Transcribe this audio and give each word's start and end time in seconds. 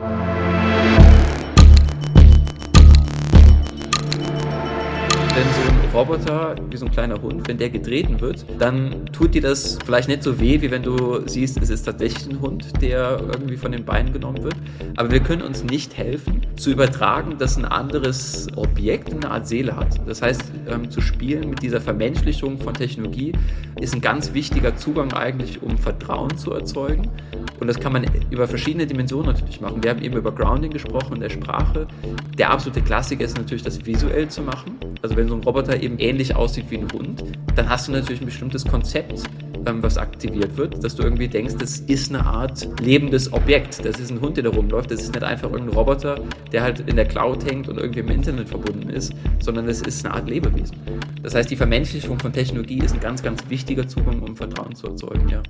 wenn 0.00 0.21
Roboter, 5.94 6.56
wie 6.70 6.76
so 6.78 6.86
ein 6.86 6.90
kleiner 6.90 7.20
Hund, 7.20 7.46
wenn 7.46 7.58
der 7.58 7.68
getreten 7.68 8.18
wird, 8.22 8.46
dann 8.58 9.04
tut 9.12 9.34
dir 9.34 9.42
das 9.42 9.78
vielleicht 9.84 10.08
nicht 10.08 10.22
so 10.22 10.40
weh, 10.40 10.62
wie 10.62 10.70
wenn 10.70 10.82
du 10.82 11.20
siehst, 11.26 11.60
es 11.60 11.68
ist 11.68 11.82
tatsächlich 11.82 12.26
ein 12.30 12.40
Hund, 12.40 12.80
der 12.80 13.20
irgendwie 13.20 13.58
von 13.58 13.72
den 13.72 13.84
Beinen 13.84 14.10
genommen 14.10 14.42
wird. 14.42 14.56
Aber 14.96 15.10
wir 15.10 15.20
können 15.20 15.42
uns 15.42 15.64
nicht 15.64 15.98
helfen, 15.98 16.40
zu 16.56 16.70
übertragen, 16.70 17.36
dass 17.38 17.58
ein 17.58 17.66
anderes 17.66 18.48
Objekt 18.56 19.12
eine 19.12 19.30
Art 19.30 19.46
Seele 19.46 19.76
hat. 19.76 20.00
Das 20.08 20.22
heißt, 20.22 20.42
ähm, 20.68 20.90
zu 20.90 21.02
spielen 21.02 21.50
mit 21.50 21.60
dieser 21.60 21.80
Vermenschlichung 21.80 22.58
von 22.58 22.72
Technologie 22.72 23.32
ist 23.80 23.94
ein 23.94 24.00
ganz 24.00 24.32
wichtiger 24.32 24.74
Zugang 24.76 25.12
eigentlich, 25.12 25.62
um 25.62 25.76
Vertrauen 25.76 26.38
zu 26.38 26.52
erzeugen. 26.52 27.10
Und 27.60 27.66
das 27.66 27.78
kann 27.78 27.92
man 27.92 28.06
über 28.30 28.48
verschiedene 28.48 28.86
Dimensionen 28.86 29.26
natürlich 29.26 29.60
machen. 29.60 29.82
Wir 29.82 29.90
haben 29.90 30.02
eben 30.02 30.16
über 30.16 30.32
Grounding 30.32 30.72
gesprochen 30.72 31.14
und 31.14 31.20
der 31.20 31.30
Sprache. 31.30 31.86
Der 32.38 32.50
absolute 32.50 32.80
Klassiker 32.80 33.24
ist 33.24 33.36
natürlich, 33.36 33.62
das 33.62 33.84
visuell 33.84 34.28
zu 34.28 34.42
machen. 34.42 34.76
Also 35.02 35.16
wenn 35.16 35.28
so 35.28 35.34
ein 35.34 35.42
Roboter 35.42 35.81
eben 35.82 35.98
ähnlich 35.98 36.34
aussieht 36.34 36.66
wie 36.70 36.78
ein 36.78 36.88
Hund, 36.92 37.24
dann 37.54 37.68
hast 37.68 37.88
du 37.88 37.92
natürlich 37.92 38.20
ein 38.20 38.26
bestimmtes 38.26 38.64
Konzept, 38.64 39.22
ähm, 39.66 39.82
was 39.82 39.98
aktiviert 39.98 40.56
wird, 40.56 40.82
dass 40.82 40.96
du 40.96 41.02
irgendwie 41.02 41.28
denkst, 41.28 41.54
das 41.58 41.80
ist 41.80 42.12
eine 42.12 42.24
Art 42.24 42.68
lebendes 42.80 43.32
Objekt. 43.32 43.84
Das 43.84 44.00
ist 44.00 44.10
ein 44.10 44.20
Hund, 44.20 44.36
der 44.36 44.44
da 44.44 44.50
rumläuft. 44.50 44.90
Das 44.90 45.02
ist 45.02 45.12
nicht 45.12 45.22
einfach 45.22 45.50
irgendein 45.50 45.76
Roboter, 45.76 46.20
der 46.50 46.62
halt 46.62 46.80
in 46.80 46.96
der 46.96 47.06
Cloud 47.06 47.44
hängt 47.44 47.68
und 47.68 47.78
irgendwie 47.78 48.00
im 48.00 48.08
Internet 48.08 48.48
verbunden 48.48 48.88
ist, 48.90 49.12
sondern 49.40 49.66
das 49.66 49.82
ist 49.82 50.04
eine 50.04 50.14
Art 50.14 50.28
Lebewesen. 50.28 50.76
Das 51.22 51.34
heißt, 51.34 51.50
die 51.50 51.56
Vermenschlichung 51.56 52.18
von 52.18 52.32
Technologie 52.32 52.78
ist 52.78 52.94
ein 52.94 53.00
ganz, 53.00 53.22
ganz 53.22 53.42
wichtiger 53.48 53.86
Zugang, 53.86 54.20
um 54.20 54.36
Vertrauen 54.36 54.74
zu 54.74 54.88
erzeugen, 54.88 55.28
ja. 55.28 55.42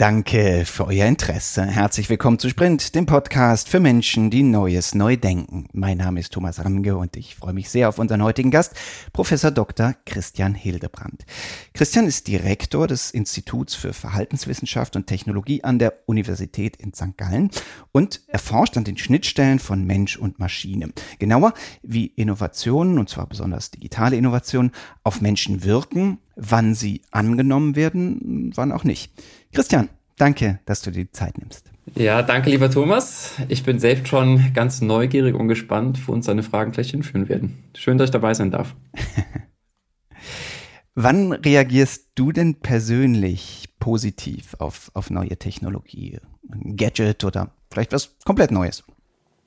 Danke 0.00 0.64
für 0.64 0.86
euer 0.86 1.04
Interesse. 1.04 1.62
Herzlich 1.62 2.08
willkommen 2.08 2.38
zu 2.38 2.48
Sprint, 2.48 2.94
dem 2.94 3.04
Podcast 3.04 3.68
für 3.68 3.80
Menschen, 3.80 4.30
die 4.30 4.42
Neues 4.42 4.94
neu 4.94 5.18
denken. 5.18 5.66
Mein 5.74 5.98
Name 5.98 6.20
ist 6.20 6.32
Thomas 6.32 6.64
Ramge 6.64 6.96
und 6.96 7.18
ich 7.18 7.36
freue 7.36 7.52
mich 7.52 7.68
sehr 7.68 7.86
auf 7.90 7.98
unseren 7.98 8.22
heutigen 8.22 8.50
Gast, 8.50 8.72
Professor 9.12 9.50
Dr. 9.50 9.94
Christian 10.06 10.54
Hildebrand. 10.54 11.26
Christian 11.74 12.06
ist 12.06 12.28
Direktor 12.28 12.86
des 12.86 13.10
Instituts 13.10 13.74
für 13.74 13.92
Verhaltenswissenschaft 13.92 14.96
und 14.96 15.06
Technologie 15.06 15.64
an 15.64 15.78
der 15.78 15.92
Universität 16.06 16.76
in 16.76 16.94
St. 16.94 17.18
Gallen 17.18 17.50
und 17.92 18.22
erforscht 18.26 18.78
an 18.78 18.84
den 18.84 18.96
Schnittstellen 18.96 19.58
von 19.58 19.84
Mensch 19.84 20.16
und 20.16 20.38
Maschine. 20.38 20.94
Genauer, 21.18 21.52
wie 21.82 22.06
Innovationen, 22.06 22.98
und 22.98 23.10
zwar 23.10 23.26
besonders 23.26 23.70
digitale 23.70 24.16
Innovationen, 24.16 24.72
auf 25.02 25.20
Menschen 25.20 25.62
wirken, 25.62 26.20
wann 26.36 26.74
sie 26.74 27.02
angenommen 27.10 27.76
werden, 27.76 28.50
wann 28.54 28.72
auch 28.72 28.84
nicht. 28.84 29.12
Christian, 29.52 29.88
danke, 30.16 30.60
dass 30.64 30.82
du 30.82 30.90
dir 30.90 31.04
die 31.04 31.10
Zeit 31.10 31.38
nimmst. 31.38 31.70
Ja, 31.96 32.22
danke, 32.22 32.50
lieber 32.50 32.70
Thomas. 32.70 33.34
Ich 33.48 33.64
bin 33.64 33.80
selbst 33.80 34.08
schon 34.08 34.52
ganz 34.54 34.80
neugierig 34.80 35.34
und 35.34 35.48
gespannt, 35.48 36.06
wo 36.06 36.12
uns 36.12 36.26
deine 36.26 36.42
Fragen 36.42 36.72
gleich 36.72 36.90
hinführen 36.90 37.28
werden. 37.28 37.64
Schön, 37.74 37.98
dass 37.98 38.08
ich 38.08 38.12
dabei 38.12 38.34
sein 38.34 38.50
darf. 38.50 38.76
Wann 40.94 41.32
reagierst 41.32 42.10
du 42.14 42.32
denn 42.32 42.60
persönlich 42.60 43.68
positiv 43.78 44.54
auf, 44.58 44.90
auf 44.94 45.10
neue 45.10 45.36
Technologie? 45.36 46.18
Ein 46.52 46.76
Gadget 46.76 47.24
oder 47.24 47.52
vielleicht 47.70 47.92
was 47.92 48.16
komplett 48.24 48.50
Neues? 48.50 48.84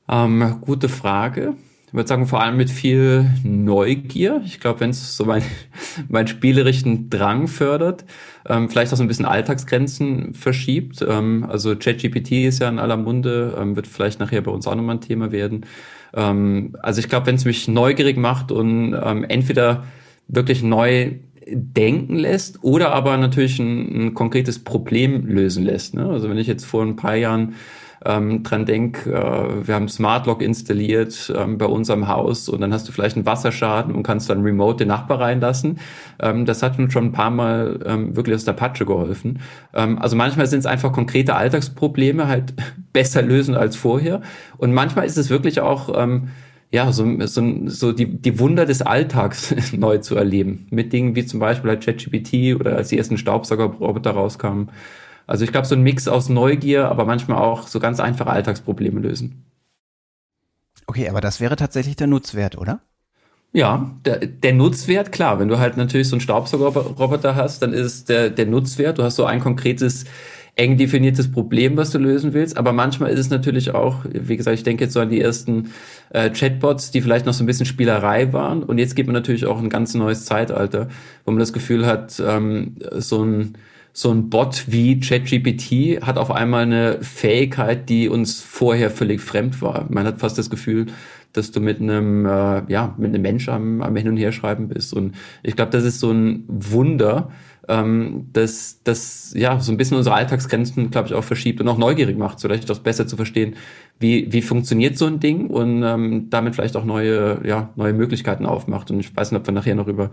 Ähm, 0.09 0.59
gute 0.62 0.90
Frage. 0.90 1.56
Ich 1.94 1.96
würde 1.96 2.10
sagen, 2.10 2.26
vor 2.26 2.42
allem 2.42 2.58
mit 2.58 2.72
viel 2.72 3.30
Neugier. 3.44 4.42
Ich 4.46 4.60
glaube, 4.60 4.80
wenn 4.80 4.90
es 4.90 5.16
so 5.16 5.26
mein, 5.26 5.44
mein 6.10 6.26
spielerischen 6.26 7.12
Drang 7.12 7.48
fördert, 7.48 8.04
ähm, 8.50 8.68
vielleicht 8.68 8.92
auch 8.92 8.98
so 8.98 9.04
ein 9.04 9.08
bisschen 9.08 9.26
Alltagsgrenzen 9.28 10.34
verschiebt. 10.34 11.06
Ähm, 11.08 11.46
also 11.48 11.76
ChatGPT 11.76 12.32
ist 12.48 12.62
ja 12.62 12.70
in 12.70 12.80
aller 12.80 12.98
Munde, 12.98 13.56
ähm, 13.60 13.76
wird 13.76 13.86
vielleicht 13.86 14.20
nachher 14.20 14.42
bei 14.42 14.50
uns 14.50 14.66
auch 14.66 14.74
nochmal 14.74 14.96
ein 14.96 15.02
Thema 15.02 15.32
werden. 15.32 15.68
Ähm, 16.16 16.76
also 16.82 17.00
ich 17.00 17.09
glaube, 17.09 17.28
wenn 17.28 17.36
es 17.36 17.46
mich 17.46 17.68
neugierig 17.68 18.18
macht 18.18 18.52
und 18.52 18.96
ähm, 19.00 19.24
entweder 19.26 19.84
wirklich 20.28 20.64
neu 20.64 21.12
denken 21.48 22.16
lässt 22.16 22.64
oder 22.64 22.92
aber 22.94 23.18
natürlich 23.18 23.59
ein, 23.59 24.08
ein 24.08 24.14
konkretes 24.16 24.58
Problem 24.58 25.28
lösen 25.28 25.64
lässt. 25.64 25.94
Ne? 25.94 26.08
Also 26.08 26.28
wenn 26.28 26.40
ich 26.40 26.48
jetzt 26.48 26.66
vor 26.66 26.82
ein 26.82 26.96
paar 26.96 27.18
Jahren 27.18 27.53
ähm, 28.06 28.44
dran 28.44 28.66
denk, 28.66 29.06
äh, 29.06 29.68
wir 29.68 29.75
haben 29.75 29.88
Smart 29.88 30.25
Lock 30.25 30.41
installiert 30.41 31.34
ähm, 31.36 31.58
bei 31.58 31.66
uns 31.66 31.90
am 31.90 32.08
Haus 32.08 32.50
und 32.50 32.62
dann 32.62 32.74
hast 32.74 32.88
du 32.88 32.91
vielleicht 32.91 33.16
einen 33.16 33.25
Wasserschaden 33.25 33.96
und 33.96 34.03
kannst 34.03 34.30
dann 34.30 34.41
remote 34.41 34.78
den 34.78 34.90
Nachbar 34.90 35.22
reinlassen. 35.22 35.80
Ähm, 36.19 36.46
das 36.46 36.64
hat 36.64 36.78
uns 36.80 36.94
schon 36.94 37.06
ein 37.06 37.12
paar 37.12 37.31
Mal 37.31 37.80
ähm, 37.86 38.16
wirklich 38.16 38.36
aus 38.36 38.46
der 38.46 38.53
Patsche 38.53 38.86
geholfen. 38.86 39.40
Ähm, 39.74 40.00
also 40.00 40.16
manchmal 40.16 40.47
sind 40.47 40.59
es 40.59 40.66
einfach 40.66 40.91
konkrete 40.91 41.36
Alltagsprobleme 41.36 42.28
halt 42.28 42.53
besser 42.94 43.22
lösen 43.22 43.56
als 43.56 43.75
vorher 43.75 44.22
und 44.58 44.74
manchmal 44.74 45.06
ist 45.06 45.18
es 45.18 45.30
wirklich 45.30 45.62
auch 45.62 45.90
ähm, 45.96 46.30
ja, 46.74 46.91
so, 46.91 47.06
so, 47.28 47.68
so 47.68 47.91
die, 47.91 48.08
die 48.08 48.40
Wunder 48.40 48.66
des 48.66 48.81
Alltags 48.81 49.53
neu 49.74 50.00
zu 50.00 50.16
erleben. 50.16 50.66
Mit 50.72 50.91
Dingen 50.91 51.16
wie 51.16 51.24
zum 51.24 51.40
Beispiel 51.40 51.70
halt 51.70 51.85
ChatGPT 51.85 52.59
oder 52.59 52.75
als 52.75 52.90
die 52.90 52.97
ersten 52.97 53.20
Staubsaugerroboter 53.20 54.09
rauskamen. 54.09 54.70
Also 55.28 55.45
ich 55.45 55.51
glaube, 55.51 55.67
so 55.67 55.75
ein 55.75 55.81
Mix 55.81 56.07
aus 56.07 56.29
Neugier, 56.29 56.89
aber 56.89 57.06
manchmal 57.06 57.38
auch 57.38 57.67
so 57.67 57.79
ganz 57.79 58.00
einfache 58.00 58.29
Alltagsprobleme 58.29 59.00
lösen. 59.00 59.45
Okay, 60.88 61.07
aber 61.09 61.22
das 61.22 61.39
wäre 61.39 61.56
tatsächlich 61.56 61.95
der 61.95 62.07
Nutzwert, 62.07 62.57
oder? 62.57 62.81
Ja, 63.53 63.91
der, 64.03 64.17
der 64.17 64.53
Nutzwert, 64.53 65.11
klar, 65.11 65.39
wenn 65.39 65.47
du 65.47 65.59
halt 65.59 65.78
natürlich 65.78 66.09
so 66.09 66.16
einen 66.16 66.22
Staubsaugerroboter 66.22 67.35
hast, 67.35 67.61
dann 67.61 67.72
ist 67.72 68.09
der, 68.09 68.31
der 68.31 68.47
Nutzwert, 68.47 68.97
du 68.97 69.03
hast 69.03 69.16
so 69.16 69.25
ein 69.25 69.39
konkretes, 69.39 70.06
eng 70.56 70.78
definiertes 70.78 71.31
Problem, 71.31 71.78
was 71.78 71.90
du 71.91 71.97
lösen 71.97 72.34
willst, 72.34 72.57
aber 72.57 72.73
manchmal 72.73 73.09
ist 73.11 73.19
es 73.19 73.29
natürlich 73.29 73.73
auch, 73.73 74.05
wie 74.05 74.38
gesagt, 74.38 74.57
ich 74.57 74.63
denke 74.63 74.84
jetzt 74.84 74.94
so 74.94 75.00
an 75.00 75.09
die 75.09 75.19
ersten 75.19 75.72
äh, 76.11 76.29
Chatbots, 76.29 76.91
die 76.91 77.01
vielleicht 77.01 77.25
noch 77.25 77.34
so 77.34 77.44
ein 77.44 77.47
bisschen 77.47 77.66
Spielerei 77.66 78.34
waren 78.34 78.61
und 78.61 78.78
jetzt 78.78 78.95
geht 78.95 79.07
man 79.07 79.13
natürlich 79.13 79.45
auch 79.47 79.59
ein 79.59 79.69
ganz 79.69 79.95
neues 79.95 80.25
Zeitalter, 80.25 80.90
wo 81.25 81.31
man 81.31 81.40
das 81.40 81.53
Gefühl 81.53 81.88
hat, 81.88 82.22
ähm, 82.23 82.75
so 82.91 83.23
ein 83.23 83.57
so 83.94 84.12
ein 84.12 84.30
Bot 84.30 84.66
wie 84.68 85.00
ChatGPT 85.00 86.02
hat 86.06 86.18
auf 86.18 86.31
einmal 86.31 86.64
eine 86.64 87.02
Fähigkeit, 87.02 87.88
die 87.90 88.09
uns 88.09 88.42
vorher 88.42 88.90
völlig 88.90 89.22
fremd 89.22 89.62
war. 89.62 89.86
Man 89.90 90.06
hat 90.08 90.20
fast 90.20 90.38
das 90.38 90.50
Gefühl, 90.50 90.88
dass 91.31 91.52
du 91.52 91.59
mit 91.59 91.80
einem, 91.80 92.26
äh, 92.26 92.64
ja, 92.68 92.96
mit 92.98 93.09
einem 93.09 93.22
Mensch 93.22 93.50
am, 93.50 93.82
am 93.82 93.96
Hin- 93.96 94.08
und 94.08 94.18
Herschreiben 94.18 94.68
bist. 94.68 94.94
Und 94.94 95.16
ich 95.44 95.56
glaube, 95.56 95.72
das 95.72 95.84
ist 95.84 96.00
so 96.00 96.12
ein 96.12 96.44
Wunder, 96.48 97.30
ähm, 97.68 98.30
das, 98.34 98.82
das 98.84 99.34
ja 99.36 99.59
so 99.59 99.72
ein 99.72 99.78
bisschen 99.78 99.98
unsere 99.98 100.16
Alltagsgrenzen, 100.16 100.92
glaube 100.92 101.08
ich, 101.08 101.14
auch 101.14 101.24
verschiebt 101.24 101.62
und 101.62 101.68
auch 101.68 101.78
neugierig 101.78 102.18
macht, 102.18 102.42
vielleicht 102.42 102.70
auch 102.70 102.80
besser 102.80 103.08
zu 103.08 103.16
verstehen, 103.16 103.56
wie, 104.03 104.31
wie 104.31 104.44
funktioniert 104.44 104.97
so 104.97 105.08
ein 105.08 105.19
Ding 105.19 105.47
und 105.47 105.81
ähm, 105.81 106.30
damit 106.30 106.53
vielleicht 106.53 106.75
auch 106.75 106.84
neue, 106.84 107.41
ja, 107.47 107.69
neue 107.75 107.94
Möglichkeiten 107.94 108.46
aufmacht. 108.46 108.91
Und 108.91 109.00
ich 109.00 109.16
weiß 109.16 109.31
nicht, 109.31 109.40
ob 109.40 109.47
wir 109.47 109.53
nachher 109.53 109.74
noch 109.74 109.88
über 109.88 110.12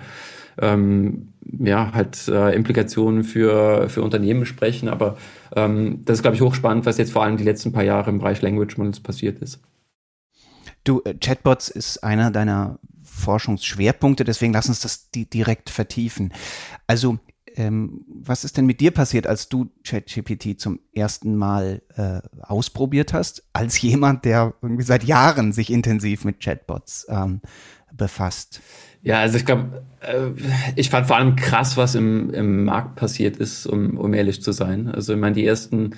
ähm, 0.58 1.34
ja, 1.58 1.92
halt 1.92 2.28
äh, 2.28 2.54
Implikationen 2.54 3.24
für, 3.24 3.88
für 3.90 4.02
Unternehmen 4.02 4.46
sprechen, 4.46 4.88
aber 4.88 5.18
ähm, 5.54 6.02
das 6.04 6.18
ist, 6.18 6.22
glaube 6.22 6.36
ich, 6.36 6.40
hochspannend, 6.40 6.86
was 6.86 6.96
jetzt 6.96 7.12
vor 7.12 7.24
allem 7.24 7.36
die 7.36 7.44
letzten 7.44 7.72
paar 7.72 7.82
Jahre 7.82 8.10
im 8.10 8.18
Bereich 8.18 8.40
Language 8.40 8.78
Models 8.78 9.00
passiert 9.00 9.42
ist. 9.42 9.60
Du, 10.84 11.02
äh, 11.04 11.14
Chatbots 11.14 11.68
ist 11.68 12.04
einer 12.04 12.30
deiner 12.30 12.78
Forschungsschwerpunkte, 13.02 14.24
deswegen 14.24 14.52
lass 14.52 14.68
uns 14.68 14.80
das 14.80 15.10
di 15.10 15.26
direkt 15.26 15.68
vertiefen. 15.68 16.32
Also 16.86 17.18
ähm, 17.56 18.04
was 18.08 18.44
ist 18.44 18.56
denn 18.56 18.66
mit 18.66 18.80
dir 18.80 18.90
passiert, 18.90 19.26
als 19.26 19.48
du 19.48 19.70
ChatGPT 19.84 20.60
zum 20.60 20.80
ersten 20.92 21.36
Mal 21.36 21.82
äh, 21.96 22.20
ausprobiert 22.42 23.12
hast, 23.12 23.44
als 23.52 23.80
jemand, 23.80 24.24
der 24.24 24.54
irgendwie 24.62 24.84
seit 24.84 25.04
Jahren 25.04 25.52
sich 25.52 25.70
intensiv 25.72 26.24
mit 26.24 26.40
Chatbots 26.40 27.06
ähm, 27.08 27.40
befasst? 27.92 28.60
Ja, 29.02 29.20
also 29.20 29.38
ich 29.38 29.46
glaube, 29.46 29.82
äh, 30.00 30.30
ich 30.76 30.90
fand 30.90 31.06
vor 31.06 31.16
allem 31.16 31.36
krass, 31.36 31.76
was 31.76 31.94
im, 31.94 32.30
im 32.30 32.64
Markt 32.64 32.96
passiert 32.96 33.36
ist, 33.36 33.66
um, 33.66 33.96
um 33.96 34.12
ehrlich 34.12 34.42
zu 34.42 34.52
sein. 34.52 34.88
Also 34.88 35.14
ich 35.14 35.18
meine, 35.18 35.34
die 35.34 35.46
ersten, 35.46 35.92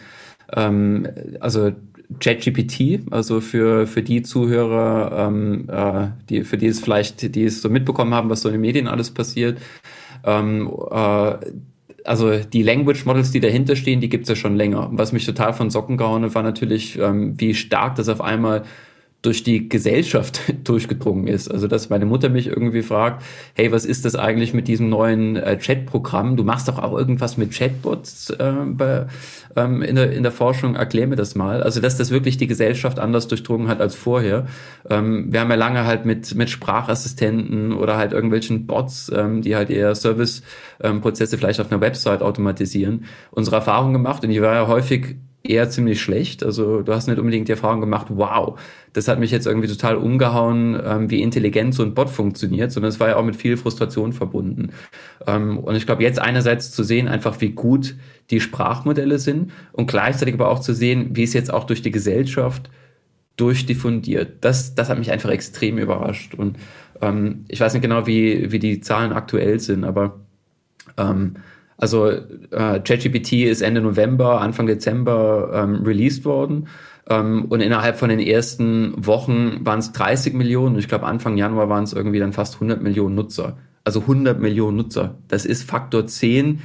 ähm, 0.53 1.09
also 1.41 1.73
ChatGPT, 2.21 3.11
also 3.11 3.41
für, 3.41 3.87
für 3.87 4.03
die 4.03 4.23
Zuhörer, 4.23 5.29
ähm, 5.29 5.69
äh, 5.69 6.09
die, 6.29 6.44
für 6.44 6.59
die 6.59 6.67
es 6.67 6.81
vielleicht, 6.81 7.35
die 7.35 7.44
es 7.44 7.62
so 7.62 7.69
mitbekommen 7.69 8.15
haben, 8.15 8.31
was 8.31 8.43
so 8.43 8.49
in 8.49 8.55
den 8.55 8.61
Medien 8.61 8.87
alles 8.87 9.11
passiert, 9.11 9.59
ähm, 10.25 10.71
äh, 10.91 11.35
also 12.05 12.39
die 12.39 12.63
Language 12.63 13.05
Models, 13.07 13.31
die 13.31 13.41
dahinter 13.41 13.77
stehen, 13.77 14.01
die 14.01 14.09
gibt's 14.09 14.29
ja 14.29 14.35
schon 14.35 14.57
länger. 14.57 14.89
Was 14.93 15.13
mich 15.13 15.25
total 15.25 15.53
von 15.53 15.71
Socken 15.71 15.97
gehauen 15.97 16.25
hat, 16.25 16.35
war 16.35 16.43
natürlich, 16.43 16.99
ähm, 16.99 17.35
wie 17.39 17.55
stark 17.55 17.95
das 17.95 18.09
auf 18.09 18.21
einmal 18.21 18.65
durch 19.23 19.45
die 19.45 19.69
Gesellschaft 19.69 20.41
durchgedrungen 20.65 21.29
ist. 21.29 21.49
Also 21.49 21.69
dass 21.69 21.91
meine 21.91 22.07
Mutter 22.07 22.29
mich 22.29 22.49
irgendwie 22.49 22.83
fragt, 22.83 23.23
hey, 23.55 23.71
was 23.71 23.85
ist 23.85 24.05
das 24.05 24.17
eigentlich 24.17 24.53
mit 24.53 24.67
diesem 24.69 24.89
neuen 24.89 25.37
äh, 25.37 25.59
Chat-Programm? 25.59 26.37
Du 26.37 26.43
machst 26.43 26.69
doch 26.69 26.79
auch 26.79 26.97
irgendwas 26.97 27.37
mit 27.37 27.53
Chatbots 27.53 28.31
äh, 28.31 28.53
bei, 28.67 29.07
ähm, 29.55 29.83
in, 29.83 29.95
der, 29.95 30.13
in 30.13 30.25
der 30.25 30.33
Forschung, 30.33 30.75
erklär 30.75 31.07
mir 31.07 31.17
das 31.17 31.37
mal. 31.37 31.63
Also 31.63 31.81
dass 31.81 31.97
das 31.97 32.11
wirklich 32.11 32.37
die 32.37 32.49
Gesellschaft 32.49 32.99
anders 32.99 33.29
durchdrungen 33.29 33.69
hat 33.69 33.81
als 33.81 33.95
vorher. 33.95 34.47
Ähm, 34.91 35.33
wir 35.33 35.41
haben 35.41 35.51
ja 35.51 35.57
lange 35.57 35.87
halt 35.87 36.05
mit, 36.05 36.35
mit 36.35 36.51
Sprachassistenten 36.51 37.73
oder 37.73 37.97
halt 37.97 38.13
irgendwelchen 38.13 38.67
Bots, 38.67 39.11
ähm, 39.15 39.43
die 39.43 39.55
halt 39.55 39.71
eher 39.71 39.95
Service-Prozesse 39.95 41.37
ähm, 41.37 41.41
vielleicht 41.41 41.61
auf 41.61 41.71
einer 41.71 41.81
Website 41.81 42.23
automatisieren, 42.23 43.05
unsere 43.31 43.57
Erfahrung 43.57 43.93
gemacht 43.93 44.25
und 44.25 44.31
die 44.31 44.43
war 44.43 44.55
ja 44.55 44.67
häufig 44.67 45.17
eher 45.44 45.71
ziemlich 45.71 46.00
schlecht. 46.00 46.44
Also 46.44 46.83
du 46.83 46.93
hast 46.93 47.09
nicht 47.09 47.19
unbedingt 47.19 47.49
die 47.49 47.53
Erfahrung 47.53 47.81
gemacht, 47.81 48.06
wow, 48.11 48.59
das 48.93 49.09
hat 49.09 49.19
mich 49.19 49.31
jetzt 49.31 49.47
irgendwie 49.47 49.69
total 49.69 49.97
umgehauen, 49.97 50.81
ähm, 50.85 51.11
wie 51.11 51.23
intelligent 51.23 51.75
so 51.75 51.83
ein 51.83 51.94
Bot 51.94 52.11
funktioniert, 52.11 52.71
sondern 52.71 52.91
es 52.91 53.00
war 53.00 53.09
ja 53.09 53.17
auch 53.17 53.25
mit 53.25 53.37
viel 53.37 53.56
Frustration 53.56 54.12
verbunden. 54.12 54.71
Ähm, 55.27 55.59
und 55.59 55.75
ich 55.75 55.87
glaube, 55.87 56.03
jetzt 56.03 56.21
einerseits 56.21 56.71
zu 56.71 56.85
sehen, 56.85 57.09
einfach 57.09 57.41
wie 57.41 57.50
gut 57.50 57.97
die 58.31 58.41
Sprachmodelle 58.41 59.19
sind 59.19 59.53
und 59.73 59.87
gleichzeitig 59.87 60.35
aber 60.35 60.49
auch 60.49 60.61
zu 60.61 60.75
sehen, 60.75 61.11
wie 61.12 61.25
es 61.25 61.33
jetzt 61.33 61.53
auch 61.53 61.65
durch 61.65 61.83
die 61.83 61.91
Gesellschaft 61.91 62.71
durchdiffundiert. 63.37 64.44
Das, 64.44 64.75
das 64.75 64.89
hat 64.91 64.99
mich 64.99 65.11
einfach 65.11 65.31
extrem 65.31 65.79
überrascht. 65.79 66.35
Und 66.35 66.56
ähm, 67.00 67.44
ich 67.49 67.61
weiß 67.61 67.73
nicht 67.73 67.83
genau, 67.83 68.06
wie, 68.06 68.53
wie 68.53 68.59
die 68.59 68.81
Zahlen 68.81 69.12
aktuell 69.12 69.59
sind, 69.59 69.85
aber 69.85 70.21
ähm, 70.97 71.37
also 71.77 72.11
äh, 72.11 72.81
ChatGPT 72.81 73.45
ist 73.45 73.63
Ende 73.63 73.81
November, 73.81 74.41
Anfang 74.41 74.67
Dezember 74.67 75.51
ähm, 75.55 75.83
released 75.85 76.25
worden. 76.25 76.69
Ähm, 77.09 77.47
und 77.47 77.61
innerhalb 77.61 77.97
von 77.97 78.09
den 78.09 78.21
ersten 78.21 78.95
Wochen 78.97 79.61
waren 79.65 79.81
es 79.81 79.93
30 79.93 80.35
Millionen. 80.35 80.79
Ich 80.79 80.89
glaube, 80.89 81.07
Anfang 81.07 81.37
Januar 81.37 81.69
waren 81.69 81.85
es 81.85 81.93
irgendwie 81.93 82.19
dann 82.19 82.33
fast 82.33 82.55
100 82.55 82.83
Millionen 82.83 83.15
Nutzer. 83.15 83.57
Also 83.85 84.03
100 84.03 84.41
Millionen 84.41 84.77
Nutzer. 84.77 85.17
Das 85.29 85.45
ist 85.45 85.69
Faktor 85.69 86.07
10 86.07 86.61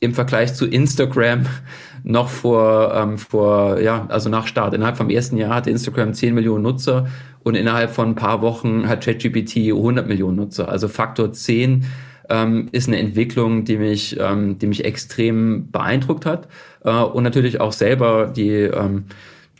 im 0.00 0.14
Vergleich 0.14 0.54
zu 0.54 0.66
Instagram 0.66 1.46
noch 2.04 2.28
vor, 2.28 2.94
ähm, 2.94 3.18
vor, 3.18 3.80
ja, 3.80 4.06
also 4.08 4.28
nach 4.28 4.46
Start. 4.46 4.74
Innerhalb 4.74 4.96
vom 4.96 5.10
ersten 5.10 5.36
Jahr 5.36 5.54
hatte 5.54 5.70
Instagram 5.70 6.14
10 6.14 6.34
Millionen 6.34 6.62
Nutzer 6.62 7.08
und 7.42 7.54
innerhalb 7.54 7.90
von 7.90 8.08
ein 8.10 8.14
paar 8.14 8.42
Wochen 8.42 8.88
hat 8.88 9.04
ChatGPT 9.04 9.68
100 9.68 10.06
Millionen 10.06 10.36
Nutzer. 10.36 10.68
Also 10.68 10.88
Faktor 10.88 11.32
10 11.32 11.84
ähm, 12.30 12.68
ist 12.72 12.88
eine 12.88 12.98
Entwicklung, 12.98 13.64
die 13.64 13.76
mich, 13.76 14.18
ähm, 14.18 14.58
die 14.58 14.66
mich 14.66 14.84
extrem 14.84 15.70
beeindruckt 15.70 16.24
hat 16.24 16.48
äh, 16.84 16.90
und 16.90 17.24
natürlich 17.24 17.60
auch 17.60 17.72
selber 17.72 18.28
die, 18.34 18.50
ähm, 18.50 19.04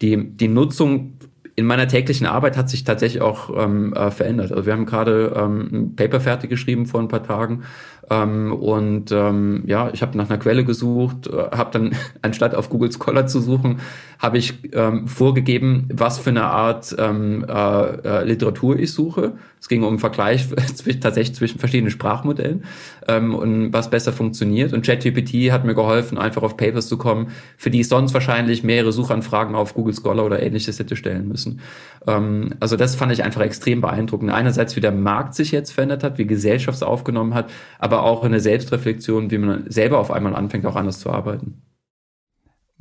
die, 0.00 0.16
die 0.36 0.48
Nutzung 0.48 1.14
in 1.56 1.66
meiner 1.66 1.88
täglichen 1.88 2.26
Arbeit 2.26 2.56
hat 2.56 2.70
sich 2.70 2.84
tatsächlich 2.84 3.20
auch 3.20 3.50
ähm, 3.54 3.92
äh, 3.92 4.10
verändert. 4.10 4.50
Also 4.50 4.64
wir 4.64 4.72
haben 4.72 4.86
gerade 4.86 5.34
ähm, 5.36 5.68
ein 5.72 5.96
Paper 5.96 6.20
fertig 6.20 6.48
geschrieben 6.48 6.86
vor 6.86 7.00
ein 7.00 7.08
paar 7.08 7.22
Tagen 7.22 7.64
ähm, 8.10 8.52
und 8.52 9.12
ähm, 9.12 9.62
ja, 9.66 9.90
ich 9.92 10.02
habe 10.02 10.18
nach 10.18 10.28
einer 10.28 10.38
Quelle 10.38 10.64
gesucht, 10.64 11.28
äh, 11.28 11.56
habe 11.56 11.70
dann 11.72 11.96
anstatt 12.22 12.54
auf 12.56 12.68
Google 12.68 12.90
Scholar 12.90 13.26
zu 13.28 13.40
suchen, 13.40 13.80
habe 14.18 14.36
ich 14.36 14.54
ähm, 14.74 15.06
vorgegeben, 15.06 15.88
was 15.92 16.18
für 16.18 16.30
eine 16.30 16.44
Art 16.44 16.94
ähm, 16.98 17.44
äh, 17.48 17.52
äh, 17.52 18.24
Literatur 18.24 18.78
ich 18.78 18.92
suche. 18.92 19.32
Es 19.60 19.68
ging 19.68 19.82
um 19.82 19.98
Vergleich 19.98 20.48
tatsächlich 21.00 21.36
zwischen 21.36 21.58
verschiedenen 21.58 21.90
Sprachmodellen 21.90 22.64
ähm, 23.08 23.34
und 23.34 23.72
was 23.72 23.90
besser 23.90 24.12
funktioniert. 24.12 24.72
Und 24.72 24.84
ChatGPT 24.84 25.52
hat 25.52 25.64
mir 25.64 25.74
geholfen, 25.74 26.18
einfach 26.18 26.42
auf 26.42 26.56
Papers 26.56 26.88
zu 26.88 26.98
kommen, 26.98 27.28
für 27.56 27.70
die 27.70 27.80
ich 27.80 27.88
sonst 27.88 28.12
wahrscheinlich 28.12 28.64
mehrere 28.64 28.92
Suchanfragen 28.92 29.54
auf 29.54 29.74
Google 29.74 29.94
Scholar 29.94 30.24
oder 30.26 30.42
ähnliches 30.42 30.78
hätte 30.78 30.96
stellen 30.96 31.28
müssen. 31.28 31.60
Ähm, 32.06 32.54
also 32.58 32.76
das 32.76 32.96
fand 32.96 33.12
ich 33.12 33.22
einfach 33.22 33.42
extrem 33.42 33.80
beeindruckend. 33.80 34.32
Einerseits, 34.32 34.76
wie 34.76 34.80
der 34.80 34.92
Markt 34.92 35.34
sich 35.34 35.52
jetzt 35.52 35.72
verändert 35.72 36.02
hat, 36.02 36.18
wie 36.18 36.26
Gesellschaft 36.26 36.76
es 36.76 36.82
aufgenommen 36.82 37.34
hat, 37.34 37.50
aber 37.78 37.99
auch 38.02 38.24
eine 38.24 38.40
Selbstreflexion, 38.40 39.30
wie 39.30 39.38
man 39.38 39.70
selber 39.70 39.98
auf 39.98 40.10
einmal 40.10 40.34
anfängt, 40.34 40.66
auch 40.66 40.76
anders 40.76 41.00
zu 41.00 41.10
arbeiten. 41.10 41.62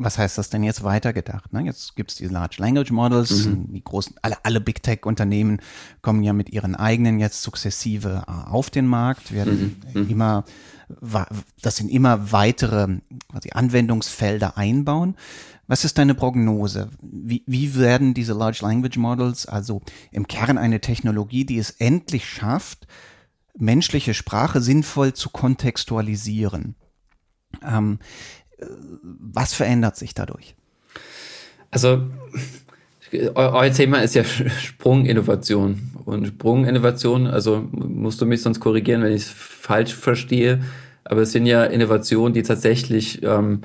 Was 0.01 0.17
heißt 0.17 0.37
das 0.37 0.49
denn 0.49 0.63
jetzt 0.63 0.85
weitergedacht? 0.85 1.51
Ne? 1.51 1.63
Jetzt 1.65 1.97
gibt 1.97 2.11
es 2.11 2.17
die 2.17 2.27
Large 2.27 2.55
Language 2.59 2.89
Models, 2.91 3.47
mhm. 3.47 3.73
die 3.73 3.83
großen, 3.83 4.15
alle, 4.21 4.37
alle 4.43 4.61
Big 4.61 4.81
Tech-Unternehmen 4.81 5.61
kommen 6.01 6.23
ja 6.23 6.31
mit 6.31 6.51
ihren 6.51 6.73
eigenen 6.75 7.19
jetzt 7.19 7.43
sukzessive 7.43 8.23
äh, 8.25 8.49
auf 8.49 8.69
den 8.69 8.87
Markt, 8.87 9.33
werden 9.33 9.77
mhm. 9.93 10.01
mhm. 10.03 10.09
immer, 10.09 10.45
das 11.61 11.75
sind 11.75 11.89
immer 11.89 12.31
weitere 12.31 12.99
quasi 13.29 13.49
Anwendungsfelder 13.51 14.57
einbauen. 14.57 15.17
Was 15.67 15.83
ist 15.83 15.97
deine 15.97 16.15
Prognose? 16.15 16.89
Wie, 17.01 17.43
wie 17.45 17.75
werden 17.75 18.13
diese 18.13 18.33
Large 18.33 18.59
Language 18.61 18.97
Models, 18.97 19.47
also 19.47 19.81
im 20.13 20.27
Kern 20.29 20.57
eine 20.57 20.79
Technologie, 20.79 21.43
die 21.43 21.57
es 21.57 21.71
endlich 21.71 22.25
schafft, 22.25 22.87
menschliche 23.59 24.13
Sprache 24.13 24.61
sinnvoll 24.61 25.13
zu 25.13 25.29
kontextualisieren? 25.29 26.75
Ähm, 27.63 27.99
was 29.01 29.53
verändert 29.53 29.95
sich 29.95 30.13
dadurch? 30.13 30.55
Also, 31.71 32.07
euer 33.11 33.71
Thema 33.71 33.99
ist 33.99 34.15
ja 34.15 34.23
Sprunginnovation. 34.23 35.91
Und 36.05 36.27
Sprunginnovation, 36.27 37.27
also 37.27 37.67
musst 37.71 38.21
du 38.21 38.25
mich 38.25 38.41
sonst 38.41 38.59
korrigieren, 38.59 39.03
wenn 39.03 39.13
ich 39.13 39.23
es 39.23 39.29
falsch 39.29 39.93
verstehe, 39.93 40.61
aber 41.03 41.21
es 41.21 41.31
sind 41.31 41.45
ja 41.45 41.63
Innovationen, 41.63 42.33
die 42.33 42.43
tatsächlich 42.43 43.23
ähm, 43.23 43.61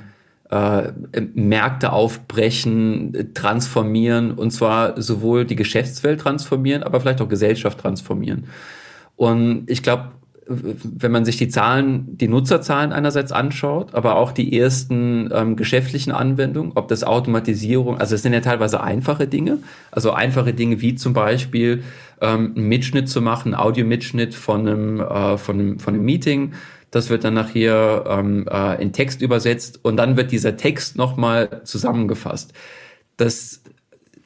äh, 0.49 0.91
Märkte 1.33 1.91
aufbrechen, 1.91 3.31
transformieren 3.33 4.31
und 4.31 4.51
zwar 4.51 4.99
sowohl 5.01 5.45
die 5.45 5.55
Geschäftswelt 5.55 6.21
transformieren, 6.21 6.83
aber 6.83 7.01
vielleicht 7.01 7.21
auch 7.21 7.29
Gesellschaft 7.29 7.79
transformieren. 7.79 8.45
Und 9.15 9.69
ich 9.69 9.83
glaube, 9.83 10.11
wenn 10.47 11.11
man 11.11 11.25
sich 11.25 11.37
die 11.37 11.47
Zahlen, 11.47 12.17
die 12.17 12.27
Nutzerzahlen 12.27 12.93
einerseits 12.93 13.31
anschaut, 13.31 13.95
aber 13.95 14.15
auch 14.17 14.31
die 14.31 14.57
ersten 14.57 15.29
ähm, 15.33 15.55
geschäftlichen 15.55 16.11
Anwendungen, 16.11 16.73
ob 16.75 16.87
das 16.87 17.03
Automatisierung, 17.03 17.97
also 17.97 18.13
es 18.13 18.21
sind 18.21 18.33
ja 18.33 18.41
teilweise 18.41 18.81
einfache 18.81 19.27
Dinge, 19.27 19.59
also 19.91 20.11
einfache 20.11 20.53
Dinge 20.53 20.81
wie 20.81 20.95
zum 20.95 21.13
Beispiel 21.13 21.83
ähm, 22.21 22.53
einen 22.55 22.67
Mitschnitt 22.67 23.09
zu 23.09 23.21
machen, 23.21 23.53
einen 23.53 23.63
Audio-Mitschnitt 23.63 24.35
von 24.35 24.67
einem, 24.67 24.99
äh, 24.99 25.37
von 25.37 25.59
einem, 25.59 25.79
von 25.79 25.95
einem 25.95 26.05
Meeting, 26.05 26.53
das 26.91 27.09
wird 27.09 27.23
dann 27.23 27.33
nachher 27.33 28.05
ähm, 28.07 28.47
äh, 28.49 28.81
in 28.81 28.93
Text 28.93 29.21
übersetzt 29.21 29.79
und 29.83 29.97
dann 29.97 30.15
wird 30.15 30.31
dieser 30.31 30.57
Text 30.57 30.95
nochmal 30.95 31.61
zusammengefasst. 31.63 32.53
Das 33.17 33.63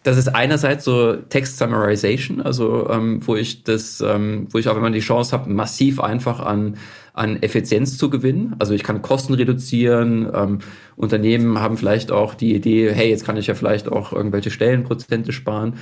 das 0.09 0.17
ist 0.17 0.29
einerseits 0.29 0.85
so 0.85 1.15
Text 1.15 1.57
Summarization, 1.57 2.41
also 2.41 2.89
ähm, 2.89 3.25
wo 3.25 3.35
ich 3.35 3.63
das, 3.63 4.01
ähm, 4.01 4.47
wo 4.51 4.57
ich 4.57 4.67
auch, 4.67 4.79
man 4.79 4.94
die 4.94 5.00
Chance 5.00 5.31
habe, 5.31 5.50
massiv 5.50 6.00
einfach 6.00 6.39
an 6.39 6.77
an 7.19 7.44
Effizienz 7.44 7.97
zu 7.97 8.09
gewinnen. 8.09 8.56
Also 8.59 8.73
ich 8.73 8.83
kann 8.83 9.01
Kosten 9.01 9.33
reduzieren. 9.33 10.29
Ähm, 10.33 10.59
Unternehmen 10.95 11.59
haben 11.59 11.75
vielleicht 11.75 12.11
auch 12.11 12.33
die 12.33 12.56
Idee, 12.56 12.94
hey, 12.94 13.09
jetzt 13.09 13.25
kann 13.25 13.35
ich 13.35 13.47
ja 13.47 13.56
vielleicht 13.56 13.89
auch 13.89 14.13
irgendwelche 14.13 14.51
Stellenprozente 14.51 15.33
sparen. 15.33 15.73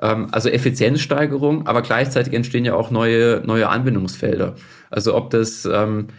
Ähm, 0.00 0.28
also 0.32 0.48
Effizienzsteigerung, 0.48 1.66
aber 1.66 1.82
gleichzeitig 1.82 2.32
entstehen 2.32 2.64
ja 2.64 2.74
auch 2.74 2.90
neue 2.90 3.42
neue 3.44 3.68
Anwendungsfelder. 3.68 4.54
Also 4.90 5.14
ob 5.14 5.28
das 5.30 5.66
ähm, 5.70 6.06
äh, 6.08 6.12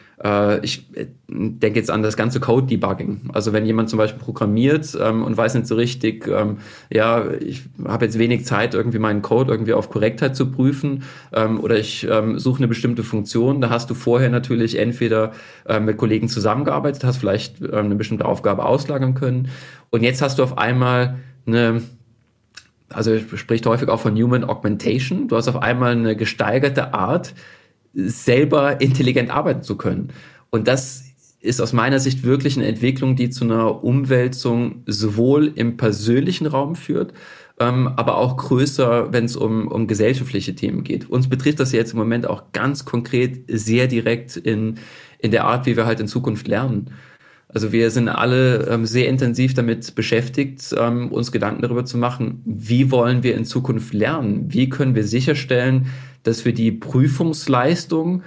ich 0.63 0.87
äh, 0.95 1.05
denke 1.27 1.77
jetzt 1.77 1.91
an 1.91 2.01
das 2.01 2.17
ganze 2.17 2.39
Code-Debugging. 2.39 3.29
Also 3.33 3.53
wenn 3.53 3.67
jemand 3.67 3.89
zum 3.89 3.97
Beispiel 3.97 4.19
programmiert 4.19 4.97
ähm, 4.99 5.23
und 5.23 5.37
weiß 5.37 5.53
nicht 5.53 5.67
so 5.67 5.75
richtig, 5.75 6.27
ähm, 6.27 6.57
ja, 6.89 7.29
ich 7.39 7.63
habe 7.85 8.05
jetzt 8.05 8.17
wenig 8.17 8.45
Zeit, 8.45 8.73
irgendwie 8.73 8.97
meinen 8.97 9.21
Code 9.21 9.51
irgendwie 9.51 9.73
auf 9.73 9.91
Korrektheit 9.91 10.35
zu 10.35 10.49
prüfen 10.51 11.03
ähm, 11.33 11.59
oder 11.59 11.77
ich 11.77 12.07
ähm, 12.09 12.39
suche 12.39 12.57
eine 12.57 12.67
bestimmte 12.67 13.03
Funktion, 13.03 13.61
da 13.61 13.69
hast 13.69 13.91
du 13.91 13.93
vorher 13.93 14.29
natürlich 14.29 14.79
entweder 14.79 15.33
äh, 15.67 15.79
mit 15.79 15.97
Kollegen 15.97 16.29
zusammengearbeitet, 16.29 17.03
hast 17.03 17.17
vielleicht 17.17 17.61
äh, 17.61 17.75
eine 17.75 17.95
bestimmte 17.95 18.25
Aufgabe 18.25 18.65
auslagern 18.65 19.13
können 19.13 19.49
und 19.91 20.01
jetzt 20.01 20.23
hast 20.23 20.39
du 20.39 20.43
auf 20.43 20.57
einmal 20.57 21.17
eine 21.45 21.83
also 22.89 23.19
spricht 23.35 23.65
häufig 23.65 23.89
auch 23.89 23.99
von 23.99 24.15
Human 24.15 24.45
Augmentation. 24.45 25.27
Du 25.27 25.35
hast 25.35 25.49
auf 25.49 25.61
einmal 25.61 25.91
eine 25.91 26.15
gesteigerte 26.15 26.93
Art, 26.93 27.33
selber 27.97 28.79
intelligent 28.79 29.31
arbeiten 29.31 29.63
zu 29.63 29.75
können. 29.75 30.09
Und 30.51 30.67
das 30.67 31.03
ist 31.39 31.61
aus 31.61 31.73
meiner 31.73 31.99
Sicht 31.99 32.23
wirklich 32.23 32.57
eine 32.57 32.67
Entwicklung, 32.67 33.15
die 33.15 33.29
zu 33.29 33.45
einer 33.45 33.83
Umwälzung 33.83 34.83
sowohl 34.85 35.51
im 35.55 35.77
persönlichen 35.77 36.47
Raum 36.47 36.75
führt, 36.75 37.13
ähm, 37.59 37.87
aber 37.95 38.17
auch 38.17 38.37
größer, 38.37 39.11
wenn 39.13 39.25
es 39.25 39.35
um, 39.35 39.67
um 39.67 39.87
gesellschaftliche 39.87 40.55
Themen 40.55 40.83
geht. 40.83 41.09
Uns 41.09 41.27
betrifft 41.27 41.59
das 41.59 41.71
jetzt 41.71 41.93
im 41.93 41.99
Moment 41.99 42.27
auch 42.27 42.51
ganz 42.53 42.85
konkret 42.85 43.43
sehr 43.47 43.87
direkt 43.87 44.37
in, 44.37 44.75
in 45.19 45.31
der 45.31 45.45
Art, 45.45 45.65
wie 45.65 45.75
wir 45.75 45.85
halt 45.85 45.99
in 45.99 46.07
Zukunft 46.07 46.47
lernen. 46.47 46.91
Also 47.49 47.71
wir 47.71 47.91
sind 47.91 48.09
alle 48.09 48.67
ähm, 48.67 48.85
sehr 48.85 49.07
intensiv 49.07 49.53
damit 49.53 49.95
beschäftigt, 49.95 50.75
ähm, 50.77 51.11
uns 51.11 51.31
Gedanken 51.31 51.61
darüber 51.61 51.85
zu 51.85 51.97
machen, 51.97 52.41
wie 52.45 52.91
wollen 52.91 53.23
wir 53.23 53.35
in 53.35 53.45
Zukunft 53.45 53.93
lernen? 53.93 54.53
Wie 54.53 54.69
können 54.69 54.95
wir 54.95 55.05
sicherstellen, 55.05 55.87
dass 56.27 56.45
wir 56.45 56.53
die 56.53 56.71
Prüfungsleistung 56.71 58.23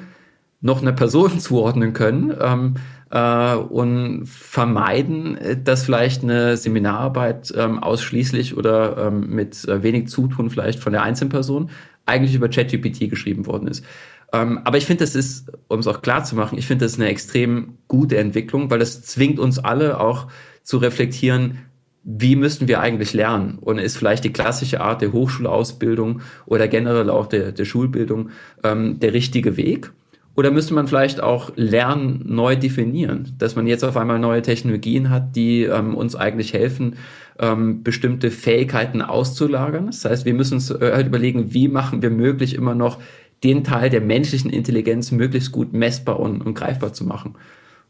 noch 0.61 0.83
einer 0.83 0.93
Person 0.93 1.39
zuordnen 1.41 1.93
können, 1.93 2.35
ähm, 2.41 2.75
äh, 3.11 3.55
und 3.55 4.27
vermeiden, 4.27 5.39
dass 5.65 5.85
vielleicht 5.85 6.23
eine 6.23 6.57
Seminararbeit 6.57 7.53
ähm, 7.57 7.81
ausschließlich 7.81 8.57
oder 8.57 9.09
ähm, 9.09 9.29
mit 9.31 9.67
äh, 9.69 9.83
wenig 9.83 10.09
Zutun 10.09 10.51
vielleicht 10.51 10.79
von 10.79 10.93
der 10.93 11.03
Einzelperson 11.03 11.71
eigentlich 12.07 12.35
über 12.35 12.49
ChatGPT 12.49 13.11
geschrieben 13.11 13.47
worden 13.47 13.69
ist. 13.69 13.85
Ähm, 14.33 14.61
aber 14.65 14.79
ich 14.79 14.87
finde, 14.87 15.05
das 15.05 15.17
ist, 15.17 15.51
um 15.69 15.81
es 15.81 15.89
auch 15.89 16.03
klar 16.03 16.23
zu 16.25 16.37
machen, 16.37 16.57
ich 16.57 16.67
finde 16.67 16.85
das 16.85 16.97
eine 16.97 17.09
extrem 17.09 17.79
gute 17.89 18.17
Entwicklung, 18.17 18.71
weil 18.71 18.79
das 18.79 19.03
zwingt 19.03 19.41
uns 19.41 19.59
alle 19.59 19.99
auch 19.99 20.29
zu 20.63 20.79
reflektieren, 20.79 21.59
wie 22.03 22.37
müssten 22.37 22.69
wir 22.69 22.81
eigentlich 22.81 23.13
lernen? 23.13 23.59
Und 23.61 23.79
ist 23.79 23.97
vielleicht 23.97 24.25
die 24.25 24.33
klassische 24.33 24.81
Art 24.81 25.03
der 25.03 25.13
Hochschulausbildung 25.13 26.23
oder 26.47 26.69
generell 26.69 27.11
auch 27.11 27.27
der, 27.27 27.53
der 27.53 27.65
Schulbildung 27.65 28.31
ähm, 28.65 28.99
der 29.01 29.13
richtige 29.13 29.57
Weg? 29.57 29.93
Oder 30.37 30.51
müsste 30.51 30.75
man 30.75 30.87
vielleicht 30.87 31.23
auch 31.23 31.53
Lernen 31.57 32.23
neu 32.25 32.57
definieren, 32.57 33.35
dass 33.39 33.57
man 33.57 33.67
jetzt 33.67 33.85
auf 33.85 33.97
einmal 33.97 34.19
neue 34.19 34.43
Technologien 34.43 35.11
hat, 35.11 35.37
die 35.37 35.65
ähm, 35.65 35.95
uns 35.95 36.17
eigentlich 36.17 36.55
helfen, 36.55 36.97
ähm, 37.39 37.83
bestimmte 37.83 38.31
Fähigkeiten 38.31 39.03
auszulagern? 39.03 39.87
Das 39.87 40.05
heißt, 40.05 40.25
wir 40.25 40.35
müssen 40.35 40.55
uns 40.55 40.71
äh, 40.71 40.93
halt 40.95 41.09
überlegen, 41.09 41.53
wie 41.53 41.69
machen 41.69 42.01
wir 42.01 42.11
möglich 42.11 42.55
immer 42.55 42.75
noch 42.75 42.99
den 43.45 43.65
Teil 43.65 43.91
der 43.91 44.01
menschlichen 44.01 44.51
Intelligenz 44.51 45.13
möglichst 45.13 45.53
gut 45.53 45.73
messbar 45.73 46.21
und, 46.21 46.41
und 46.41 46.55
greifbar 46.55 46.93
zu 46.93 47.05
machen. 47.05 47.35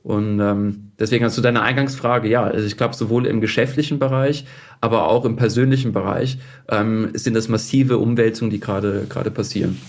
Und 0.02 0.40
ähm, 0.40 0.92
deswegen 0.98 1.24
hast 1.24 1.36
du 1.36 1.42
deine 1.42 1.62
Eingangsfrage, 1.62 2.28
ja, 2.28 2.42
also 2.44 2.66
ich 2.66 2.76
glaube, 2.76 2.94
sowohl 2.94 3.26
im 3.26 3.40
geschäftlichen 3.40 3.98
Bereich, 3.98 4.46
aber 4.80 5.08
auch 5.08 5.24
im 5.24 5.36
persönlichen 5.36 5.92
Bereich 5.92 6.38
ähm, 6.68 7.10
sind 7.14 7.34
das 7.34 7.48
massive 7.48 7.98
Umwälzungen, 7.98 8.50
die 8.50 8.60
gerade 8.60 9.06
gerade 9.08 9.30
passieren. 9.30 9.80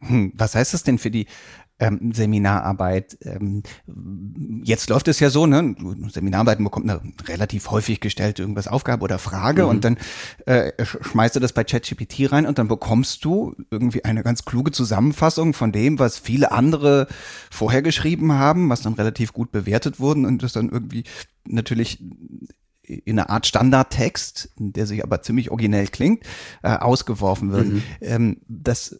Hm, 0.00 0.32
was 0.34 0.54
heißt 0.54 0.74
das 0.74 0.82
denn 0.82 0.98
für 0.98 1.10
die 1.10 1.26
ähm, 1.80 2.12
Seminararbeit. 2.12 3.18
Ähm, 3.22 3.62
jetzt 4.64 4.88
läuft 4.90 5.08
es 5.08 5.20
ja 5.20 5.30
so, 5.30 5.46
ne? 5.46 5.74
Seminararbeiten 6.08 6.64
bekommt 6.64 6.90
eine 6.90 7.00
relativ 7.26 7.70
häufig 7.70 8.00
gestellte 8.00 8.42
irgendwas 8.42 8.68
Aufgabe 8.68 9.04
oder 9.04 9.18
Frage 9.18 9.64
mhm. 9.64 9.68
und 9.68 9.84
dann 9.84 9.96
äh, 10.46 10.72
schmeißt 10.84 11.36
du 11.36 11.40
das 11.40 11.52
bei 11.52 11.64
ChatGPT 11.64 12.32
rein 12.32 12.46
und 12.46 12.58
dann 12.58 12.68
bekommst 12.68 13.24
du 13.24 13.54
irgendwie 13.70 14.04
eine 14.04 14.22
ganz 14.22 14.44
kluge 14.44 14.72
Zusammenfassung 14.72 15.54
von 15.54 15.72
dem, 15.72 15.98
was 15.98 16.18
viele 16.18 16.52
andere 16.52 17.06
vorher 17.50 17.82
geschrieben 17.82 18.32
haben, 18.32 18.68
was 18.68 18.82
dann 18.82 18.94
relativ 18.94 19.32
gut 19.32 19.52
bewertet 19.52 20.00
wurden 20.00 20.24
und 20.26 20.42
das 20.42 20.52
dann 20.52 20.70
irgendwie 20.70 21.04
natürlich 21.46 22.02
in 22.88 23.18
einer 23.18 23.30
Art 23.30 23.46
Standardtext, 23.46 24.50
der 24.58 24.86
sich 24.86 25.04
aber 25.04 25.22
ziemlich 25.22 25.50
originell 25.50 25.88
klingt, 25.88 26.24
äh, 26.62 26.70
ausgeworfen 26.70 27.52
wird. 27.52 27.66
Mhm. 27.66 27.82
Ähm, 28.00 28.36
das 28.48 28.96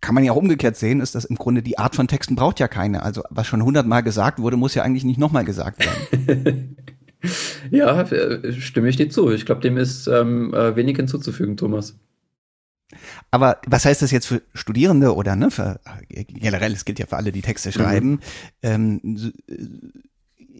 kann 0.00 0.14
man 0.14 0.24
ja 0.24 0.32
auch 0.32 0.36
umgekehrt 0.36 0.76
sehen, 0.76 1.00
ist, 1.00 1.14
dass 1.14 1.24
im 1.24 1.36
Grunde 1.36 1.62
die 1.62 1.78
Art 1.78 1.94
von 1.94 2.08
Texten 2.08 2.36
braucht 2.36 2.60
ja 2.60 2.68
keine. 2.68 3.02
Also 3.02 3.22
was 3.30 3.46
schon 3.46 3.62
hundertmal 3.62 4.02
gesagt 4.02 4.38
wurde, 4.38 4.56
muss 4.56 4.74
ja 4.74 4.82
eigentlich 4.82 5.04
nicht 5.04 5.18
nochmal 5.18 5.44
gesagt 5.44 5.84
werden. 5.84 6.76
ja, 7.70 8.00
äh, 8.02 8.52
stimme 8.52 8.88
ich 8.88 8.96
dir 8.96 9.10
zu. 9.10 9.30
Ich 9.30 9.44
glaube, 9.44 9.60
dem 9.60 9.76
ist 9.76 10.06
ähm, 10.06 10.54
äh, 10.54 10.74
wenig 10.76 10.96
hinzuzufügen, 10.96 11.56
Thomas. 11.56 11.98
Aber 13.30 13.60
was 13.66 13.84
heißt 13.84 14.02
das 14.02 14.10
jetzt 14.10 14.26
für 14.26 14.42
Studierende 14.54 15.14
oder 15.14 15.36
ne, 15.36 15.50
für, 15.50 15.80
generell, 16.08 16.72
es 16.72 16.84
gilt 16.84 16.98
ja 16.98 17.06
für 17.06 17.16
alle, 17.16 17.30
die 17.30 17.42
Texte 17.42 17.70
schreiben, 17.70 18.10
mhm. 18.10 18.20
ähm, 18.62 19.32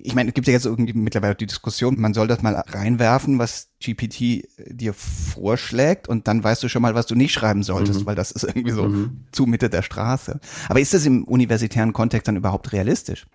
ich 0.03 0.15
meine, 0.15 0.31
es 0.31 0.35
gibt 0.35 0.47
ja 0.47 0.53
jetzt 0.53 0.67
irgendwie 0.67 0.93
mittlerweile 0.93 1.35
die 1.35 1.47
Diskussion, 1.47 2.01
man 2.01 2.15
soll 2.15 2.27
das 2.27 2.43
mal 2.43 2.55
reinwerfen, 2.55 3.39
was 3.39 3.69
GPT 3.83 4.49
dir 4.69 4.95
vorschlägt 4.95 6.09
und 6.09 6.29
dann 6.29 6.43
weißt 6.43 6.63
du 6.63 6.69
schon 6.69 6.83
mal, 6.83 6.95
was 6.95 7.07
du 7.07 7.15
nicht 7.15 7.33
schreiben 7.33 7.63
solltest, 7.63 8.01
mhm. 8.01 8.07
weil 8.07 8.15
das 8.15 8.31
ist 8.31 8.45
irgendwie 8.45 8.73
so 8.73 8.85
mhm. 8.85 9.25
zu 9.33 9.47
Mitte 9.47 9.71
der 9.71 9.83
Straße. 9.83 10.41
Aber 10.69 10.81
ist 10.81 10.95
das 10.95 11.07
im 11.07 11.25
universitären 11.25 11.93
Kontext 11.93 12.29
dann 12.29 12.37
überhaupt 12.37 12.73
realistisch? 12.73 13.27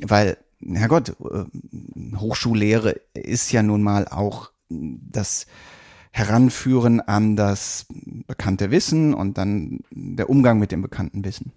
Weil, 0.00 0.36
Herrgott, 0.60 1.10
äh, 1.20 1.44
Hochschullehre 2.16 2.96
ist 3.14 3.52
ja 3.52 3.62
nun 3.62 3.82
mal 3.82 4.08
auch 4.08 4.50
das 4.68 5.46
Heranführen 6.10 7.00
an 7.00 7.36
das 7.36 7.86
bekannte 8.26 8.70
Wissen 8.70 9.14
und 9.14 9.36
dann 9.38 9.80
der 9.90 10.30
Umgang 10.30 10.58
mit 10.58 10.72
dem 10.72 10.82
bekannten 10.82 11.24
Wissen. 11.24 11.52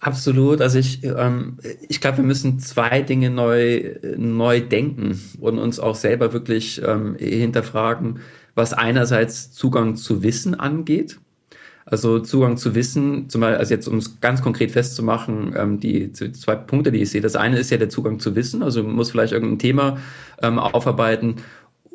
Absolut. 0.00 0.62
Also 0.62 0.78
ich, 0.78 1.04
ähm, 1.04 1.58
ich 1.88 2.00
glaube, 2.00 2.18
wir 2.18 2.24
müssen 2.24 2.58
zwei 2.58 3.02
Dinge 3.02 3.28
neu, 3.28 3.96
neu 4.16 4.60
denken 4.60 5.20
und 5.40 5.58
uns 5.58 5.78
auch 5.78 5.94
selber 5.94 6.32
wirklich 6.32 6.80
ähm, 6.82 7.16
hinterfragen, 7.18 8.20
was 8.54 8.72
einerseits 8.72 9.52
Zugang 9.52 9.96
zu 9.96 10.22
Wissen 10.22 10.58
angeht. 10.58 11.18
Also 11.84 12.18
Zugang 12.20 12.56
zu 12.56 12.74
Wissen, 12.74 13.28
zum 13.28 13.42
Beispiel, 13.42 13.58
also 13.58 13.74
jetzt 13.74 13.88
um 13.88 13.98
es 13.98 14.20
ganz 14.20 14.42
konkret 14.42 14.70
festzumachen, 14.70 15.54
ähm, 15.56 15.80
die, 15.80 16.08
die 16.12 16.32
zwei 16.32 16.54
Punkte, 16.54 16.92
die 16.92 17.02
ich 17.02 17.10
sehe. 17.10 17.20
Das 17.20 17.36
eine 17.36 17.58
ist 17.58 17.70
ja 17.70 17.76
der 17.76 17.88
Zugang 17.88 18.20
zu 18.20 18.34
Wissen, 18.36 18.62
also 18.62 18.82
man 18.82 18.92
muss 18.92 19.10
vielleicht 19.10 19.32
irgendein 19.32 19.58
Thema 19.58 19.98
ähm, 20.40 20.58
aufarbeiten 20.58 21.36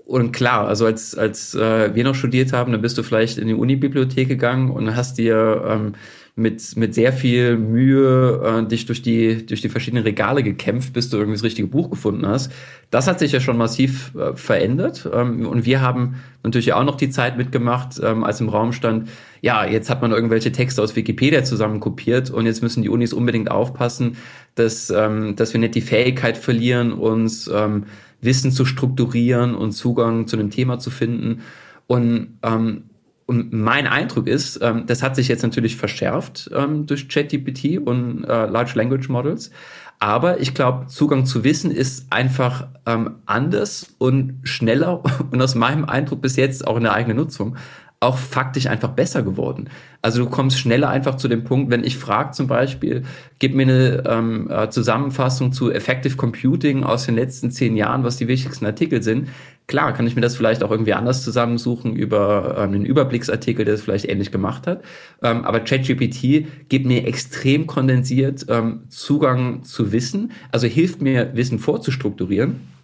und 0.05 0.33
klar, 0.33 0.67
also 0.67 0.85
als, 0.85 1.17
als 1.17 1.55
äh, 1.55 1.95
wir 1.95 2.03
noch 2.03 2.13
studiert 2.13 2.53
haben, 2.53 2.71
dann 2.71 2.81
bist 2.81 2.97
du 2.97 3.03
vielleicht 3.03 3.39
in 3.39 3.47
die 3.47 3.55
Unibibliothek 3.55 4.27
gegangen 4.27 4.69
und 4.69 4.95
hast 4.95 5.17
dir 5.17 5.63
ähm, 5.67 5.93
mit, 6.37 6.75
mit 6.75 6.93
sehr 6.93 7.13
viel 7.13 7.57
Mühe 7.57 8.41
äh, 8.43 8.67
dich 8.67 8.85
durch 8.85 9.01
die, 9.01 9.45
durch 9.45 9.61
die 9.61 9.69
verschiedenen 9.69 10.03
Regale 10.03 10.43
gekämpft, 10.43 10.91
bis 10.91 11.09
du 11.09 11.15
irgendwie 11.15 11.37
das 11.37 11.43
richtige 11.43 11.69
Buch 11.69 11.89
gefunden 11.89 12.27
hast. 12.27 12.51
Das 12.91 13.07
hat 13.07 13.19
sich 13.19 13.31
ja 13.31 13.39
schon 13.39 13.57
massiv 13.57 14.13
äh, 14.15 14.35
verändert. 14.35 15.09
Ähm, 15.13 15.47
und 15.47 15.65
wir 15.65 15.79
haben 15.79 16.15
natürlich 16.43 16.73
auch 16.73 16.83
noch 16.83 16.95
die 16.97 17.09
Zeit 17.09 17.37
mitgemacht, 17.37 18.01
ähm, 18.03 18.25
als 18.25 18.41
im 18.41 18.49
Raum 18.49 18.73
stand, 18.73 19.07
ja, 19.41 19.65
jetzt 19.65 19.89
hat 19.89 20.01
man 20.01 20.11
irgendwelche 20.11 20.51
Texte 20.51 20.81
aus 20.83 20.97
Wikipedia 20.97 21.45
zusammenkopiert 21.45 22.29
und 22.31 22.45
jetzt 22.45 22.61
müssen 22.61 22.83
die 22.83 22.89
Unis 22.89 23.13
unbedingt 23.13 23.49
aufpassen, 23.49 24.17
dass, 24.55 24.89
ähm, 24.89 25.37
dass 25.37 25.53
wir 25.53 25.61
nicht 25.61 25.75
die 25.75 25.81
Fähigkeit 25.81 26.37
verlieren, 26.37 26.91
uns 26.91 27.49
ähm, 27.53 27.85
Wissen 28.19 28.51
zu 28.51 28.65
strukturieren 28.65 29.55
und 29.55 29.71
Zugang 29.71 30.27
zu 30.27 30.35
einem 30.35 30.49
Thema 30.49 30.79
zu 30.79 30.89
finden. 30.89 31.43
Und 31.87 32.39
ähm, 32.43 32.83
und 33.27 33.53
mein 33.53 33.87
Eindruck 33.87 34.27
ist, 34.27 34.59
ähm, 34.61 34.85
das 34.85 35.01
hat 35.01 35.15
sich 35.15 35.27
jetzt 35.27 35.41
natürlich 35.41 35.77
verschärft 35.77 36.49
ähm, 36.53 36.85
durch 36.85 37.09
ChatGPT 37.09 37.79
und 37.79 38.23
äh, 38.23 38.45
Large 38.45 38.73
Language 38.75 39.09
Models. 39.09 39.51
Aber 39.99 40.39
ich 40.41 40.53
glaube, 40.53 40.87
Zugang 40.87 41.25
zu 41.25 41.43
Wissen 41.43 41.71
ist 41.71 42.11
einfach 42.11 42.67
ähm, 42.85 43.15
anders 43.25 43.95
und 43.97 44.41
schneller 44.43 45.01
und 45.31 45.41
aus 45.41 45.55
meinem 45.55 45.85
Eindruck 45.85 46.21
bis 46.21 46.35
jetzt 46.35 46.67
auch 46.67 46.77
in 46.77 46.83
der 46.83 46.93
eigenen 46.93 47.17
Nutzung 47.17 47.55
auch 48.01 48.17
faktisch 48.17 48.67
einfach 48.67 48.89
besser 48.89 49.23
geworden. 49.23 49.69
Also 50.01 50.23
du 50.23 50.29
kommst 50.29 50.59
schneller 50.59 50.89
einfach 50.89 51.15
zu 51.15 51.27
dem 51.27 51.43
Punkt, 51.43 51.71
wenn 51.71 51.83
ich 51.83 51.97
frage 51.97 52.31
zum 52.31 52.45
Beispiel, 52.45 53.03
gib 53.39 53.55
mir 53.55 53.63
eine 53.63 54.03
ähm, 54.05 54.51
äh, 54.51 54.69
Zusammenfassung 54.69 55.51
zu 55.53 55.71
Effective 55.71 56.15
Computing 56.15 56.83
aus 56.83 57.05
den 57.05 57.15
letzten 57.15 57.51
zehn 57.51 57.75
Jahren, 57.75 58.03
was 58.03 58.17
die 58.17 58.27
wichtigsten 58.27 58.65
Artikel 58.65 59.01
sind. 59.01 59.29
Klar, 59.67 59.93
kann 59.93 60.05
ich 60.05 60.15
mir 60.15 60.21
das 60.21 60.35
vielleicht 60.35 60.63
auch 60.63 60.69
irgendwie 60.69 60.93
anders 60.93 61.23
zusammensuchen 61.23 61.95
über 61.95 62.55
ähm, 62.57 62.73
einen 62.73 62.85
Überblicksartikel, 62.85 63.65
der 63.65 63.73
es 63.73 63.81
vielleicht 63.81 64.05
ähnlich 64.07 64.31
gemacht 64.31 64.67
hat. 64.67 64.83
Ähm, 65.23 65.43
aber 65.43 65.59
ChatGPT 65.59 66.45
gibt 66.69 66.85
mir 66.85 67.07
extrem 67.07 67.65
kondensiert 67.65 68.45
ähm, 68.47 68.83
Zugang 68.89 69.63
zu 69.63 69.91
Wissen, 69.91 70.33
also 70.51 70.67
hilft 70.67 71.01
mir, 71.01 71.35
Wissen 71.35 71.57
vorzustrukturieren 71.57 72.74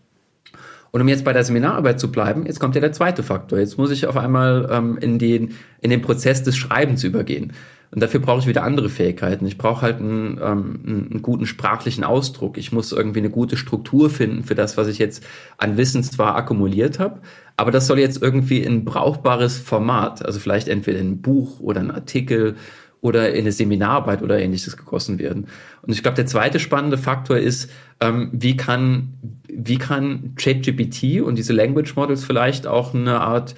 und 0.91 1.01
um 1.01 1.07
jetzt 1.07 1.23
bei 1.23 1.33
der 1.33 1.43
Seminararbeit 1.43 1.99
zu 1.99 2.11
bleiben, 2.11 2.45
jetzt 2.45 2.59
kommt 2.59 2.75
ja 2.75 2.81
der 2.81 2.91
zweite 2.91 3.23
Faktor. 3.23 3.59
Jetzt 3.59 3.77
muss 3.77 3.91
ich 3.91 4.07
auf 4.07 4.17
einmal 4.17 4.67
ähm, 4.69 4.97
in, 4.97 5.19
den, 5.19 5.55
in 5.79 5.89
den 5.89 6.01
Prozess 6.01 6.43
des 6.43 6.57
Schreibens 6.57 7.03
übergehen. 7.03 7.53
Und 7.91 8.01
dafür 8.01 8.21
brauche 8.21 8.39
ich 8.39 8.47
wieder 8.47 8.63
andere 8.63 8.89
Fähigkeiten. 8.89 9.45
Ich 9.45 9.57
brauche 9.57 9.81
halt 9.81 9.99
einen, 9.99 10.39
ähm, 10.41 10.79
einen 10.85 11.21
guten 11.21 11.45
sprachlichen 11.45 12.05
Ausdruck. 12.05 12.57
Ich 12.57 12.71
muss 12.71 12.93
irgendwie 12.93 13.19
eine 13.19 13.29
gute 13.29 13.57
Struktur 13.57 14.09
finden 14.09 14.43
für 14.43 14.55
das, 14.55 14.77
was 14.77 14.87
ich 14.87 14.97
jetzt 14.97 15.25
an 15.57 15.75
Wissen 15.75 16.03
zwar 16.03 16.35
akkumuliert 16.35 16.99
habe, 16.99 17.19
aber 17.57 17.71
das 17.71 17.87
soll 17.87 17.99
jetzt 17.99 18.21
irgendwie 18.21 18.59
in 18.59 18.85
brauchbares 18.85 19.57
Format, 19.57 20.25
also 20.25 20.39
vielleicht 20.39 20.69
entweder 20.69 20.99
in 20.99 21.11
ein 21.11 21.21
Buch 21.21 21.59
oder 21.59 21.81
ein 21.81 21.91
Artikel 21.91 22.55
oder 23.01 23.33
in 23.33 23.41
eine 23.41 23.51
Seminararbeit 23.51 24.21
oder 24.21 24.39
ähnliches 24.39 24.77
gegossen 24.77 25.19
werden. 25.19 25.47
Und 25.81 25.93
ich 25.93 26.03
glaube, 26.03 26.15
der 26.15 26.25
zweite 26.25 26.59
spannende 26.59 26.97
Faktor 26.97 27.37
ist, 27.37 27.69
ähm, 27.99 28.29
wie 28.33 28.55
kann, 28.55 29.13
wie 29.47 29.77
kann 29.77 30.33
ChatGPT 30.35 31.21
und 31.21 31.37
diese 31.37 31.53
Language 31.53 31.95
Models 31.95 32.23
vielleicht 32.23 32.67
auch 32.67 32.93
eine 32.93 33.21
Art 33.21 33.55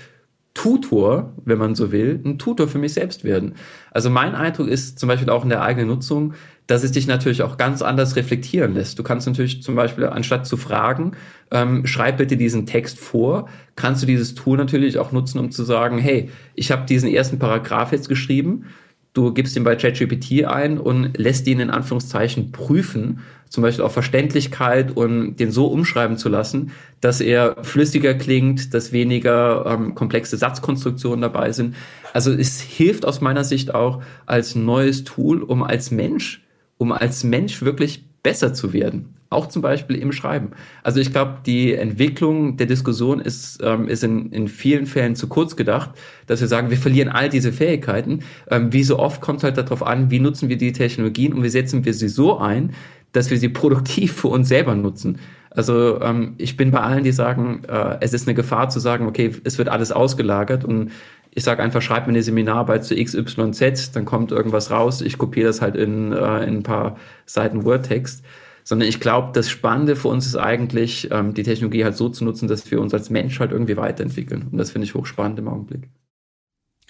Tutor, 0.54 1.34
wenn 1.46 1.58
man 1.58 1.74
so 1.74 1.92
will, 1.92 2.22
ein 2.24 2.38
Tutor 2.38 2.68
für 2.68 2.78
mich 2.78 2.94
selbst 2.94 3.24
werden. 3.24 3.56
Also 3.90 4.12
mein 4.12 4.36
Eindruck 4.36 4.68
ist 4.68 5.00
zum 5.00 5.10
Beispiel 5.10 5.32
auch 5.32 5.44
in 5.44 5.50
der 5.50 5.64
eigenen 5.64 5.88
Nutzung, 5.88 6.36
dass 6.68 6.84
es 6.84 6.92
dich 6.92 7.08
natürlich 7.08 7.42
auch 7.42 7.58
ganz 7.58 7.82
anders 7.82 8.16
reflektieren 8.16 8.76
lässt. 8.76 9.00
Du 9.00 9.04
kannst 9.04 9.26
natürlich 9.26 9.64
zum 9.64 9.76
Beispiel, 9.76 10.06
anstatt 10.06 10.46
zu 10.46 10.56
fragen, 10.56 11.14
ähm, 11.50 11.88
schreib 11.88 12.18
bitte 12.18 12.38
diesen 12.38 12.68
Text 12.68 13.00
vor, 13.00 13.50
kannst 13.76 14.04
du 14.04 14.08
dieses 14.08 14.36
Tool 14.36 14.58
natürlich 14.58 15.00
auch 15.00 15.12
nutzen, 15.12 15.40
um 15.40 15.50
zu 15.50 15.64
sagen, 15.64 15.98
hey, 15.98 16.30
ich 16.54 16.72
habe 16.72 16.86
diesen 16.86 17.10
ersten 17.10 17.40
Paragraph 17.40 17.92
jetzt 17.92 18.08
geschrieben, 18.08 18.66
Du 19.14 19.32
gibst 19.32 19.56
ihn 19.56 19.64
bei 19.64 19.76
ChatGPT 19.76 20.46
ein 20.46 20.80
und 20.80 21.18
lässt 21.18 21.46
ihn 21.48 21.60
in 21.60 21.70
Anführungszeichen 21.70 22.52
prüfen, 22.52 23.20
zum 23.48 23.62
Beispiel 23.62 23.86
auf 23.86 23.94
Verständlichkeit 23.94 24.98
und 24.98 25.36
den 25.36 25.52
so 25.52 25.68
umschreiben 25.68 26.18
zu 26.18 26.28
lassen, 26.28 26.72
dass 27.02 27.22
er 27.22 27.64
flüssiger 27.64 28.16
klingt, 28.16 28.74
dass 28.74 28.92
weniger 28.92 29.66
ähm, 29.68 29.94
komplexe 29.94 30.38
Satzkonstruktionen 30.38 31.22
dabei 31.22 31.52
sind. 31.52 31.76
Also 32.14 32.32
es 32.32 32.60
hilft 32.60 33.06
aus 33.06 33.22
meiner 33.22 33.44
Sicht 33.44 33.76
auch 33.76 34.02
als 34.26 34.56
neues 34.56 35.04
Tool, 35.04 35.44
um 35.44 35.62
als 35.62 35.92
Mensch, 35.92 36.44
um 36.80 36.92
als 36.92 37.24
Mensch 37.24 37.62
wirklich 37.62 38.06
besser 38.24 38.56
zu 38.56 38.74
werden. 38.74 39.14
Auch 39.34 39.48
zum 39.48 39.62
Beispiel 39.62 39.98
im 39.98 40.12
Schreiben. 40.12 40.52
Also 40.84 41.00
ich 41.00 41.12
glaube, 41.12 41.40
die 41.46 41.74
Entwicklung 41.74 42.58
der 42.58 42.68
Diskussion 42.68 43.20
ist, 43.20 43.60
ähm, 43.64 43.88
ist 43.88 44.04
in, 44.04 44.32
in 44.32 44.48
vielen 44.48 44.86
Fällen 44.86 45.16
zu 45.16 45.28
kurz 45.28 45.56
gedacht, 45.56 45.92
dass 46.28 46.42
wir 46.42 46.48
sagen, 46.48 46.70
wir 46.70 46.78
verlieren 46.78 47.10
all 47.10 47.30
diese 47.30 47.52
Fähigkeiten. 47.52 48.20
Ähm, 48.50 48.72
wie 48.72 48.84
so 48.84 49.00
oft 49.00 49.22
kommt 49.22 49.44
halt 49.44 49.58
darauf 49.58 49.84
an, 49.86 50.12
wie 50.12 50.20
nutzen 50.20 50.50
wir 50.50 50.58
die 50.58 50.72
Technologien 50.72 51.34
und 51.34 51.44
wie 51.44 51.50
setzen 51.50 51.84
wir 51.84 51.94
sie 51.94 52.08
so 52.08 52.38
ein, 52.38 52.74
dass 53.12 53.30
wir 53.30 53.38
sie 53.38 53.50
produktiv 53.50 54.14
für 54.14 54.28
uns 54.28 54.48
selber 54.48 54.76
nutzen. 54.76 55.20
Also 55.50 56.02
ähm, 56.02 56.34
ich 56.38 56.58
bin 56.58 56.72
bei 56.72 56.80
allen, 56.80 57.04
die 57.04 57.12
sagen, 57.12 57.64
äh, 57.68 57.98
es 58.02 58.14
ist 58.14 58.28
eine 58.28 58.34
Gefahr 58.34 58.70
zu 58.70 58.80
sagen, 58.80 59.06
okay, 59.06 59.32
es 59.44 59.58
wird 59.58 59.70
alles 59.70 59.92
ausgelagert 59.92 60.66
und 60.66 60.92
ich 61.36 61.44
sage 61.44 61.64
einfach, 61.64 61.82
schreib 61.82 62.06
mir 62.06 62.14
eine 62.14 62.24
Seminararbeit 62.24 62.86
zu 62.86 62.96
XYZ, 62.96 63.92
dann 63.94 64.06
kommt 64.06 64.32
irgendwas 64.32 64.72
raus, 64.72 65.02
ich 65.02 65.18
kopiere 65.18 65.48
das 65.48 65.62
halt 65.62 65.76
in, 65.76 66.12
äh, 66.12 66.44
in 66.44 66.58
ein 66.58 66.64
paar 66.64 66.98
Seiten 67.26 67.66
Word-Text. 67.66 68.24
Sondern 68.64 68.88
ich 68.88 69.00
glaube, 69.00 69.32
das 69.34 69.50
Spannende 69.50 69.96
für 69.96 70.08
uns 70.08 70.26
ist 70.26 70.36
eigentlich, 70.36 71.10
ähm, 71.12 71.34
die 71.34 71.44
Technologie 71.44 71.84
halt 71.84 71.98
so 71.98 72.10
zu 72.10 72.24
nutzen, 72.24 72.48
dass 72.48 72.70
wir 72.72 72.80
uns 72.80 72.94
als 72.94 73.10
Mensch 73.10 73.40
halt 73.40 73.52
irgendwie 73.52 73.78
weiterentwickeln. 73.78 74.48
Und 74.52 74.58
das 74.58 74.72
finde 74.72 74.86
ich 74.86 74.96
hochspannend 74.96 75.40
im 75.40 75.48
Augenblick. 75.48 75.90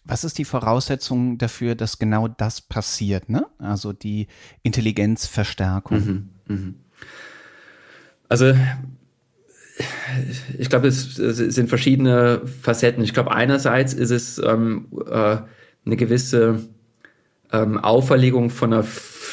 Was 0.05 0.23
ist 0.23 0.37
die 0.37 0.45
Voraussetzung 0.45 1.37
dafür, 1.37 1.75
dass 1.75 1.97
genau 1.97 2.27
das 2.27 2.61
passiert? 2.61 3.29
Ne? 3.29 3.45
Also 3.57 3.93
die 3.93 4.27
Intelligenzverstärkung. 4.61 5.97
Mhm, 5.97 6.29
mh. 6.47 6.73
Also 8.27 8.53
ich 10.57 10.69
glaube, 10.69 10.87
es, 10.87 11.15
sind 11.15 11.69
verschiedene 11.69 12.41
Facetten. 12.61 13.03
Ich 13.03 13.13
glaube, 13.13 13.31
einerseits 13.31 13.93
ist 13.93 14.11
es 14.11 14.39
ähm, 14.39 14.87
äh, 15.07 15.37
eine 15.85 15.95
gewisse 15.95 16.59
ähm, 17.51 17.77
Auferlegung 17.77 18.49
von 18.49 18.73
einer 18.73 18.83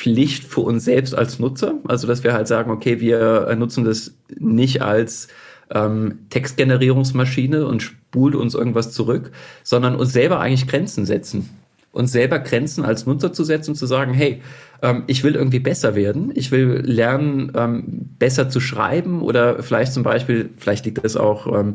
Pflicht 0.00 0.44
für 0.44 0.62
uns 0.62 0.86
selbst 0.86 1.14
als 1.14 1.38
Nutzer. 1.38 1.74
Also, 1.86 2.06
dass 2.06 2.24
wir 2.24 2.32
halt 2.32 2.48
sagen, 2.48 2.70
okay, 2.70 3.00
wir 3.00 3.54
nutzen 3.54 3.84
das 3.84 4.14
nicht 4.38 4.80
als 4.80 5.28
ähm, 5.70 6.20
Textgenerierungsmaschine 6.30 7.66
und 7.66 7.82
spult 7.82 8.34
uns 8.34 8.54
irgendwas 8.54 8.92
zurück, 8.92 9.30
sondern 9.62 9.96
uns 9.96 10.14
selber 10.14 10.40
eigentlich 10.40 10.66
Grenzen 10.66 11.04
setzen. 11.04 11.50
Uns 11.92 12.12
selber 12.12 12.38
Grenzen 12.38 12.82
als 12.82 13.04
Nutzer 13.04 13.34
zu 13.34 13.44
setzen 13.44 13.72
und 13.72 13.76
zu 13.76 13.84
sagen, 13.84 14.14
hey, 14.14 14.40
ähm, 14.80 15.04
ich 15.06 15.22
will 15.22 15.34
irgendwie 15.34 15.58
besser 15.58 15.94
werden, 15.94 16.32
ich 16.34 16.50
will 16.50 16.80
lernen, 16.82 17.52
ähm, 17.54 18.08
besser 18.18 18.48
zu 18.48 18.60
schreiben 18.60 19.20
oder 19.20 19.62
vielleicht 19.62 19.92
zum 19.92 20.02
Beispiel, 20.02 20.48
vielleicht 20.56 20.86
liegt 20.86 21.04
das 21.04 21.16
auch 21.18 21.46
ähm, 21.46 21.74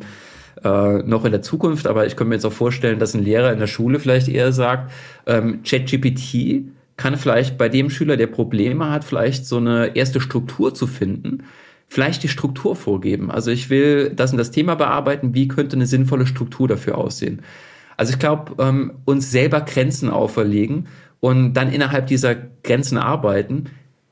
äh, 0.64 1.04
noch 1.04 1.26
in 1.26 1.32
der 1.32 1.44
Zukunft, 1.44 1.86
aber 1.86 2.08
ich 2.08 2.16
könnte 2.16 2.30
mir 2.30 2.36
jetzt 2.36 2.46
auch 2.46 2.54
vorstellen, 2.54 2.98
dass 2.98 3.14
ein 3.14 3.24
Lehrer 3.24 3.54
in 3.54 3.60
der 3.60 3.68
Schule 3.68 4.00
vielleicht 4.00 4.30
eher 4.30 4.52
sagt, 4.52 4.92
ähm, 5.28 5.60
ChatGPT 5.64 6.72
kann 6.98 7.18
vielleicht 7.18 7.58
bei 7.58 7.70
dem 7.70 7.90
Schüler, 7.90 8.18
der 8.18 8.28
Probleme 8.28 8.90
hat, 8.90 9.04
vielleicht 9.04 9.46
so 9.46 9.58
eine 9.58 9.96
erste 9.96 10.22
Struktur 10.22 10.74
zu 10.74 10.88
finden, 10.88 11.44
vielleicht 11.88 12.24
die 12.24 12.30
Struktur 12.30 12.76
vorgeben. 12.76 13.32
Also 13.32 13.52
ich 13.52 13.70
will 13.70 14.12
das 14.16 14.32
und 14.32 14.38
das 14.38 14.52
Thema 14.52 14.76
bearbeiten, 14.76 15.34
wie 15.34 15.48
könnte 15.48 15.76
eine 15.76 15.88
sinnvolle 15.88 16.26
Struktur 16.26 16.68
dafür 16.68 16.98
aussehen? 16.98 17.42
Also 17.98 18.14
ich 18.14 18.20
glaube, 18.20 18.62
ähm, 18.64 18.94
uns 19.06 19.32
selber 19.32 19.62
Grenzen 19.62 20.10
auferlegen 20.10 20.88
und 21.20 21.54
dann 21.54 21.72
innerhalb 21.72 22.08
dieser 22.08 22.36
Grenzen 22.36 22.98
arbeiten, 22.98 23.66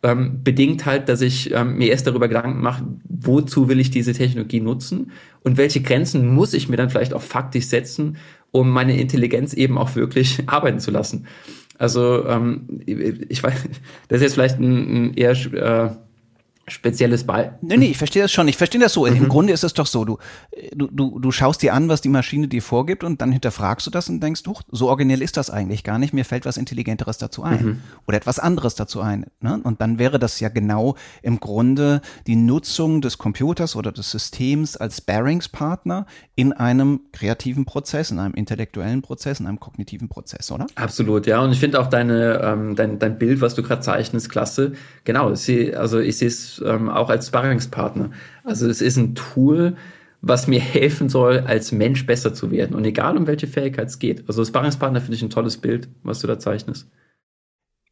ähm, 0.04 0.44
bedingt 0.44 0.86
halt, 0.86 1.08
dass 1.10 1.22
ich 1.22 1.52
ähm, 1.54 1.78
mir 1.78 1.90
erst 1.90 2.08
darüber 2.08 2.28
Gedanken 2.28 2.62
mache, 2.62 2.84
wozu 3.06 3.70
will 3.70 3.80
ich 3.80 3.90
diese 3.90 4.14
Technologie 4.14 4.60
nutzen 4.60 5.12
und 5.44 5.58
welche 5.58 5.82
Grenzen 5.82 6.28
muss 6.28 6.54
ich 6.54 6.68
mir 6.68 6.76
dann 6.76 6.90
vielleicht 6.90 7.14
auch 7.14 7.22
faktisch 7.22 7.68
setzen, 7.68 8.18
um 8.52 8.70
meine 8.70 8.98
Intelligenz 8.98 9.54
eben 9.54 9.78
auch 9.78 9.96
wirklich 9.96 10.44
arbeiten 10.48 10.80
zu 10.80 10.92
lassen. 10.92 11.26
Also 11.78 12.26
ähm, 12.28 12.82
ich 12.86 13.42
weiß, 13.42 13.54
das 14.08 14.18
ist 14.18 14.24
jetzt 14.24 14.34
vielleicht 14.34 14.60
ein, 14.60 15.08
ein 15.08 15.14
eher 15.16 15.32
äh, 15.32 15.90
spezielles 16.68 17.26
Ball. 17.26 17.58
Nee, 17.62 17.76
nee, 17.76 17.88
ich 17.88 17.98
verstehe 17.98 18.22
das 18.22 18.32
schon. 18.32 18.48
Ich 18.48 18.56
verstehe 18.56 18.80
das 18.80 18.94
so. 18.94 19.06
Mhm. 19.06 19.16
Im 19.16 19.30
Grunde 19.30 19.52
ist 19.52 19.64
es 19.64 19.74
doch 19.74 19.86
so, 19.86 20.06
du, 20.06 20.18
du, 20.74 20.88
du, 20.88 21.20
du 21.20 21.32
schaust 21.32 21.62
dir 21.62 21.74
an, 21.74 21.90
was 21.90 22.00
die 22.00 22.10
Maschine 22.10 22.48
dir 22.48 22.62
vorgibt 22.62 23.04
und 23.04 23.22
dann 23.22 23.34
hinterfragst 23.34 23.86
du 23.86 23.92
das 23.92 24.08
und 24.08 24.22
denkst, 24.22 24.44
du, 24.44 24.54
so 24.72 24.88
originell 24.88 25.22
ist 25.22 25.36
das 25.36 25.50
eigentlich 25.50 25.84
gar 25.84 26.00
nicht. 26.00 26.14
Mir 26.14 26.24
fällt 26.24 26.46
was 26.46 26.56
Intelligenteres 26.56 27.18
dazu 27.18 27.44
ein. 27.44 27.66
Mhm. 27.66 27.80
Oder 28.08 28.18
etwas 28.18 28.40
anderes 28.40 28.76
dazu 28.76 29.02
ein. 29.02 29.26
Ne? 29.42 29.60
Und 29.64 29.82
dann 29.82 30.00
wäre 30.00 30.20
das 30.20 30.40
ja 30.40 30.48
genau 30.48 30.96
im 31.22 31.42
Grunde 31.42 32.02
die 32.28 32.38
Nutzung 32.38 33.02
des 33.02 33.18
Computers 33.18 33.76
oder 33.76 33.92
des 33.92 34.12
Systems 34.12 34.78
als 34.78 35.02
Bearingspartner 35.02 36.06
in 36.36 36.54
einem 36.54 37.02
kreativen 37.12 37.66
Prozess, 37.66 38.10
in 38.10 38.20
einem 38.20 38.36
intellektuellen 38.36 39.02
Prozess, 39.02 39.42
in 39.42 39.48
einem 39.48 39.60
kognitiven 39.60 40.08
Prozess, 40.08 40.50
oder? 40.50 40.68
Absolut, 40.76 41.28
ja. 41.28 41.42
Und 41.42 41.52
ich 41.52 41.60
finde 41.60 41.80
auch 41.82 41.88
deine, 41.88 42.42
ähm, 42.42 42.76
dein, 42.76 43.00
dein 43.00 43.18
Bild, 43.18 43.42
was 43.42 43.54
du 43.54 43.64
gerade 43.64 43.82
zeichnest, 43.82 44.30
klasse. 44.30 44.74
Genau, 45.04 45.36
sie, 45.36 45.76
also 45.76 46.00
ich 46.00 46.18
sehe 46.18 46.30
es 46.30 46.53
ähm, 46.66 46.90
auch 46.90 47.10
als 47.10 47.28
Sparringspartner. 47.28 48.12
Also 48.44 48.68
es 48.68 48.82
ist 48.82 48.98
ein 48.98 49.16
Tool, 49.16 49.76
was 50.22 50.48
mir 50.48 50.60
helfen 50.60 51.10
soll, 51.10 51.40
als 51.40 51.72
Mensch 51.72 52.06
besser 52.06 52.34
zu 52.34 52.52
werden. 52.52 52.76
Und 52.76 52.86
egal 52.86 53.18
um 53.18 53.28
welche 53.28 53.48
Fähigkeit 53.48 53.88
es 53.88 54.00
geht. 54.00 54.24
Also 54.28 54.44
Sparringspartner 54.44 55.02
finde 55.02 55.16
ich 55.16 55.22
ein 55.22 55.30
tolles 55.30 55.58
Bild, 55.58 55.90
was 56.04 56.20
du 56.20 56.28
da 56.28 56.40
zeichnest. 56.40 56.90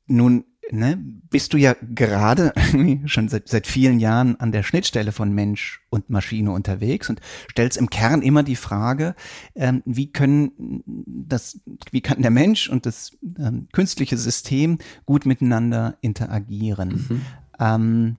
Nun 0.08 0.46
ne, 0.72 0.98
bist 1.30 1.54
du 1.54 1.58
ja 1.58 1.76
gerade 1.82 2.54
schon 3.06 3.30
seit, 3.30 3.48
seit 3.48 3.68
vielen 3.68 4.00
Jahren 4.00 4.40
an 4.40 4.52
der 4.52 4.64
Schnittstelle 4.64 5.12
von 5.12 5.34
Mensch 5.34 5.82
und 5.90 6.10
Maschine 6.10 6.52
unterwegs 6.52 7.10
und 7.10 7.22
stellst 7.52 7.78
im 7.78 7.90
Kern 7.90 8.22
immer 8.22 8.44
die 8.44 8.56
Frage, 8.56 9.16
ähm, 9.56 9.82
wie 9.86 10.12
können 10.12 10.84
das, 10.86 11.60
wie 11.92 12.02
kann 12.02 12.22
der 12.22 12.32
Mensch 12.32 12.70
und 12.70 12.86
das 12.86 13.18
ähm, 13.38 13.68
künstliche 13.72 14.18
System 14.18 14.78
gut 15.06 15.26
miteinander 15.26 15.98
interagieren? 16.02 16.90
Mhm. 16.90 17.22
Ähm, 17.60 18.18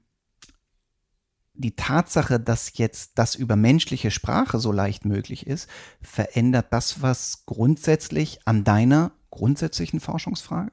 die 1.54 1.76
Tatsache, 1.76 2.40
dass 2.40 2.78
jetzt 2.78 3.12
das 3.16 3.34
über 3.34 3.56
menschliche 3.56 4.10
Sprache 4.10 4.58
so 4.58 4.72
leicht 4.72 5.04
möglich 5.04 5.46
ist, 5.46 5.68
verändert 6.00 6.66
das 6.70 7.02
was 7.02 7.44
grundsätzlich 7.46 8.40
an 8.44 8.64
deiner 8.64 9.12
grundsätzlichen 9.30 10.00
Forschungsfrage? 10.00 10.72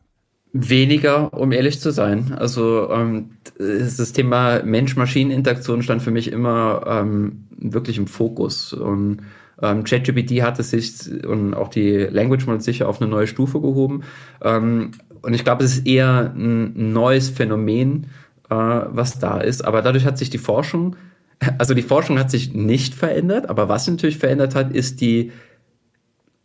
Weniger, 0.51 1.33
um 1.33 1.51
ehrlich 1.51 1.79
zu 1.79 1.91
sein. 1.91 2.33
Also 2.33 2.89
ähm, 2.91 3.37
das 3.57 4.13
Thema 4.13 4.63
Mensch-Maschinen-Interaktion 4.63 5.83
stand 5.83 6.01
für 6.01 6.11
mich 6.11 6.31
immer 6.31 6.83
ähm, 6.87 7.47
wirklich 7.55 7.97
im 7.97 8.07
Fokus. 8.07 8.73
Und 8.73 9.21
ähm, 9.61 9.83
ChatGPT 9.83 10.41
hat 10.41 10.57
es 10.57 10.71
sich 10.71 11.23
und 11.23 11.53
auch 11.53 11.67
die 11.67 11.97
Language 11.97 12.47
Models 12.47 12.65
sicher 12.65 12.89
auf 12.89 12.99
eine 12.99 13.11
neue 13.11 13.27
Stufe 13.27 13.61
gehoben. 13.61 14.01
Ähm, 14.41 14.91
und 15.21 15.33
ich 15.33 15.43
glaube, 15.43 15.63
es 15.63 15.77
ist 15.77 15.87
eher 15.87 16.33
ein 16.35 16.93
neues 16.93 17.29
Phänomen, 17.29 18.07
äh, 18.49 18.55
was 18.55 19.19
da 19.19 19.39
ist. 19.39 19.63
Aber 19.65 19.81
dadurch 19.81 20.05
hat 20.05 20.17
sich 20.17 20.29
die 20.29 20.37
Forschung, 20.37 20.95
also 21.57 21.73
die 21.73 21.81
Forschung 21.81 22.19
hat 22.19 22.31
sich 22.31 22.53
nicht 22.53 22.93
verändert, 22.93 23.49
aber 23.49 23.69
was 23.69 23.87
natürlich 23.87 24.17
verändert 24.17 24.55
hat, 24.55 24.73
ist 24.73 25.01
die, 25.01 25.31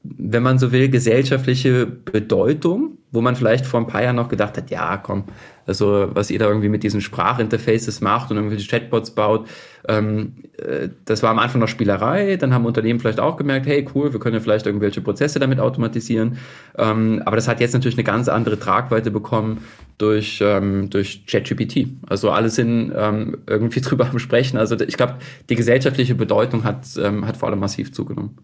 wenn 0.03 0.43
man 0.43 0.59
so 0.59 0.73
will, 0.73 0.89
gesellschaftliche 0.89 1.87
Bedeutung, 1.87 2.99
wo 3.15 3.21
man 3.21 3.37
vielleicht 3.37 3.65
vor 3.65 3.81
ein 3.81 3.87
paar 3.87 4.03
Jahren 4.03 4.17
noch 4.17 4.29
gedacht 4.29 4.57
hat, 4.57 4.71
ja, 4.71 4.97
komm, 4.97 5.25
also 5.67 6.11
was 6.13 6.31
ihr 6.31 6.39
da 6.39 6.47
irgendwie 6.47 6.69
mit 6.69 6.83
diesen 6.83 7.01
Sprachinterfaces 7.01 8.01
macht 8.01 8.31
und 8.31 8.37
irgendwelche 8.37 8.69
Chatbots 8.69 9.13
baut, 9.13 9.49
ähm, 9.87 10.35
äh, 10.59 10.89
das 11.05 11.23
war 11.23 11.31
am 11.31 11.39
Anfang 11.39 11.61
noch 11.61 11.69
Spielerei, 11.69 12.37
dann 12.37 12.53
haben 12.53 12.67
Unternehmen 12.67 12.99
vielleicht 12.99 13.21
auch 13.21 13.37
gemerkt, 13.37 13.67
hey 13.67 13.87
cool, 13.95 14.13
wir 14.13 14.21
können 14.21 14.35
ja 14.35 14.41
vielleicht 14.41 14.67
irgendwelche 14.67 15.01
Prozesse 15.01 15.39
damit 15.39 15.61
automatisieren. 15.61 16.39
Ähm, 16.77 17.23
aber 17.25 17.37
das 17.37 17.47
hat 17.47 17.61
jetzt 17.61 17.73
natürlich 17.73 17.97
eine 17.97 18.05
ganz 18.05 18.29
andere 18.29 18.59
Tragweite 18.59 19.11
bekommen 19.11 19.65
durch, 19.97 20.41
ähm, 20.45 20.91
durch 20.91 21.25
ChatGPT. 21.27 21.87
Also 22.09 22.31
alle 22.31 22.51
sind 22.51 22.93
ähm, 22.97 23.39
irgendwie 23.47 23.81
drüber 23.83 24.09
am 24.11 24.19
Sprechen. 24.19 24.59
Also 24.59 24.79
ich 24.81 24.97
glaube, 24.97 25.17
die 25.49 25.55
gesellschaftliche 25.55 26.17
Bedeutung 26.17 26.65
hat, 26.65 26.85
ähm, 26.99 27.27
hat 27.27 27.37
vor 27.37 27.49
allem 27.49 27.61
massiv 27.61 27.93
zugenommen. 27.93 28.39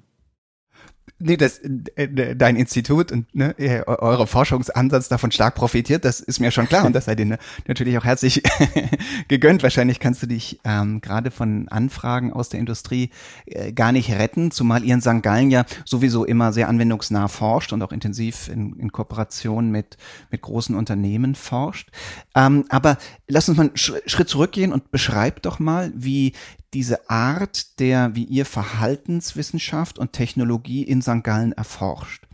Nee, 1.23 1.37
das, 1.37 1.59
äh, 1.97 2.35
dein 2.35 2.57
Institut 2.57 3.13
und 3.13 3.35
ne, 3.35 3.55
euer 3.87 4.27
Forschungsansatz 4.27 5.09
davon 5.09 5.31
stark 5.31 5.55
profitiert, 5.55 6.07
das 6.07 6.21
ist 6.21 6.41
mir 6.41 6.51
schon 6.51 6.67
klar 6.67 6.87
und 6.87 6.95
das 6.95 7.05
sei 7.05 7.15
dir 7.15 7.39
natürlich 7.67 7.99
auch 7.99 8.05
herzlich 8.05 8.43
gegönnt. 9.29 9.63
Wahrscheinlich 9.63 10.01
kannst 10.01 10.23
du 10.23 10.27
dich 10.27 10.61
ähm, 10.65 11.03
gerade 11.03 11.31
von 11.31 11.69
Anfragen 11.69 12.33
aus 12.33 12.49
der 12.49 12.59
Industrie 12.59 13.11
äh, 13.45 13.73
gar 13.73 13.93
nicht 13.93 14.11
retten, 14.11 14.51
zumal 14.51 14.83
ihr 14.83 14.95
in 14.95 15.03
St. 15.03 15.23
Gallen 15.23 15.51
ja 15.51 15.67
sowieso 15.85 16.25
immer 16.25 16.55
sehr 16.55 16.71
anwendungsnah 16.71 17.29
forscht 17.29 17.75
und 17.75 17.83
auch 17.83 17.93
intensiv 17.93 18.49
in, 18.49 18.79
in 18.79 18.91
Kooperation 18.91 19.71
mit, 19.71 19.99
mit 20.31 20.41
großen 20.41 20.75
Unternehmen 20.75 21.35
forscht. 21.35 21.91
Ähm, 22.35 22.65
aber 22.71 22.97
lass 23.29 23.47
uns 23.51 23.59
mal 23.59 23.67
einen 23.67 23.77
Schritt 23.77 24.29
zurückgehen 24.31 24.73
und 24.73 24.91
beschreib 24.91 25.43
doch 25.43 25.59
mal, 25.59 25.93
wie 25.95 26.33
diese 26.75 27.11
Art 27.11 27.81
der, 27.81 28.15
wie 28.15 28.25
ihr 28.25 28.45
Verhaltenswissenschaft 28.45 29.99
und 29.99 30.13
Technologie 30.13 30.83
in 30.83 31.03
St. 31.03 31.25
Gallen 31.25 31.53
erforscht, 31.53 32.25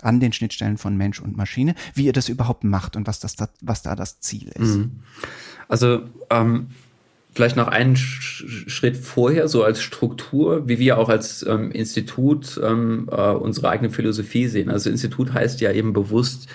an 0.00 0.20
den 0.20 0.32
Schnittstellen 0.32 0.78
von 0.78 0.96
Mensch 0.96 1.20
und 1.20 1.36
Maschine, 1.36 1.74
wie 1.94 2.06
ihr 2.06 2.12
das 2.12 2.28
überhaupt 2.28 2.64
macht 2.64 2.96
und 2.96 3.06
was, 3.06 3.20
das 3.20 3.36
da, 3.36 3.48
was 3.60 3.82
da 3.82 3.94
das 3.94 4.20
Ziel 4.20 4.48
ist. 4.48 4.76
Mhm. 4.76 5.00
Also 5.68 6.02
ähm, 6.30 6.68
vielleicht 7.32 7.56
noch 7.56 7.68
einen 7.68 7.96
Sch 7.96 8.44
Schritt 8.66 8.96
vorher, 8.96 9.48
so 9.48 9.62
als 9.62 9.82
Struktur, 9.82 10.68
wie 10.68 10.78
wir 10.78 10.98
auch 10.98 11.08
als 11.08 11.44
ähm, 11.46 11.70
Institut 11.70 12.60
ähm, 12.62 13.08
äh, 13.10 13.30
unsere 13.32 13.68
eigene 13.68 13.90
Philosophie 13.90 14.48
sehen. 14.48 14.70
Also 14.70 14.90
Institut 14.90 15.32
heißt 15.32 15.60
ja 15.60 15.72
eben 15.72 15.92
bewusst 15.92 16.48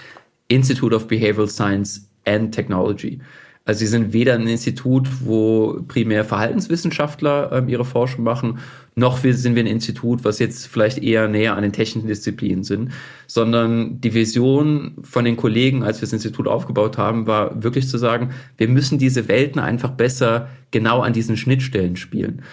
Institute 0.48 0.96
of 0.96 1.08
Behavioral 1.08 1.50
Science 1.50 2.10
and 2.26 2.54
Technology. 2.54 3.20
Also 3.68 3.80
sie 3.80 3.88
sind 3.88 4.14
weder 4.14 4.34
ein 4.34 4.48
Institut, 4.48 5.10
wo 5.26 5.82
primär 5.90 6.24
Verhaltenswissenschaftler 6.24 7.52
ähm, 7.52 7.68
ihre 7.68 7.84
Forschung 7.84 8.24
machen, 8.24 8.60
noch 8.96 9.18
sind 9.18 9.56
wir 9.56 9.64
ein 9.64 9.68
Institut, 9.68 10.24
was 10.24 10.40
jetzt 10.40 10.68
vielleicht 10.68 11.00
eher 11.04 11.28
näher 11.28 11.58
an 11.58 11.64
den 11.64 11.74
technischen 11.74 12.08
Disziplinen 12.08 12.64
sind, 12.64 12.94
sondern 13.28 14.00
die 14.00 14.14
Vision 14.14 14.94
von 15.04 15.26
den 15.26 15.36
Kollegen, 15.36 15.84
als 15.84 15.98
wir 15.98 16.06
das 16.06 16.14
Institut 16.14 16.48
aufgebaut 16.48 16.98
haben, 16.98 17.28
war 17.28 17.62
wirklich 17.62 17.90
zu 17.90 17.98
sagen, 17.98 18.30
wir 18.56 18.70
müssen 18.70 19.00
diese 19.00 19.28
Welten 19.28 19.60
einfach 19.60 19.92
besser 19.92 20.48
genau 20.72 21.02
an 21.02 21.12
diesen 21.12 21.36
Schnittstellen 21.36 21.98
spielen. 21.98 22.44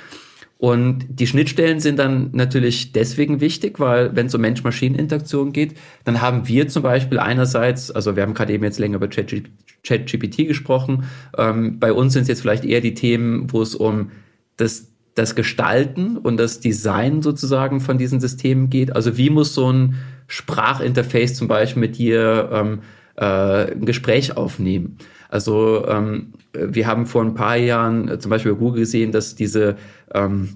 Und 0.58 1.06
die 1.08 1.28
Schnittstellen 1.28 1.78
sind 1.78 2.00
dann 2.00 2.30
natürlich 2.32 2.90
deswegen 2.90 3.40
wichtig, 3.40 3.78
weil 3.78 4.16
wenn 4.16 4.26
es 4.26 4.34
um 4.34 4.40
Mensch-Maschinen-Interaktion 4.40 5.52
geht, 5.52 5.74
dann 6.02 6.20
haben 6.20 6.48
wir 6.48 6.66
zum 6.66 6.82
Beispiel 6.82 7.20
einerseits, 7.20 7.92
also 7.92 8.16
wir 8.16 8.24
haben 8.24 8.34
gerade 8.34 8.52
eben 8.52 8.64
jetzt 8.64 8.80
länger 8.80 8.96
über 8.96 9.08
ChatGPT 9.08 9.50
gesprochen, 9.84 11.04
ähm, 11.36 11.78
bei 11.78 11.92
uns 11.92 12.12
sind 12.12 12.22
es 12.22 12.28
jetzt 12.28 12.40
vielleicht 12.40 12.64
eher 12.64 12.80
die 12.80 12.94
Themen, 12.94 13.52
wo 13.52 13.62
es 13.62 13.74
um 13.74 14.10
das, 14.56 14.88
das 15.14 15.34
Gestalten 15.34 16.16
und 16.16 16.36
das 16.36 16.60
Design 16.60 17.22
sozusagen 17.22 17.80
von 17.80 17.98
diesen 17.98 18.20
Systemen 18.20 18.70
geht. 18.70 18.94
Also 18.94 19.16
wie 19.16 19.30
muss 19.30 19.54
so 19.54 19.72
ein 19.72 19.96
Sprachinterface 20.26 21.34
zum 21.34 21.48
Beispiel 21.48 21.80
mit 21.80 21.98
dir 21.98 22.48
ähm, 22.52 22.78
äh, 23.16 23.72
ein 23.72 23.84
Gespräch 23.84 24.36
aufnehmen? 24.36 24.98
Also 25.28 25.86
ähm, 25.88 26.32
wir 26.52 26.86
haben 26.86 27.06
vor 27.06 27.22
ein 27.22 27.34
paar 27.34 27.56
Jahren 27.56 28.20
zum 28.20 28.30
Beispiel 28.30 28.52
bei 28.52 28.58
Google 28.58 28.80
gesehen, 28.80 29.12
dass 29.12 29.34
diese 29.34 29.76
ähm, 30.14 30.50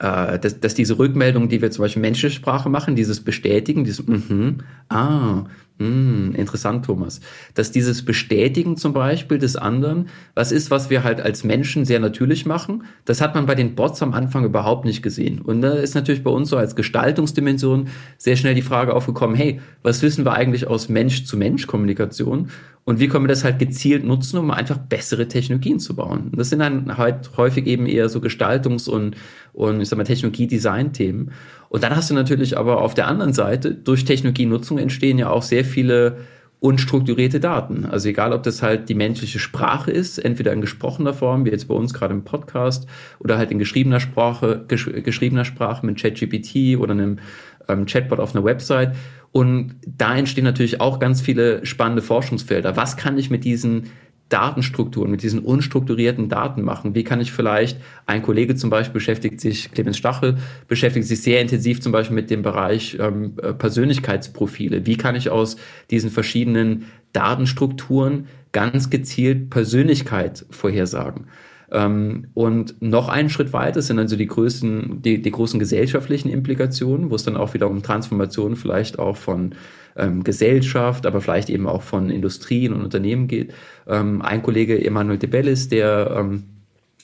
äh, 0.00 0.38
dass, 0.38 0.58
dass 0.60 0.74
diese 0.74 0.98
Rückmeldung, 0.98 1.48
die 1.48 1.62
wir 1.62 1.70
zum 1.70 1.84
Beispiel 1.84 2.02
menschliche 2.02 2.34
Sprache 2.34 2.68
machen, 2.68 2.96
dieses 2.96 3.20
Bestätigen, 3.20 3.84
dieses 3.84 4.06
mhm, 4.06 4.58
ah, 4.88 5.44
Mm, 5.80 6.34
interessant, 6.34 6.84
Thomas. 6.84 7.20
Dass 7.54 7.72
dieses 7.72 8.04
Bestätigen 8.04 8.76
zum 8.76 8.92
Beispiel 8.92 9.38
des 9.38 9.56
anderen, 9.56 10.08
was 10.34 10.52
ist, 10.52 10.70
was 10.70 10.90
wir 10.90 11.04
halt 11.04 11.22
als 11.22 11.42
Menschen 11.42 11.86
sehr 11.86 12.00
natürlich 12.00 12.44
machen, 12.44 12.84
das 13.06 13.22
hat 13.22 13.34
man 13.34 13.46
bei 13.46 13.54
den 13.54 13.74
Bots 13.74 14.02
am 14.02 14.12
Anfang 14.12 14.44
überhaupt 14.44 14.84
nicht 14.84 15.02
gesehen. 15.02 15.40
Und 15.40 15.62
da 15.62 15.72
ist 15.72 15.94
natürlich 15.94 16.22
bei 16.22 16.30
uns 16.30 16.50
so 16.50 16.58
als 16.58 16.76
Gestaltungsdimension 16.76 17.88
sehr 18.18 18.36
schnell 18.36 18.54
die 18.54 18.60
Frage 18.60 18.94
aufgekommen, 18.94 19.34
hey, 19.34 19.60
was 19.82 20.02
wissen 20.02 20.26
wir 20.26 20.34
eigentlich 20.34 20.66
aus 20.66 20.90
Mensch-zu-Mensch-Kommunikation? 20.90 22.50
Und 22.90 22.98
wie 22.98 23.06
können 23.06 23.22
wir 23.22 23.28
das 23.28 23.44
halt 23.44 23.60
gezielt 23.60 24.02
nutzen, 24.04 24.36
um 24.36 24.50
einfach 24.50 24.76
bessere 24.76 25.28
Technologien 25.28 25.78
zu 25.78 25.94
bauen? 25.94 26.30
Und 26.32 26.40
das 26.40 26.50
sind 26.50 26.58
dann 26.58 26.98
halt 26.98 27.30
häufig 27.36 27.68
eben 27.68 27.86
eher 27.86 28.08
so 28.08 28.18
Gestaltungs- 28.18 28.90
und, 28.90 29.14
und 29.52 29.80
ich 29.80 29.88
sag 29.88 29.96
mal, 29.96 30.02
Technologie-Design-Themen. 30.02 31.30
Und 31.68 31.84
dann 31.84 31.94
hast 31.94 32.10
du 32.10 32.14
natürlich 32.14 32.58
aber 32.58 32.82
auf 32.82 32.94
der 32.94 33.06
anderen 33.06 33.32
Seite, 33.32 33.72
durch 33.72 34.04
Technologienutzung 34.04 34.78
entstehen 34.78 35.18
ja 35.18 35.30
auch 35.30 35.44
sehr 35.44 35.64
viele 35.64 36.16
unstrukturierte 36.58 37.38
Daten. 37.38 37.86
Also 37.86 38.08
egal, 38.08 38.32
ob 38.32 38.42
das 38.42 38.60
halt 38.60 38.88
die 38.88 38.96
menschliche 38.96 39.38
Sprache 39.38 39.92
ist, 39.92 40.18
entweder 40.18 40.52
in 40.52 40.60
gesprochener 40.60 41.14
Form, 41.14 41.44
wie 41.44 41.50
jetzt 41.50 41.68
bei 41.68 41.74
uns 41.74 41.94
gerade 41.94 42.12
im 42.12 42.24
Podcast, 42.24 42.88
oder 43.20 43.38
halt 43.38 43.52
in 43.52 43.60
geschriebener 43.60 44.00
Sprache, 44.00 44.64
gesch 44.66 44.90
geschriebener 45.04 45.44
Sprache 45.44 45.86
mit 45.86 46.02
ChatGPT 46.02 46.76
oder 46.76 46.90
einem 46.90 47.20
ähm, 47.68 47.86
Chatbot 47.86 48.18
auf 48.18 48.34
einer 48.34 48.44
Website. 48.44 48.96
Und 49.32 49.76
da 49.86 50.16
entstehen 50.16 50.44
natürlich 50.44 50.80
auch 50.80 50.98
ganz 50.98 51.20
viele 51.20 51.64
spannende 51.64 52.02
Forschungsfelder. 52.02 52.76
Was 52.76 52.96
kann 52.96 53.16
ich 53.16 53.30
mit 53.30 53.44
diesen 53.44 53.90
Datenstrukturen, 54.28 55.10
mit 55.10 55.22
diesen 55.22 55.40
unstrukturierten 55.40 56.28
Daten 56.28 56.62
machen? 56.62 56.94
Wie 56.94 57.04
kann 57.04 57.20
ich 57.20 57.32
vielleicht, 57.32 57.80
ein 58.06 58.22
Kollege 58.22 58.54
zum 58.56 58.70
Beispiel 58.70 58.94
beschäftigt 58.94 59.40
sich, 59.40 59.70
Clemens 59.72 59.98
Stachel, 59.98 60.38
beschäftigt 60.68 61.06
sich 61.06 61.22
sehr 61.22 61.40
intensiv 61.40 61.80
zum 61.80 61.92
Beispiel 61.92 62.14
mit 62.14 62.30
dem 62.30 62.42
Bereich 62.42 62.96
ähm, 63.00 63.34
äh, 63.42 63.52
Persönlichkeitsprofile. 63.52 64.86
Wie 64.86 64.96
kann 64.96 65.16
ich 65.16 65.30
aus 65.30 65.56
diesen 65.90 66.10
verschiedenen 66.10 66.86
Datenstrukturen 67.12 68.26
ganz 68.52 68.90
gezielt 68.90 69.50
Persönlichkeit 69.50 70.46
vorhersagen? 70.50 71.26
Ähm, 71.72 72.28
und 72.34 72.80
noch 72.82 73.08
einen 73.08 73.30
Schritt 73.30 73.52
weiter 73.52 73.82
sind 73.82 73.98
also 73.98 74.16
die 74.16 74.26
größten, 74.26 75.02
die, 75.02 75.22
die 75.22 75.30
großen 75.30 75.60
gesellschaftlichen 75.60 76.28
Implikationen, 76.28 77.10
wo 77.10 77.14
es 77.14 77.24
dann 77.24 77.36
auch 77.36 77.54
wieder 77.54 77.68
um 77.68 77.82
Transformation 77.82 78.56
vielleicht 78.56 78.98
auch 78.98 79.16
von 79.16 79.54
ähm, 79.96 80.24
Gesellschaft, 80.24 81.06
aber 81.06 81.20
vielleicht 81.20 81.50
eben 81.50 81.66
auch 81.66 81.82
von 81.82 82.10
Industrien 82.10 82.72
und 82.72 82.82
Unternehmen 82.82 83.28
geht. 83.28 83.54
Ähm, 83.86 84.22
ein 84.22 84.42
Kollege, 84.42 84.84
Emanuel 84.84 85.18
de 85.18 85.28
Bellis, 85.28 85.68
der 85.68 86.16
ähm, 86.16 86.44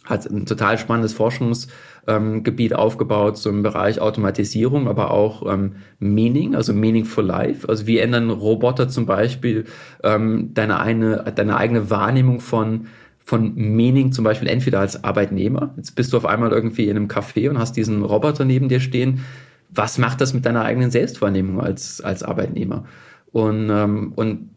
hat 0.04 0.26
ein 0.26 0.46
total 0.46 0.78
spannendes 0.78 1.12
Forschungsgebiet 1.12 2.72
ähm, 2.72 2.76
aufgebaut 2.76 3.38
zum 3.38 3.62
Bereich 3.62 4.00
Automatisierung, 4.00 4.88
aber 4.88 5.10
auch 5.10 5.52
ähm, 5.52 5.76
Meaning, 5.98 6.54
also 6.54 6.72
Meaningful 6.72 7.24
Life. 7.24 7.68
Also 7.68 7.86
wie 7.86 7.98
ändern 7.98 8.30
Roboter 8.30 8.88
zum 8.88 9.06
Beispiel 9.06 9.64
ähm, 10.02 10.54
deine, 10.54 10.80
eine, 10.80 11.32
deine 11.34 11.56
eigene 11.56 11.90
Wahrnehmung 11.90 12.40
von 12.40 12.86
von 13.26 13.56
Meaning 13.56 14.12
zum 14.12 14.22
Beispiel 14.22 14.46
entweder 14.46 14.78
als 14.78 15.02
Arbeitnehmer, 15.02 15.74
jetzt 15.76 15.96
bist 15.96 16.12
du 16.12 16.16
auf 16.16 16.24
einmal 16.24 16.52
irgendwie 16.52 16.84
in 16.84 16.96
einem 16.96 17.08
Café 17.08 17.50
und 17.50 17.58
hast 17.58 17.76
diesen 17.76 18.04
Roboter 18.04 18.44
neben 18.44 18.68
dir 18.68 18.78
stehen, 18.78 19.24
was 19.68 19.98
macht 19.98 20.20
das 20.20 20.32
mit 20.32 20.46
deiner 20.46 20.64
eigenen 20.64 20.92
Selbstwahrnehmung 20.92 21.60
als, 21.60 22.00
als 22.00 22.22
Arbeitnehmer? 22.22 22.84
Und, 23.32 23.68
ähm, 23.68 24.12
und 24.14 24.50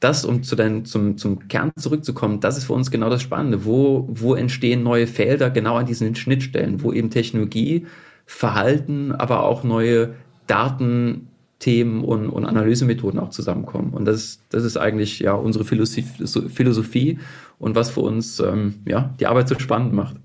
das, 0.00 0.24
um 0.24 0.42
zu 0.42 0.56
dein, 0.56 0.86
zum, 0.86 1.18
zum 1.18 1.48
Kern 1.48 1.70
zurückzukommen, 1.76 2.40
das 2.40 2.56
ist 2.56 2.64
für 2.64 2.72
uns 2.72 2.90
genau 2.90 3.10
das 3.10 3.20
Spannende. 3.20 3.66
Wo, 3.66 4.08
wo 4.10 4.34
entstehen 4.34 4.82
neue 4.82 5.06
Felder 5.06 5.50
genau 5.50 5.76
an 5.76 5.86
diesen 5.86 6.14
Schnittstellen, 6.14 6.82
wo 6.82 6.94
eben 6.94 7.10
Technologie, 7.10 7.86
Verhalten, 8.24 9.12
aber 9.12 9.42
auch 9.42 9.64
neue 9.64 10.14
Datenthemen 10.46 12.02
und, 12.02 12.30
und 12.30 12.46
Analysemethoden 12.46 13.20
auch 13.20 13.28
zusammenkommen. 13.28 13.92
Und 13.92 14.06
das, 14.06 14.40
das 14.48 14.64
ist 14.64 14.78
eigentlich 14.78 15.18
ja 15.18 15.34
unsere 15.34 15.66
Philosophie, 15.66 16.06
Philosophie 16.48 17.18
und 17.58 17.74
was 17.74 17.90
für 17.90 18.00
uns 18.00 18.40
ähm, 18.40 18.82
ja, 18.86 19.14
die 19.20 19.26
Arbeit 19.26 19.48
so 19.48 19.58
spannend 19.58 19.92
macht. 19.92 20.16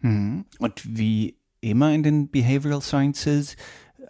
Hm. 0.00 0.44
Und 0.58 0.82
wie 0.84 1.36
immer 1.60 1.94
in 1.94 2.02
den 2.02 2.30
Behavioral 2.30 2.82
Sciences 2.82 3.56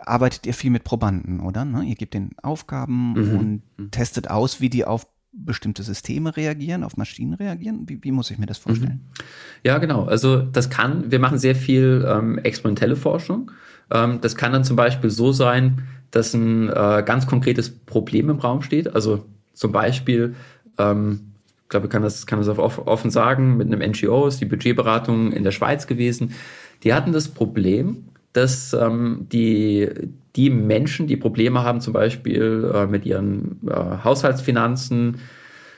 arbeitet 0.01 0.47
ihr 0.47 0.55
viel 0.55 0.71
mit 0.71 0.85
Probanden, 0.85 1.41
oder? 1.41 1.65
Ne? 1.65 1.85
Ihr 1.85 1.95
gebt 1.95 2.15
den 2.15 2.31
Aufgaben 2.43 3.13
mhm. 3.13 3.39
und 3.39 3.63
mhm. 3.77 3.91
testet 3.91 4.29
aus, 4.29 4.61
wie 4.61 4.71
die 4.71 4.85
auf 4.85 5.07
bestimmte 5.33 5.83
Systeme 5.83 6.37
reagieren, 6.37 6.85
auf 6.85 6.97
Maschinen 6.97 7.35
reagieren? 7.35 7.89
Wie, 7.89 8.03
wie 8.03 8.13
muss 8.13 8.31
ich 8.31 8.39
mir 8.39 8.47
das 8.47 8.59
vorstellen? 8.59 9.01
Mhm. 9.09 9.25
Ja, 9.65 9.79
genau. 9.79 10.05
Also 10.05 10.43
das 10.43 10.69
kann, 10.69 11.11
wir 11.11 11.19
machen 11.19 11.39
sehr 11.39 11.55
viel 11.55 12.07
ähm, 12.07 12.39
experimentelle 12.39 12.97
Forschung. 12.97 13.51
Ähm, 13.91 14.21
das 14.21 14.37
kann 14.37 14.53
dann 14.53 14.65
zum 14.65 14.77
Beispiel 14.77 15.11
so 15.11 15.33
sein, 15.33 15.83
dass 16.11 16.35
ein 16.35 16.69
äh, 16.69 17.03
ganz 17.07 17.27
konkretes 17.27 17.71
Problem 17.71 18.29
im 18.29 18.39
Raum 18.39 18.61
steht. 18.61 18.95
Also 18.95 19.25
zum 19.55 19.73
Beispiel, 19.73 20.35
ähm, 20.79 21.32
glaube, 21.73 21.87
ich 21.87 21.91
kann 21.91 22.03
das, 22.03 22.27
kann 22.27 22.39
das 22.39 22.49
auch 22.49 22.87
offen 22.87 23.11
sagen, 23.11 23.57
mit 23.57 23.67
einem 23.67 23.91
NGO 23.91 24.29
ist 24.29 24.41
die 24.41 24.45
Budgetberatung 24.45 25.33
in 25.33 25.43
der 25.43 25.51
Schweiz 25.51 25.89
gewesen. 25.89 26.35
Die 26.85 26.95
hatten 26.95 27.13
das 27.13 27.29
Problem, 27.29 28.05
dass 28.33 28.73
ähm, 28.73 29.27
die, 29.33 29.89
die 30.37 30.51
Menschen, 30.51 31.07
die 31.07 31.17
Probleme 31.17 31.65
haben, 31.65 31.81
zum 31.81 31.93
Beispiel 31.93 32.71
äh, 32.73 32.87
mit 32.87 33.05
ihren 33.05 33.61
äh, 33.67 34.05
Haushaltsfinanzen, 34.05 35.19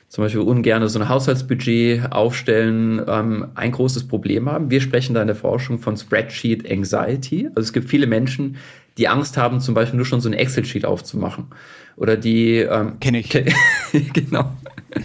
zum 0.09 0.25
Beispiel 0.25 0.43
ungern 0.43 0.87
so 0.89 1.01
ein 1.01 1.09
Haushaltsbudget 1.09 2.13
aufstellen, 2.13 3.03
ähm, 3.09 3.47
ein 3.55 3.73
großes 3.73 4.07
Problem 4.07 4.49
haben. 4.49 4.71
Wir 4.71 4.81
sprechen 4.81 5.15
da 5.15 5.21
in 5.23 5.27
der 5.27 5.35
Forschung 5.35 5.79
von 5.81 5.97
Spreadsheet 5.97 6.71
Anxiety. 6.71 7.49
Also 7.49 7.63
es 7.63 7.73
gibt 7.73 7.89
viele 7.89 8.07
Menschen, 8.07 8.57
die 8.97 9.09
Angst 9.09 9.37
haben, 9.37 9.61
zum 9.61 9.75
Beispiel 9.75 9.97
nur 9.97 10.07
schon 10.07 10.21
so 10.21 10.29
ein 10.29 10.35
Excel-Sheet 10.35 10.85
aufzumachen. 10.85 11.47
Oder 11.97 12.17
die 12.17 12.59
ähm, 12.59 13.01
kenne 13.01 13.19
ich. 13.19 13.31
genau. 14.13 14.53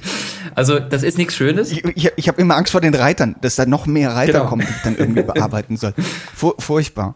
Also 0.55 0.79
das 0.79 1.03
ist 1.03 1.17
nichts 1.17 1.35
Schönes. 1.35 1.71
Ich, 1.71 1.85
ich, 1.85 2.11
ich 2.15 2.27
habe 2.27 2.41
immer 2.41 2.55
Angst 2.57 2.71
vor 2.71 2.81
den 2.81 2.93
Reitern, 2.93 3.35
dass 3.41 3.55
da 3.55 3.65
noch 3.65 3.85
mehr 3.85 4.11
Reiter 4.11 4.33
genau. 4.33 4.45
kommen, 4.45 4.65
die 4.67 4.73
ich 4.73 4.81
dann 4.83 4.97
irgendwie 4.97 5.21
bearbeiten 5.33 5.77
soll. 5.77 5.93
Fur, 6.35 6.55
furchtbar. 6.59 7.15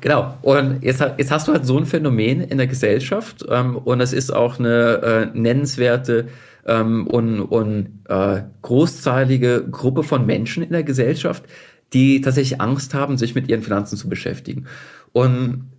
Genau. 0.00 0.34
Und 0.42 0.82
jetzt, 0.82 1.00
jetzt 1.18 1.30
hast 1.30 1.48
du 1.48 1.52
halt 1.52 1.66
so 1.66 1.76
ein 1.76 1.86
Phänomen 1.86 2.40
in 2.40 2.58
der 2.58 2.66
Gesellschaft 2.66 3.44
ähm, 3.48 3.76
und 3.76 4.00
es 4.00 4.12
ist 4.12 4.32
auch 4.32 4.58
eine 4.58 5.30
äh, 5.34 5.38
nennenswerte 5.38 6.28
ähm, 6.66 7.06
und, 7.06 7.40
und 7.40 8.00
äh, 8.08 8.42
großzahlige 8.62 9.66
Gruppe 9.70 10.02
von 10.02 10.24
Menschen 10.24 10.62
in 10.62 10.70
der 10.70 10.84
Gesellschaft, 10.84 11.44
die 11.92 12.20
tatsächlich 12.20 12.60
Angst 12.60 12.94
haben, 12.94 13.18
sich 13.18 13.34
mit 13.34 13.48
ihren 13.48 13.62
Finanzen 13.62 13.96
zu 13.96 14.08
beschäftigen. 14.08 14.66
Und 15.12 15.71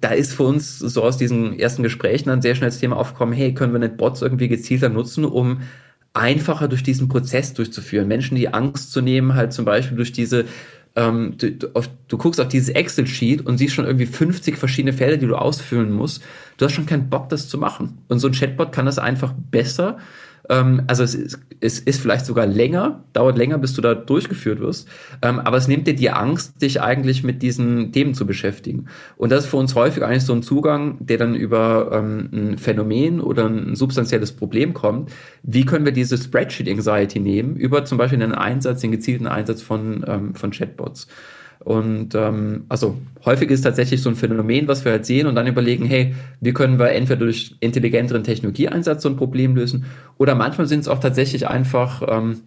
da 0.00 0.10
ist 0.10 0.34
für 0.34 0.42
uns 0.44 0.78
so 0.78 1.02
aus 1.02 1.16
diesen 1.16 1.58
ersten 1.58 1.82
Gesprächen 1.82 2.28
dann 2.28 2.42
sehr 2.42 2.54
schnell 2.54 2.70
das 2.70 2.78
Thema 2.78 2.96
aufgekommen, 2.96 3.34
hey, 3.34 3.54
können 3.54 3.72
wir 3.72 3.78
nicht 3.78 3.96
Bots 3.96 4.22
irgendwie 4.22 4.48
gezielter 4.48 4.88
nutzen, 4.88 5.24
um 5.24 5.62
einfacher 6.12 6.68
durch 6.68 6.82
diesen 6.82 7.08
Prozess 7.08 7.54
durchzuführen. 7.54 8.08
Menschen 8.08 8.36
die 8.36 8.52
Angst 8.52 8.92
zu 8.92 9.00
nehmen, 9.00 9.34
halt 9.34 9.52
zum 9.52 9.64
Beispiel 9.64 9.96
durch 9.96 10.12
diese 10.12 10.46
ähm, 10.96 11.34
du, 11.38 11.52
du, 11.52 11.68
auf, 11.74 11.88
du 12.08 12.18
guckst 12.18 12.40
auf 12.40 12.48
dieses 12.48 12.68
Excel-Sheet 12.70 13.46
und 13.46 13.58
siehst 13.58 13.74
schon 13.74 13.84
irgendwie 13.84 14.06
50 14.06 14.56
verschiedene 14.56 14.92
Felder, 14.92 15.18
die 15.18 15.26
du 15.26 15.36
ausfüllen 15.36 15.92
musst. 15.92 16.22
Du 16.56 16.64
hast 16.64 16.72
schon 16.72 16.86
keinen 16.86 17.08
Bock, 17.08 17.28
das 17.28 17.48
zu 17.48 17.58
machen. 17.58 17.98
Und 18.08 18.18
so 18.18 18.26
ein 18.26 18.32
Chatbot 18.32 18.72
kann 18.72 18.86
das 18.86 18.98
einfach 18.98 19.32
besser 19.50 19.98
Ähm, 20.50 20.82
also 20.88 21.04
es 21.04 21.14
ist, 21.14 21.38
es 21.60 21.78
ist 21.78 22.00
vielleicht 22.00 22.26
sogar 22.26 22.46
länger, 22.46 23.04
dauert 23.12 23.38
länger, 23.38 23.56
bis 23.58 23.72
du 23.72 23.80
da 23.80 23.94
durchgeführt 23.94 24.60
wirst. 24.60 24.88
Ähm, 25.22 25.38
aber 25.38 25.56
es 25.56 25.68
nimmt 25.68 25.86
dir 25.86 25.94
die 25.94 26.10
Angst, 26.10 26.60
dich 26.60 26.82
eigentlich 26.82 27.22
mit 27.22 27.40
diesen 27.40 27.92
Themen 27.92 28.14
zu 28.14 28.26
beschäftigen. 28.26 28.86
Und 29.16 29.30
das 29.30 29.44
ist 29.44 29.50
für 29.50 29.56
uns 29.56 29.74
häufig 29.74 30.02
eigentlich 30.02 30.24
so 30.24 30.32
ein 30.34 30.42
Zugang, 30.42 30.96
der 30.98 31.18
dann 31.18 31.34
über 31.34 31.90
ähm, 31.92 32.28
ein 32.32 32.58
Phänomen 32.58 33.20
oder 33.20 33.46
ein 33.46 33.76
substanzielles 33.76 34.32
Problem 34.32 34.74
kommt. 34.74 35.12
Wie 35.42 35.64
können 35.64 35.84
wir 35.84 35.92
diese 35.92 36.18
Spreadsheet 36.18 36.68
Anxiety 36.68 37.20
nehmen 37.20 37.56
über 37.56 37.84
zum 37.84 37.96
Beispiel 37.96 38.20
einen 38.20 38.34
Einsatz, 38.34 38.80
den 38.80 38.90
gezielten 38.90 39.28
Einsatz 39.28 39.62
von, 39.62 40.04
ähm, 40.06 40.34
von 40.34 40.50
Chatbots? 40.50 41.06
Und 41.62 42.14
ähm, 42.14 42.64
also 42.68 42.96
häufig 43.24 43.50
ist 43.50 43.62
tatsächlich 43.62 44.00
so 44.00 44.08
ein 44.08 44.16
Phänomen, 44.16 44.66
was 44.66 44.84
wir 44.84 44.92
halt 44.92 45.04
sehen 45.04 45.26
und 45.26 45.34
dann 45.34 45.46
überlegen, 45.46 45.84
hey, 45.84 46.14
wie 46.40 46.54
können 46.54 46.78
wir 46.78 46.90
entweder 46.92 47.20
durch 47.20 47.54
intelligenteren 47.60 48.24
Technologieeinsatz 48.24 49.02
so 49.02 49.10
ein 49.10 49.16
Problem 49.16 49.54
lösen 49.54 49.84
oder 50.16 50.34
manchmal 50.34 50.66
sind 50.66 50.80
es 50.80 50.88
auch 50.88 51.00
tatsächlich 51.00 51.48
einfach 51.48 52.02
ähm, 52.08 52.40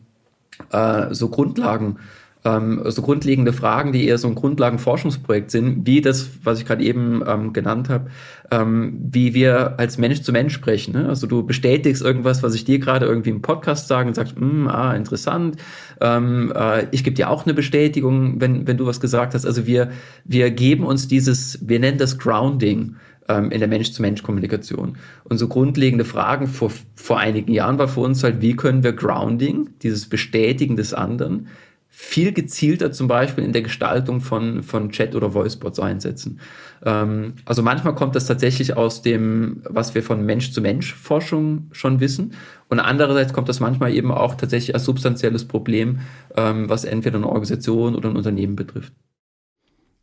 äh, 0.72 1.14
so 1.14 1.30
Grundlagen, 1.30 1.98
ähm, 2.46 2.82
so 2.86 3.02
grundlegende 3.02 3.54
Fragen, 3.54 3.94
die 3.94 4.06
eher 4.06 4.18
so 4.18 4.28
ein 4.28 4.36
Grundlagenforschungsprojekt 4.36 5.50
sind, 5.50 5.88
wie 5.88 6.02
das, 6.02 6.30
was 6.44 6.60
ich 6.60 6.66
gerade 6.66 6.84
eben 6.84 7.24
ähm, 7.26 7.54
genannt 7.54 7.90
habe, 7.90 8.10
ähm, 8.52 9.00
wie 9.12 9.34
wir 9.34 9.80
als 9.80 9.98
Mensch 9.98 10.22
zu 10.22 10.32
Mensch 10.34 10.54
sprechen. 10.54 10.94
Ne? 10.94 11.08
Also 11.08 11.26
du 11.26 11.44
bestätigst 11.44 12.02
irgendwas, 12.02 12.44
was 12.44 12.54
ich 12.54 12.66
dir 12.66 12.80
gerade 12.80 13.06
irgendwie 13.06 13.30
im 13.30 13.42
Podcast 13.42 13.88
sage 13.88 14.10
und 14.10 14.16
sagst, 14.16 14.40
mm, 14.40 14.68
ah, 14.68 14.94
interessant. 14.94 15.58
Ähm, 16.02 16.52
äh, 16.54 16.88
ich 16.92 17.04
gebe 17.04 17.16
dir 17.16 17.30
auch 17.30 17.46
eine 17.46 17.54
Bestätigung, 17.54 18.42
wenn, 18.42 18.68
wenn 18.68 18.78
du 18.78 18.86
was 18.86 19.00
gesagt 19.00 19.34
hast. 19.34 19.46
Also 19.46 19.66
wir, 19.66 19.92
wir 20.26 20.52
geben 20.52 20.84
uns 20.84 21.08
dieses, 21.08 21.60
wir 21.68 21.80
nennen 21.80 21.98
das 21.98 22.18
Grounding 22.18 22.98
ähm, 23.30 23.52
in 23.52 23.60
der 23.60 23.70
Mensch-zu-Mensch-Kommunikation. 23.70 24.98
Und 25.24 25.38
so 25.38 25.48
grundlegende 25.48 26.04
Fragen 26.04 26.48
vor, 26.48 26.72
vor 26.96 27.20
einigen 27.20 27.54
Jahren 27.54 27.78
war 27.78 27.88
für 27.88 28.02
uns 28.02 28.24
halt, 28.24 28.42
wie 28.42 28.56
können 28.56 28.84
wir 28.84 28.92
Grounding, 28.92 29.70
dieses 29.82 30.10
Bestätigen 30.10 30.76
des 30.76 30.94
anderen, 30.94 31.48
viel 31.96 32.34
gezielter 32.34 32.92
zum 32.92 33.08
Beispiel 33.08 33.44
in 33.44 33.54
der 33.54 33.62
Gestaltung 33.62 34.20
von, 34.20 34.64
von 34.64 34.90
Chat- 34.90 35.14
oder 35.14 35.36
Voicebots 35.36 35.80
einsetzen. 35.80 36.40
Ähm, 36.84 37.36
also 37.46 37.62
manchmal 37.62 37.94
kommt 37.94 38.16
das 38.16 38.26
tatsächlich 38.26 38.76
aus 38.76 39.04
dem, 39.04 39.62
was 39.70 39.94
wir 39.94 40.02
von 40.02 40.26
Mensch-zu-Mensch-Forschung 40.26 41.70
schon 41.72 42.00
wissen. 42.00 42.34
Und 42.68 42.80
andererseits 42.80 43.32
kommt 43.32 43.48
das 43.48 43.60
manchmal 43.60 43.94
eben 43.94 44.12
auch 44.12 44.34
tatsächlich 44.34 44.74
als 44.74 44.86
substanzielles 44.86 45.48
Problem, 45.48 46.00
ähm, 46.36 46.68
was 46.68 46.84
entweder 46.84 47.18
eine 47.18 47.28
Organisation 47.28 47.94
oder 47.94 48.10
ein 48.10 48.18
Unternehmen 48.18 48.56
betrifft. 48.56 48.94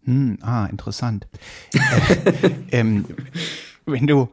Hm, 0.05 0.39
ah, 0.43 0.67
interessant. 0.67 1.27
äh, 1.75 2.51
ähm, 2.71 3.05
wenn 3.85 4.07
du 4.07 4.29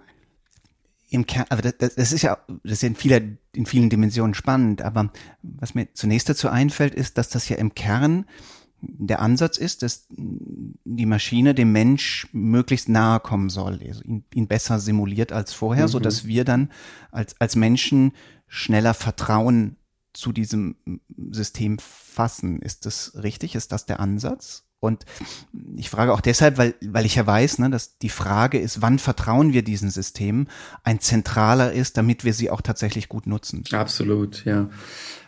im 1.10 1.26
Kern, 1.26 1.46
aber 1.50 1.62
das, 1.62 1.96
das 1.96 2.12
ist 2.12 2.22
ja, 2.22 2.38
das 2.64 2.74
ist 2.74 2.82
ja 2.82 2.90
in, 2.90 2.96
vieler, 2.96 3.22
in 3.54 3.66
vielen 3.66 3.90
Dimensionen 3.90 4.34
spannend, 4.34 4.82
aber 4.82 5.12
was 5.42 5.74
mir 5.74 5.94
zunächst 5.94 6.30
dazu 6.30 6.50
einfällt, 6.50 6.94
ist, 6.94 7.18
dass 7.18 7.30
das 7.30 7.48
ja 7.50 7.58
im 7.58 7.74
Kern 7.74 8.26
der 8.82 9.22
Ansatz 9.22 9.58
ist, 9.58 9.82
dass 9.82 10.08
die 10.10 11.06
Maschine 11.06 11.56
dem 11.56 11.72
Mensch 11.72 12.28
möglichst 12.32 12.90
nahe 12.90 13.20
kommen 13.20 13.50
soll, 13.50 13.80
also 13.88 14.04
ihn, 14.04 14.24
ihn 14.34 14.48
besser 14.48 14.80
simuliert 14.80 15.32
als 15.32 15.54
vorher, 15.54 15.86
mhm. 15.86 15.92
so 15.92 16.00
dass 16.00 16.28
wir 16.28 16.44
dann 16.44 16.72
als, 17.12 17.40
als 17.42 17.56
Menschen 17.56 18.12
schneller 18.48 18.94
Vertrauen 18.94 19.78
zu 20.14 20.32
diesem 20.32 20.76
System 21.32 21.80
fassen. 21.80 22.60
Ist 22.62 22.86
das 22.86 23.14
richtig? 23.22 23.56
Ist 23.56 23.72
das 23.72 23.86
der 23.86 24.00
Ansatz? 24.00 24.67
Und 24.80 25.06
ich 25.76 25.90
frage 25.90 26.14
auch 26.14 26.22
deshalb, 26.22 26.60
weil, 26.60 26.76
weil 26.86 27.06
ich 27.06 27.16
ja 27.16 27.26
weiß, 27.26 27.58
ne, 27.60 27.72
dass 27.72 27.98
die 27.98 28.10
Frage 28.10 28.60
ist, 28.60 28.82
wann 28.82 29.00
vertrauen 29.00 29.52
wir 29.52 29.64
diesen 29.64 29.90
Systemen, 29.90 30.50
ein 30.84 31.00
zentraler 31.00 31.74
ist, 31.74 31.98
damit 31.98 32.24
wir 32.24 32.34
sie 32.34 32.52
auch 32.52 32.62
tatsächlich 32.62 33.10
gut 33.10 33.26
nutzen. 33.26 33.64
Absolut, 33.72 34.46
ja. 34.46 34.70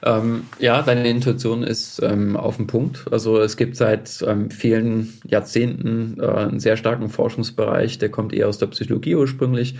Ähm, 0.03 0.43
ja, 0.59 0.83
deine 0.83 1.09
Intuition 1.09 1.63
ist 1.63 1.99
ähm, 2.03 2.38
auf 2.38 2.57
dem 2.57 2.67
Punkt. 2.67 3.05
Also 3.12 3.39
es 3.39 3.57
gibt 3.57 3.75
seit 3.75 4.23
ähm, 4.25 4.51
vielen 4.51 5.19
Jahrzehnten 5.25 6.17
äh, 6.19 6.27
einen 6.27 6.59
sehr 6.59 6.77
starken 6.77 7.09
Forschungsbereich, 7.09 7.97
der 7.97 8.09
kommt 8.09 8.33
eher 8.33 8.47
aus 8.47 8.59
der 8.59 8.67
Psychologie 8.67 9.15
ursprünglich. 9.15 9.75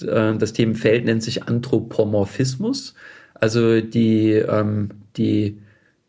Äh, 0.00 0.36
das 0.36 0.52
Themenfeld 0.52 1.04
nennt 1.04 1.24
sich 1.24 1.42
Anthropomorphismus. 1.42 2.94
Also 3.34 3.80
die, 3.80 4.32
ähm, 4.32 4.90
die 5.16 5.58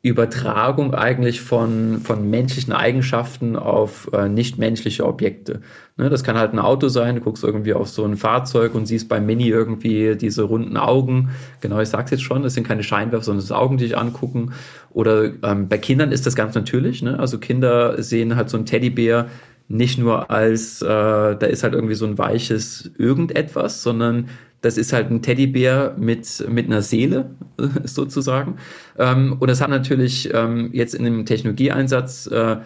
Übertragung 0.01 0.93
eigentlich 0.93 1.41
von, 1.41 1.99
von 2.01 2.29
menschlichen 2.29 2.71
Eigenschaften 2.71 3.57
auf 3.57 4.09
äh, 4.13 4.29
nichtmenschliche 4.29 5.05
Objekte. 5.05 5.59
Ne, 5.97 6.09
das 6.09 6.23
kann 6.23 6.37
halt 6.37 6.53
ein 6.53 6.59
Auto 6.59 6.87
sein, 6.87 7.15
du 7.15 7.21
guckst 7.21 7.43
irgendwie 7.43 7.73
auf 7.73 7.89
so 7.89 8.05
ein 8.05 8.15
Fahrzeug 8.15 8.75
und 8.75 8.85
siehst 8.85 9.09
beim 9.09 9.25
Mini 9.25 9.49
irgendwie 9.49 10.15
diese 10.15 10.43
runden 10.43 10.77
Augen. 10.77 11.31
Genau, 11.59 11.81
ich 11.81 11.89
sag's 11.89 12.11
jetzt 12.11 12.23
schon, 12.23 12.43
das 12.43 12.53
sind 12.53 12.65
keine 12.65 12.83
Scheinwerfer, 12.83 13.25
sondern 13.25 13.43
das 13.43 13.51
Augen, 13.51 13.77
die 13.77 13.85
dich 13.85 13.97
angucken. 13.97 14.53
Oder 14.91 15.31
ähm, 15.43 15.67
bei 15.67 15.77
Kindern 15.77 16.13
ist 16.13 16.25
das 16.25 16.35
ganz 16.35 16.55
natürlich. 16.55 17.01
Ne? 17.01 17.19
Also 17.19 17.37
Kinder 17.37 18.01
sehen 18.01 18.37
halt 18.37 18.49
so 18.49 18.57
ein 18.57 18.65
Teddybär 18.65 19.27
nicht 19.67 19.99
nur 19.99 20.31
als, 20.31 20.81
äh, 20.81 20.87
da 20.87 21.45
ist 21.45 21.63
halt 21.63 21.73
irgendwie 21.73 21.93
so 21.93 22.05
ein 22.05 22.17
weiches 22.17 22.89
irgendetwas, 22.97 23.83
sondern 23.83 24.29
das 24.61 24.77
ist 24.77 24.93
halt 24.93 25.09
ein 25.09 25.21
Teddybär 25.21 25.95
mit, 25.97 26.45
mit 26.49 26.67
einer 26.67 26.81
Seele, 26.81 27.31
sozusagen. 27.83 28.57
Ähm, 28.97 29.37
und 29.39 29.49
das 29.49 29.61
hat 29.61 29.69
natürlich 29.69 30.33
ähm, 30.33 30.69
jetzt 30.73 30.95
in 30.95 31.03
dem 31.05 31.25
Technologieeinsatz 31.25 32.27
äh, 32.27 32.57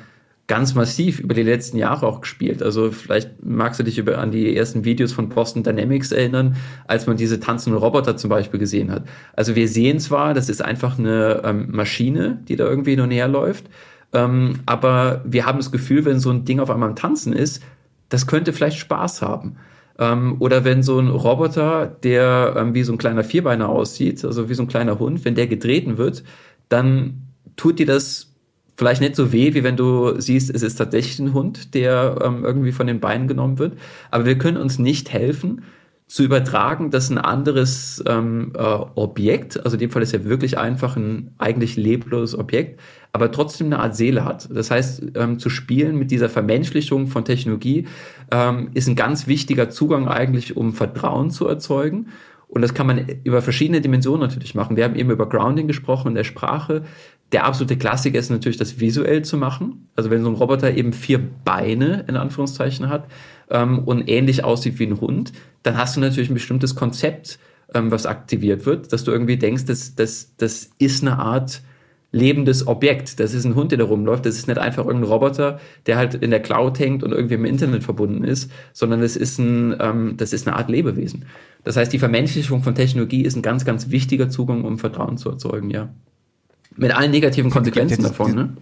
ganz 0.47 0.75
massiv 0.75 1.19
über 1.19 1.34
die 1.34 1.43
letzten 1.43 1.77
Jahre 1.77 2.06
auch 2.06 2.21
gespielt. 2.21 2.62
Also 2.62 2.91
vielleicht 2.91 3.43
magst 3.43 3.79
du 3.79 3.84
dich 3.84 3.97
über, 3.97 4.17
an 4.17 4.32
die 4.32 4.56
ersten 4.56 4.84
Videos 4.84 5.13
von 5.13 5.29
Boston 5.29 5.63
Dynamics 5.63 6.12
erinnern, 6.12 6.58
als 6.86 7.08
man 7.08 7.15
diese 7.15 7.39
tanzenden 7.39 7.82
Roboter 7.82 8.17
zum 8.17 8.29
Beispiel 8.29 8.60
gesehen 8.60 8.91
hat. 8.91 9.06
Also 9.36 9.56
wir 9.56 9.67
sehen 9.67 9.99
zwar, 9.99 10.34
das 10.34 10.49
ist 10.49 10.62
einfach 10.62 10.99
eine 10.99 11.41
ähm, 11.45 11.67
Maschine, 11.71 12.39
die 12.47 12.58
da 12.58 12.65
irgendwie 12.65 12.97
nur 12.97 13.08
näher 13.08 13.29
läuft, 13.29 13.67
ähm, 14.12 14.60
aber 14.65 15.21
wir 15.25 15.45
haben 15.45 15.58
das 15.58 15.71
Gefühl, 15.71 16.06
wenn 16.06 16.19
so 16.19 16.29
ein 16.29 16.45
Ding 16.45 16.60
auf 16.60 16.69
einmal 16.69 16.89
am 16.89 16.95
Tanzen 16.95 17.34
ist, 17.34 17.63
das 18.10 18.27
könnte 18.27 18.53
vielleicht 18.53 18.77
Spaß 18.77 19.21
haben. 19.21 19.56
Ähm, 20.04 20.36
oder 20.39 20.66
wenn 20.66 20.84
so 20.84 21.00
ein 21.00 21.10
Roboter, 21.10 21.86
der 22.04 22.56
ähm, 22.58 22.74
wie 22.74 22.84
so 22.84 22.92
ein 22.92 22.98
kleiner 22.98 23.24
Vierbeiner 23.24 23.70
aussieht, 23.70 24.24
also 24.26 24.50
wie 24.50 24.54
so 24.54 24.63
ein 24.63 24.68
kleiner 24.68 25.00
Hund, 25.00 25.24
wenn 25.24 25.36
der 25.36 25.48
getreten 25.48 25.98
wird, 25.98 26.24
dann 26.70 27.28
tut 27.56 27.80
dir 27.80 27.86
das 27.86 28.34
vielleicht 28.76 29.02
nicht 29.02 29.16
so 29.16 29.32
weh, 29.32 29.54
wie 29.54 29.63
wenn 29.63 29.78
du 29.78 30.20
siehst, 30.20 30.54
es 30.54 30.63
ist 30.63 30.76
tatsächlich 30.76 31.20
ein 31.20 31.34
Hund, 31.34 31.74
der 31.74 32.20
ähm, 32.24 32.44
irgendwie 32.44 32.72
von 32.72 32.88
den 32.88 33.00
Beinen 33.00 33.28
genommen 33.28 33.60
wird. 33.60 33.78
Aber 34.12 34.26
wir 34.26 34.38
können 34.38 34.58
uns 34.58 34.80
nicht 34.80 35.12
helfen, 35.13 35.63
zu 36.13 36.21
übertragen, 36.21 36.91
dass 36.91 37.10
ein 37.10 37.17
anderes 37.17 38.04
ähm, 38.08 38.54
äh, 38.56 38.62
Objekt, 38.62 39.65
also 39.65 39.78
in 39.78 39.80
dem 39.80 39.89
Fall 39.89 40.04
ist 40.04 40.12
ja 40.12 40.23
wirklich 40.23 40.60
einfach 40.60 40.95
ein 40.95 41.34
eigentlich 41.39 41.76
lebloses 41.76 42.38
Objekt, 42.38 42.80
aber 43.13 43.32
trotzdem 43.32 43.65
eine 43.65 43.80
Art 43.80 43.95
Seele 43.95 44.23
hat. 44.23 44.47
Das 44.54 44.69
heißt, 44.69 45.06
ähm, 45.15 45.39
zu 45.39 45.49
spielen 45.49 45.97
mit 45.97 46.12
dieser 46.12 46.30
Vermenschlichung 46.30 47.08
von 47.08 47.26
Technologie 47.26 47.88
ähm, 48.30 48.69
ist 48.76 48.88
ein 48.88 48.95
ganz 48.95 49.26
wichtiger 49.26 49.71
Zugang 49.71 50.08
eigentlich, 50.08 50.56
um 50.56 50.73
Vertrauen 50.73 51.32
zu 51.32 51.47
erzeugen. 51.47 52.10
Und 52.47 52.62
das 52.62 52.76
kann 52.76 52.86
man 52.86 53.08
über 53.23 53.41
verschiedene 53.41 53.82
Dimensionen 53.82 54.21
natürlich 54.21 54.54
machen. 54.54 54.78
Wir 54.78 54.84
haben 54.84 54.95
eben 54.95 55.10
über 55.10 55.28
Grounding 55.28 55.65
gesprochen 55.65 56.10
in 56.10 56.13
der 56.15 56.26
Sprache. 56.26 56.84
Der 57.32 57.45
absolute 57.45 57.76
Klassiker 57.76 58.19
ist 58.19 58.30
natürlich, 58.30 58.58
das 58.58 58.80
visuell 58.80 59.23
zu 59.23 59.36
machen. 59.36 59.88
Also 59.95 60.12
wenn 60.12 60.21
so 60.21 60.30
ein 60.30 60.36
Roboter 60.36 60.76
eben 60.76 60.93
vier 60.93 61.19
Beine 61.43 62.06
in 62.08 62.17
Anführungszeichen 62.17 62.89
hat 62.89 63.08
ähm, 63.49 63.79
und 63.79 64.10
ähnlich 64.10 64.43
aussieht 64.43 64.79
wie 64.79 64.88
ein 64.88 65.01
Hund, 65.01 65.34
dann 65.63 65.77
hast 65.77 65.95
du 65.95 65.99
natürlich 65.99 66.29
ein 66.29 66.36
bestimmtes 66.36 66.75
Konzept, 66.75 67.39
ähm, 67.73 67.91
was 67.91 68.06
aktiviert 68.06 68.65
wird, 68.65 68.93
dass 68.93 69.03
du 69.03 69.12
irgendwie 69.12 69.38
denkst, 69.38 69.65
das, 69.65 69.95
das, 69.95 70.34
das 70.38 70.69
ist 70.79 71.01
eine 71.01 71.19
Art 71.19 71.62
lebendes 72.13 72.67
Objekt. 72.67 73.19
Das 73.19 73.34
ist 73.34 73.43
ein 73.43 73.56
Hund, 73.56 73.71
der 73.71 73.79
da 73.79 73.86
rumläuft. 73.86 74.25
Das 74.25 74.36
ist 74.36 74.47
nicht 74.47 74.60
einfach 74.60 74.86
irgendein 74.86 75.12
Roboter, 75.12 75.60
der 75.88 75.97
halt 75.97 76.13
in 76.13 76.29
der 76.29 76.41
Cloud 76.41 76.79
hängt 76.79 77.03
und 77.03 77.12
irgendwie 77.12 77.34
im 77.34 77.43
Internet 77.43 77.84
verbunden 77.84 78.23
ist, 78.23 78.51
sondern 78.71 79.01
das 79.01 79.17
ist 79.17 79.39
ein, 79.39 79.75
ähm, 79.79 80.13
das 80.15 80.32
ist 80.32 80.47
eine 80.47 80.56
Art 80.56 80.69
Lebewesen. 80.69 81.25
Das 81.63 81.75
heißt, 81.75 81.91
die 81.91 81.99
Vermenschlichung 81.99 82.62
von 82.62 82.75
Technologie 82.75 83.23
ist 83.23 83.36
ein 83.36 83.41
ganz, 83.41 83.65
ganz 83.65 83.89
wichtiger 83.89 84.29
Zugang, 84.29 84.63
um 84.63 84.77
Vertrauen 84.77 85.17
zu 85.17 85.29
erzeugen, 85.29 85.69
ja. 85.71 85.89
Mit 86.75 86.95
allen 86.95 87.12
negativen 87.12 87.51
Konsequenzen 87.51 88.03
davon, 88.03 88.36
ne? 88.36 88.53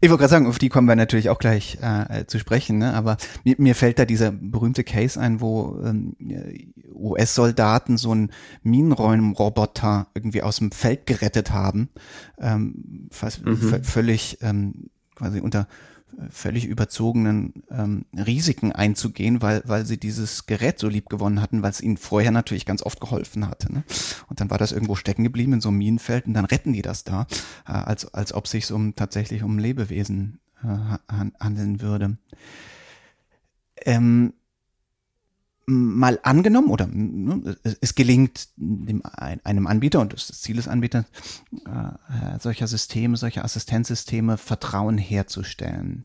Ich 0.00 0.08
wollte 0.10 0.20
gerade 0.20 0.30
sagen, 0.30 0.46
auf 0.46 0.58
die 0.58 0.68
kommen 0.68 0.88
wir 0.88 0.96
natürlich 0.96 1.30
auch 1.30 1.38
gleich 1.38 1.78
äh, 1.80 2.26
zu 2.26 2.38
sprechen, 2.38 2.78
ne? 2.78 2.94
aber 2.94 3.16
mir, 3.44 3.56
mir 3.58 3.74
fällt 3.74 3.98
da 3.98 4.04
dieser 4.04 4.30
berühmte 4.32 4.84
Case 4.84 5.20
ein, 5.20 5.40
wo 5.40 5.80
ähm, 5.84 6.16
US-Soldaten 6.94 7.96
so 7.96 8.10
einen 8.12 8.30
Minenräumroboter 8.62 10.08
irgendwie 10.14 10.42
aus 10.42 10.58
dem 10.58 10.72
Feld 10.72 11.06
gerettet 11.06 11.50
haben, 11.50 11.88
ähm, 12.38 13.08
fast 13.10 13.44
mhm. 13.44 13.84
völlig 13.84 14.38
ähm, 14.42 14.90
quasi 15.14 15.40
unter 15.40 15.66
völlig 16.30 16.66
überzogenen 16.66 17.62
ähm, 17.70 18.04
Risiken 18.14 18.72
einzugehen, 18.72 19.40
weil, 19.40 19.62
weil 19.66 19.86
sie 19.86 19.98
dieses 19.98 20.46
Gerät 20.46 20.78
so 20.78 20.88
lieb 20.88 21.08
gewonnen 21.08 21.40
hatten, 21.40 21.62
weil 21.62 21.70
es 21.70 21.80
ihnen 21.80 21.96
vorher 21.96 22.30
natürlich 22.30 22.66
ganz 22.66 22.82
oft 22.82 23.00
geholfen 23.00 23.46
hatte. 23.48 23.72
Ne? 23.72 23.84
Und 24.28 24.40
dann 24.40 24.50
war 24.50 24.58
das 24.58 24.72
irgendwo 24.72 24.96
stecken 24.96 25.24
geblieben 25.24 25.54
in 25.54 25.60
so 25.60 25.68
einem 25.68 25.78
Minenfeld 25.78 26.26
und 26.26 26.34
dann 26.34 26.44
retten 26.44 26.72
die 26.72 26.82
das 26.82 27.04
da, 27.04 27.26
äh, 27.66 27.72
als, 27.72 28.12
als 28.12 28.32
ob 28.32 28.48
sich 28.48 28.70
um 28.72 28.94
tatsächlich 28.96 29.42
um 29.42 29.58
Lebewesen 29.58 30.40
äh, 30.62 30.96
handeln 31.40 31.80
würde. 31.80 32.16
Ähm, 33.84 34.34
mal 35.68 36.18
angenommen 36.22 36.70
oder 36.70 36.86
ne, 36.86 37.56
es 37.80 37.94
gelingt 37.94 38.48
einem 39.44 39.66
Anbieter 39.66 40.00
und 40.00 40.14
das 40.14 40.26
Ziel 40.40 40.56
des 40.56 40.66
Anbieters, 40.66 41.04
äh, 41.52 42.38
solcher 42.40 42.66
Systeme, 42.66 43.16
solcher 43.16 43.44
Assistenzsysteme 43.44 44.38
Vertrauen 44.38 44.96
herzustellen. 44.96 46.04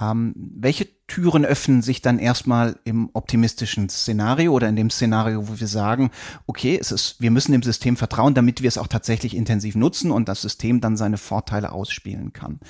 Ähm, 0.00 0.34
welche 0.36 0.88
Türen 1.06 1.44
öffnen 1.44 1.82
sich 1.82 2.00
dann 2.00 2.18
erstmal 2.18 2.78
im 2.84 3.10
optimistischen 3.12 3.88
Szenario 3.88 4.52
oder 4.52 4.68
in 4.68 4.76
dem 4.76 4.88
Szenario, 4.88 5.48
wo 5.48 5.60
wir 5.60 5.66
sagen, 5.66 6.10
okay, 6.46 6.78
es 6.80 6.90
ist, 6.90 7.20
wir 7.20 7.30
müssen 7.30 7.52
dem 7.52 7.62
System 7.62 7.96
vertrauen, 7.96 8.34
damit 8.34 8.62
wir 8.62 8.68
es 8.68 8.78
auch 8.78 8.86
tatsächlich 8.86 9.36
intensiv 9.36 9.74
nutzen 9.74 10.10
und 10.10 10.28
das 10.28 10.40
System 10.40 10.80
dann 10.80 10.96
seine 10.96 11.18
Vorteile 11.18 11.72
ausspielen 11.72 12.32
kann. 12.32 12.60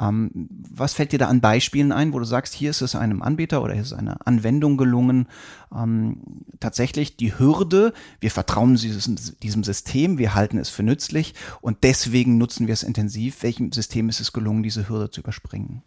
Ähm, 0.00 0.48
was 0.50 0.94
fällt 0.94 1.12
dir 1.12 1.20
da 1.20 1.28
an 1.28 1.40
Beispielen 1.40 1.92
ein, 1.92 2.12
wo 2.12 2.18
du 2.18 2.24
sagst, 2.24 2.52
hier 2.52 2.70
ist 2.70 2.80
es 2.80 2.96
einem 2.96 3.22
Anbieter 3.22 3.62
oder 3.62 3.74
hier 3.74 3.82
ist 3.82 3.92
eine 3.92 4.26
Anwendung 4.26 4.76
gelungen, 4.76 5.28
ähm, 5.72 6.44
tatsächlich 6.58 7.16
die 7.16 7.38
Hürde, 7.38 7.92
wir 8.18 8.32
vertrauen 8.32 8.74
diesem, 8.74 9.16
diesem 9.42 9.62
System, 9.62 10.18
wir 10.18 10.34
halten 10.34 10.58
es 10.58 10.68
für 10.68 10.82
nützlich 10.82 11.34
und 11.60 11.84
deswegen 11.84 12.38
nutzen 12.38 12.66
wir 12.66 12.74
es 12.74 12.82
intensiv. 12.82 13.42
Welchem 13.44 13.70
System 13.70 14.08
ist 14.08 14.20
es 14.20 14.32
gelungen, 14.32 14.64
diese 14.64 14.88
Hürde 14.88 15.10
zu 15.10 15.20
überspringen? 15.20 15.82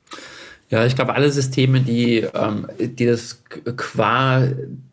Ja, 0.69 0.85
ich 0.85 0.95
glaube, 0.95 1.15
alle 1.15 1.31
Systeme, 1.31 1.79
die, 1.79 2.25
ähm, 2.33 2.67
die 2.79 3.05
das 3.05 3.41
qua 3.77 4.47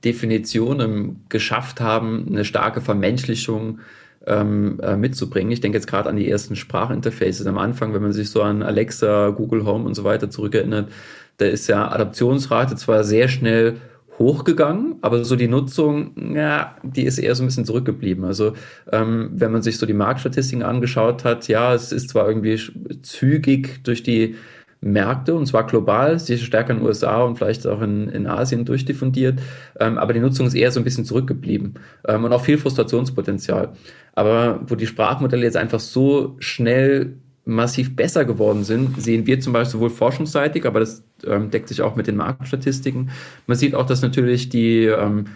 Definition 0.04 1.24
geschafft 1.28 1.80
haben, 1.80 2.26
eine 2.28 2.44
starke 2.44 2.80
Vermenschlichung 2.80 3.80
ähm, 4.26 4.78
äh, 4.82 4.96
mitzubringen. 4.96 5.50
Ich 5.50 5.60
denke 5.60 5.76
jetzt 5.76 5.88
gerade 5.88 6.08
an 6.08 6.16
die 6.16 6.30
ersten 6.30 6.54
Sprachinterfaces 6.54 7.46
am 7.46 7.58
Anfang, 7.58 7.92
wenn 7.92 8.02
man 8.02 8.12
sich 8.12 8.30
so 8.30 8.42
an 8.42 8.62
Alexa, 8.62 9.30
Google 9.30 9.64
Home 9.64 9.84
und 9.84 9.94
so 9.94 10.04
weiter 10.04 10.30
zurückerinnert, 10.30 10.90
da 11.38 11.46
ist 11.46 11.66
ja 11.66 11.90
Adaptionsrate 11.90 12.76
zwar 12.76 13.02
sehr 13.02 13.26
schnell 13.26 13.78
hochgegangen, 14.18 14.96
aber 15.00 15.24
so 15.24 15.34
die 15.34 15.48
Nutzung, 15.48 16.34
ja, 16.37 16.76
die 16.84 17.02
ist 17.02 17.18
eher 17.18 17.34
so 17.34 17.42
ein 17.42 17.46
bisschen 17.46 17.64
zurückgeblieben. 17.64 18.24
Also 18.24 18.52
ähm, 18.92 19.30
wenn 19.34 19.50
man 19.50 19.62
sich 19.62 19.76
so 19.76 19.87
die 19.87 19.92
Marktstatistiken 19.92 20.62
angeschaut 20.62 21.24
hat, 21.24 21.48
ja, 21.48 21.74
es 21.74 21.90
ist 21.90 22.10
zwar 22.10 22.28
irgendwie 22.28 22.60
zügig 23.02 23.82
durch 23.82 24.04
die 24.04 24.37
Märkte, 24.85 25.35
und 25.35 25.47
zwar 25.47 25.66
global, 25.66 26.18
sicher 26.18 26.44
stärker 26.44 26.73
in 26.73 26.79
den 26.79 26.87
USA 26.87 27.23
und 27.23 27.37
vielleicht 27.37 27.66
auch 27.66 27.81
in, 27.81 28.09
in 28.09 28.27
Asien 28.27 28.64
durchdiffundiert, 28.64 29.40
ähm, 29.81 29.99
aber 29.99 30.12
die 30.12 30.20
Nutzung 30.20 30.47
ist 30.47 30.55
eher 30.55 30.70
so 30.70 30.81
ein 30.81 30.85
bisschen 30.85 31.05
zurückgeblieben 31.05 31.75
ähm, 32.07 32.25
und 32.25 32.33
auch 32.33 32.44
viel 32.44 32.59
Frustrationspotenzial. 32.59 33.73
Aber 34.12 34.61
wo 34.66 34.75
die 34.75 34.87
Sprachmodelle 34.87 35.42
jetzt 35.42 35.57
einfach 35.57 35.81
so 35.81 36.37
schnell 36.38 37.14
massiv 37.47 37.97
besser 37.97 38.25
geworden 38.25 38.64
sind, 38.64 39.01
sehen 39.01 39.27
wir 39.27 39.40
zum 39.40 39.53
Beispiel 39.53 39.73
sowohl 39.73 39.90
forschungsseitig, 39.90 40.66
aber 40.66 40.81
das 40.81 41.03
ähm, 41.27 41.51
deckt 41.51 41.68
sich 41.68 41.83
auch 41.83 41.97
mit 41.97 42.07
den 42.07 42.16
Marktstatistiken. 42.16 43.11
Man 43.47 43.57
sieht 43.57 43.75
auch, 43.75 43.87
dass 43.87 44.03
natürlich 44.03 44.51
die 44.51 44.85
ähm, 44.85 45.27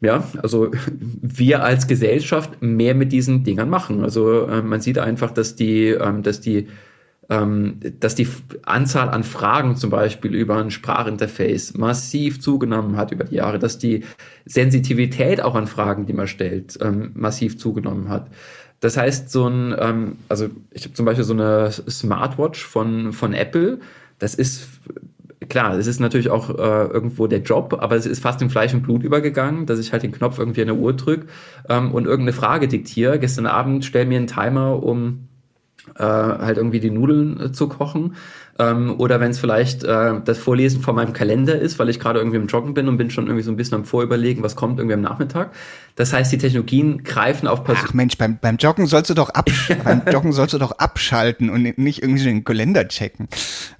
ja, 0.00 0.24
also 0.42 0.70
wir 1.20 1.62
als 1.62 1.86
Gesellschaft 1.86 2.62
mehr 2.62 2.94
mit 2.94 3.12
diesen 3.12 3.44
Dingern 3.44 3.68
machen. 3.68 4.02
Also 4.02 4.46
äh, 4.46 4.62
man 4.62 4.80
sieht 4.80 4.98
einfach, 4.98 5.30
dass 5.30 5.54
die, 5.54 5.88
ähm, 5.88 6.22
dass 6.22 6.40
die 6.40 6.68
ähm, 7.30 7.78
dass 8.00 8.16
die 8.16 8.28
Anzahl 8.64 9.08
an 9.08 9.22
Fragen 9.22 9.76
zum 9.76 9.90
Beispiel 9.90 10.34
über 10.34 10.56
ein 10.56 10.72
Sprachinterface 10.72 11.74
massiv 11.78 12.40
zugenommen 12.40 12.96
hat 12.96 13.12
über 13.12 13.24
die 13.24 13.36
Jahre, 13.36 13.60
dass 13.60 13.78
die 13.78 14.04
Sensitivität 14.44 15.40
auch 15.40 15.54
an 15.54 15.68
Fragen, 15.68 16.06
die 16.06 16.12
man 16.12 16.26
stellt, 16.26 16.76
ähm, 16.82 17.12
massiv 17.14 17.56
zugenommen 17.56 18.08
hat. 18.08 18.28
Das 18.80 18.96
heißt, 18.96 19.30
so 19.30 19.46
ein, 19.46 19.74
ähm, 19.78 20.16
also 20.28 20.48
ich 20.72 20.84
habe 20.84 20.94
zum 20.94 21.06
Beispiel 21.06 21.24
so 21.24 21.34
eine 21.34 21.70
Smartwatch 21.70 22.64
von, 22.64 23.12
von 23.12 23.32
Apple, 23.32 23.78
das 24.18 24.34
ist 24.34 24.66
klar, 25.48 25.78
es 25.78 25.86
ist 25.86 26.00
natürlich 26.00 26.30
auch 26.30 26.50
äh, 26.50 26.86
irgendwo 26.86 27.28
der 27.28 27.42
Job, 27.42 27.76
aber 27.78 27.94
es 27.94 28.06
ist 28.06 28.20
fast 28.20 28.42
in 28.42 28.50
Fleisch 28.50 28.74
und 28.74 28.82
Blut 28.82 29.04
übergegangen, 29.04 29.66
dass 29.66 29.78
ich 29.78 29.92
halt 29.92 30.02
den 30.02 30.12
Knopf 30.12 30.38
irgendwie 30.38 30.62
an 30.62 30.66
der 30.66 30.76
Uhr 30.76 30.94
drücke 30.94 31.26
ähm, 31.68 31.92
und 31.92 32.06
irgendeine 32.06 32.32
Frage 32.32 32.66
diktiere. 32.66 33.20
Gestern 33.20 33.46
Abend 33.46 33.84
stell 33.84 34.06
mir 34.06 34.18
einen 34.18 34.26
Timer 34.26 34.82
um 34.82 35.28
äh, 35.96 36.02
halt 36.02 36.56
irgendwie 36.56 36.80
die 36.80 36.90
Nudeln 36.90 37.40
äh, 37.40 37.52
zu 37.52 37.68
kochen. 37.68 38.16
Ähm, 38.58 38.94
oder 38.98 39.20
wenn 39.20 39.30
es 39.30 39.38
vielleicht 39.38 39.84
äh, 39.84 40.20
das 40.24 40.38
Vorlesen 40.38 40.82
von 40.82 40.94
meinem 40.94 41.12
Kalender 41.12 41.58
ist, 41.58 41.78
weil 41.78 41.88
ich 41.88 41.98
gerade 41.98 42.18
irgendwie 42.18 42.36
im 42.36 42.46
Joggen 42.46 42.74
bin 42.74 42.88
und 42.88 42.98
bin 42.98 43.10
schon 43.10 43.26
irgendwie 43.26 43.42
so 43.42 43.50
ein 43.50 43.56
bisschen 43.56 43.76
am 43.76 43.84
Vorüberlegen, 43.84 44.42
was 44.42 44.56
kommt 44.56 44.78
irgendwie 44.78 44.94
am 44.94 45.00
Nachmittag. 45.00 45.52
Das 45.96 46.12
heißt, 46.12 46.30
die 46.32 46.38
Technologien 46.38 47.02
greifen 47.02 47.48
auf 47.48 47.64
Person. 47.64 47.86
Ach 47.88 47.94
Mensch, 47.94 48.18
beim, 48.18 48.38
beim 48.38 48.56
Joggen 48.56 48.86
sollst 48.86 49.10
du 49.10 49.14
doch 49.14 49.30
absch 49.30 49.72
beim 49.84 50.02
Joggen 50.10 50.32
sollst 50.32 50.54
du 50.54 50.58
doch 50.58 50.72
abschalten 50.72 51.48
und 51.48 51.78
nicht 51.78 52.02
irgendwie 52.02 52.24
den 52.24 52.44
Kalender 52.44 52.86
checken. 52.88 53.28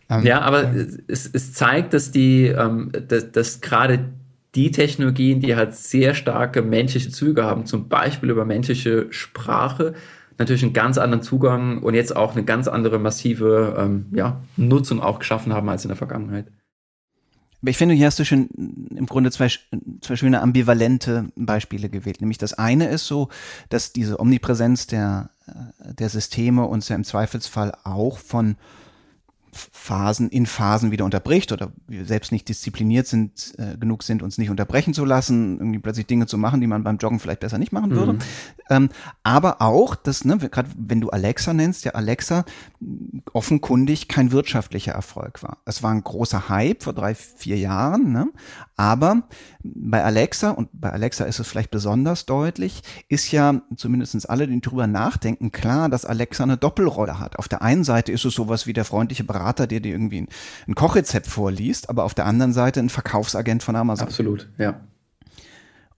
Ähm, 0.09 0.25
ja, 0.25 0.41
aber 0.41 0.75
äh, 0.75 0.87
es, 1.09 1.29
es 1.31 1.53
zeigt, 1.53 1.93
dass 1.93 2.11
die, 2.11 2.47
ähm, 2.47 2.91
dass, 3.09 3.31
dass 3.33 3.61
gerade 3.61 4.07
die 4.55 4.71
Technologien, 4.71 5.41
die 5.41 5.55
halt 5.55 5.75
sehr 5.75 6.15
starke 6.15 6.63
menschliche 6.63 7.11
Züge 7.11 7.45
haben, 7.45 7.67
zum 7.67 7.89
Beispiel 7.89 8.31
über 8.31 8.45
menschliche 8.45 9.07
Sprache, 9.11 9.95
natürlich 10.41 10.65
einen 10.65 10.73
ganz 10.73 10.99
anderen 10.99 11.23
Zugang 11.23 11.83
und 11.83 11.95
jetzt 11.95 12.17
auch 12.17 12.33
eine 12.33 12.45
ganz 12.45 12.67
andere 12.67 12.99
massive 12.99 13.77
ähm, 13.79 14.07
ja, 14.13 14.41
Nutzung 14.57 15.01
auch 15.01 15.19
geschaffen 15.19 15.53
haben 15.53 15.69
als 15.69 15.85
in 15.85 15.89
der 15.89 15.97
Vergangenheit. 15.97 16.47
Aber 17.63 17.71
ich 17.71 17.77
finde, 17.77 17.95
hier 17.95 18.07
hast 18.07 18.19
du 18.19 18.25
schon 18.25 18.49
im 18.97 19.05
Grunde 19.05 19.31
zwei, 19.31 19.49
zwei 20.01 20.17
schöne 20.17 20.41
ambivalente 20.41 21.29
Beispiele 21.37 21.91
gewählt. 21.91 22.23
Nämlich 22.23 22.39
das 22.39 22.55
eine 22.55 22.89
ist 22.89 23.07
so, 23.07 23.29
dass 23.69 23.93
diese 23.93 24.19
Omnipräsenz 24.19 24.87
der, 24.87 25.31
äh, 25.47 25.95
der 25.95 26.09
Systeme 26.09 26.65
uns 26.65 26.89
ja 26.89 26.97
im 26.97 27.05
Zweifelsfall 27.05 27.75
auch 27.85 28.19
von 28.19 28.57
Phasen 29.53 30.29
in 30.29 30.47
Phasen 30.47 30.91
wieder 30.91 31.05
unterbricht 31.05 31.53
oder 31.53 31.73
wir 31.87 32.05
selbst 32.05 32.33
nicht 32.33 32.49
diszipliniert 32.49 33.07
sind, 33.07 33.55
äh, 33.59 33.77
genug 33.77 34.03
sind, 34.03 34.23
uns 34.23 34.39
nicht 34.39 34.51
unterbrechen 34.51 34.95
zu 34.95 35.05
lassen, 35.05 35.59
irgendwie 35.59 35.79
plötzlich 35.79 36.07
Dinge 36.07 36.27
zu 36.27 36.39
machen, 36.39 36.61
die 36.61 36.67
man 36.67 36.85
beim 36.85 36.99
Joggen 36.99 37.19
vielleicht 37.19 37.41
besser 37.41 37.59
nicht 37.59 37.73
machen 37.73 37.91
würde. 37.91 38.15
Mhm. 38.15 38.19
Ähm, 38.69 38.89
aber 39.23 39.61
auch, 39.61 39.95
dass, 39.95 40.25
ne, 40.25 40.39
gerade 40.39 40.71
wenn 40.77 41.01
du 41.01 41.11
Alexa 41.11 41.53
nennst, 41.53 41.85
ja 41.85 41.93
Alexa 41.93 42.45
offenkundig 43.33 44.09
kein 44.09 44.33
wirtschaftlicher 44.33 44.93
Erfolg 44.93 45.43
war. 45.43 45.59
Es 45.65 45.83
war 45.83 45.91
ein 45.91 46.03
großer 46.03 46.49
Hype 46.49 46.83
vor 46.83 46.93
drei, 46.93 47.15
vier 47.15 47.59
Jahren, 47.59 48.13
ne? 48.13 48.29
aber 48.77 49.23
bei 49.63 50.03
Alexa, 50.03 50.51
und 50.51 50.69
bei 50.73 50.91
Alexa 50.91 51.25
ist 51.25 51.39
es 51.39 51.47
vielleicht 51.47 51.71
besonders 51.71 52.27
deutlich, 52.27 52.83
ist 53.09 53.31
ja 53.31 53.63
zumindestens 53.77 54.27
alle, 54.27 54.49
die 54.49 54.61
drüber 54.61 54.87
nachdenken, 54.87 55.53
klar, 55.53 55.89
dass 55.89 56.05
Alexa 56.05 56.43
eine 56.45 56.57
Doppelrolle 56.57 57.19
hat. 57.19 57.39
Auf 57.39 57.49
der 57.49 57.63
einen 57.63 57.85
Seite 57.85 58.13
ist 58.13 58.25
es 58.25 58.35
sowas 58.35 58.67
wie 58.67 58.73
der 58.73 58.85
freundliche 58.85 59.25
Berater, 59.25 59.67
der 59.67 59.81
dir 59.81 59.93
irgendwie 59.93 60.23
ein, 60.23 60.29
ein 60.67 60.75
Kochrezept 60.75 61.27
vorliest, 61.27 61.91
aber 61.91 62.05
auf 62.05 62.15
der 62.15 62.27
anderen 62.27 62.53
Seite 62.53 62.81
ein 62.81 62.89
Verkaufsagent 62.89 63.63
von 63.63 63.77
Amazon. 63.77 64.07
Absolut, 64.07 64.49
ja. 64.59 64.81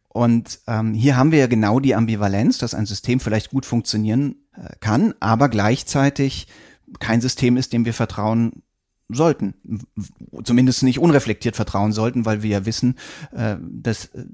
Und 0.09 0.61
ähm, 0.67 0.93
hier 0.93 1.17
haben 1.17 1.33
wir 1.33 1.39
ja 1.39 1.47
genau 1.47 1.81
die 1.81 1.95
Ambivalenz, 1.95 2.59
dass 2.59 2.75
ein 2.75 2.85
System 2.85 3.19
vielleicht 3.19 3.51
gut 3.51 3.65
funktionieren 3.65 4.37
äh, 4.55 4.75
kann, 4.81 5.15
aber 5.21 5.49
gleichzeitig 5.49 6.49
kein 6.99 7.23
System 7.23 7.57
ist, 7.57 7.73
dem 7.73 7.87
wir 7.87 7.95
vertrauen 7.95 8.63
sollten, 9.15 9.55
zumindest 10.45 10.83
nicht 10.83 10.99
unreflektiert 10.99 11.57
vertrauen 11.57 11.93
sollten, 11.93 12.25
weil 12.25 12.43
wir 12.43 12.51
ja 12.51 12.67
wissen, 12.67 12.97
äh, 13.33 13.57
dass 13.61 14.07
äh, 14.07 14.25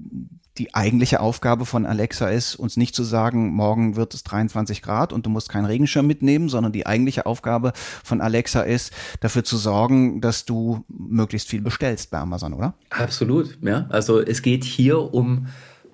die 0.58 0.74
eigentliche 0.74 1.20
Aufgabe 1.20 1.66
von 1.66 1.86
Alexa 1.86 2.28
ist, 2.28 2.56
uns 2.56 2.76
nicht 2.76 2.94
zu 2.94 3.04
sagen, 3.04 3.54
morgen 3.54 3.96
wird 3.96 4.14
es 4.14 4.24
23 4.24 4.82
Grad 4.82 5.12
und 5.12 5.24
du 5.24 5.30
musst 5.30 5.48
keinen 5.48 5.66
Regenschirm 5.66 6.06
mitnehmen, 6.06 6.48
sondern 6.48 6.72
die 6.72 6.86
eigentliche 6.86 7.26
Aufgabe 7.26 7.72
von 8.04 8.20
Alexa 8.20 8.62
ist, 8.62 8.92
dafür 9.20 9.44
zu 9.44 9.56
sorgen, 9.56 10.20
dass 10.20 10.44
du 10.44 10.84
möglichst 10.88 11.48
viel 11.48 11.62
bestellst 11.62 12.10
bei 12.10 12.18
Amazon, 12.18 12.54
oder? 12.54 12.74
Absolut, 12.90 13.58
ja. 13.62 13.86
Also 13.88 14.20
es 14.20 14.42
geht 14.42 14.64
hier 14.64 15.14
um 15.14 15.46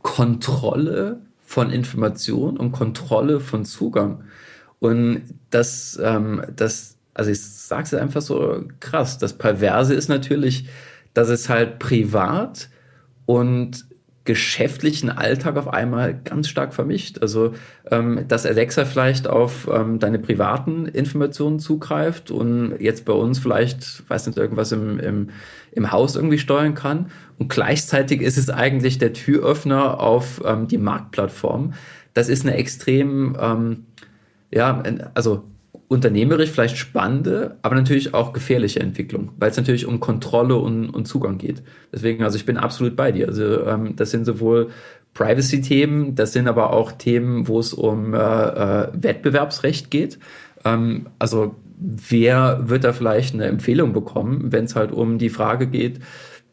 Kontrolle 0.03 1.21
von 1.43 1.71
Information 1.71 2.57
und 2.57 2.73
Kontrolle 2.73 3.41
von 3.41 3.65
Zugang. 3.65 4.25
Und 4.81 5.23
das, 5.51 5.99
ähm, 6.03 6.43
das 6.55 6.97
also 7.15 7.31
ich 7.31 7.41
sage 7.41 7.85
es 7.85 7.95
einfach 7.95 8.23
so 8.23 8.65
krass, 8.81 9.19
das 9.19 9.33
Perverse 9.33 9.95
ist 9.95 10.09
natürlich, 10.09 10.69
dass 11.15 11.29
es 11.29 11.49
halt 11.49 11.79
privat 11.79 12.69
und 13.27 13.87
geschäftlichen 14.25 15.11
Alltag 15.11 15.57
auf 15.57 15.69
einmal 15.69 16.19
ganz 16.25 16.49
stark 16.49 16.73
vermischt. 16.73 17.19
Also, 17.21 17.53
ähm, 17.91 18.25
dass 18.27 18.47
Alexa 18.47 18.87
vielleicht 18.87 19.29
auf 19.29 19.69
ähm, 19.71 19.99
deine 19.99 20.19
privaten 20.19 20.87
Informationen 20.87 21.59
zugreift 21.59 22.31
und 22.31 22.75
jetzt 22.81 23.05
bei 23.05 23.13
uns 23.13 23.39
vielleicht, 23.39 24.09
weiß 24.09 24.27
nicht, 24.27 24.39
irgendwas 24.39 24.73
im, 24.73 24.99
im, 24.99 25.29
im 25.73 25.93
Haus 25.93 26.17
irgendwie 26.17 26.39
steuern 26.39 26.75
kann. 26.75 27.11
Und 27.39 27.49
gleichzeitig 27.49 28.23
ist 28.23 28.39
es 28.39 28.49
eigentlich 28.49 28.97
der 28.99 29.13
Türöffner 29.13 30.01
auf 30.01 30.41
ähm, 30.45 30.69
die 30.69 30.79
Marktplattform. 30.79 31.75
Das 32.15 32.31
ist 32.31 32.47
eine 32.47 32.57
extrem, 32.57 33.37
ähm, 33.39 33.85
ja, 34.51 34.83
also 35.13 35.45
unternehmerisch 35.89 36.51
vielleicht 36.51 36.77
spannende, 36.77 37.57
aber 37.63 37.75
natürlich 37.75 38.15
auch 38.15 38.33
gefährliche 38.33 38.81
Entwicklung, 38.81 39.33
weil 39.39 39.51
es 39.51 39.57
natürlich 39.57 39.87
um 39.87 40.01
Kontrolle 40.01 40.57
und, 40.57 40.91
und, 40.91 41.07
Zugang 41.07 41.39
geht. 41.39 41.63
Deswegen, 41.93 42.25
also 42.25 42.37
ich 42.37 42.47
bin 42.47 42.57
absolut 42.57 42.97
bei 42.97 43.13
dir. 43.13 43.29
Also 43.29 43.67
ähm, 43.67 43.95
das 43.97 44.11
sind 44.11 44.25
sowohl 44.25 44.71
Privacy-Themen, 45.13 46.15
das 46.15 46.33
sind 46.33 46.49
aber 46.49 46.73
auch 46.73 46.93
Themen, 46.93 47.47
wo 47.49 47.59
es 47.61 47.73
um 47.73 48.15
äh, 48.15 48.19
äh, 48.19 48.89
Wettbewerbsrecht 48.93 49.91
geht. 49.91 50.19
Ähm, 50.65 51.07
also 51.19 51.55
wer 51.79 52.69
wird 52.69 52.85
da 52.85 52.93
vielleicht 52.93 53.35
eine 53.35 53.45
Empfehlung 53.45 53.93
bekommen, 53.93 54.53
wenn 54.53 54.65
es 54.65 54.75
halt 54.75 54.91
um 54.91 55.19
die 55.19 55.29
Frage 55.29 55.67
geht, 55.67 56.01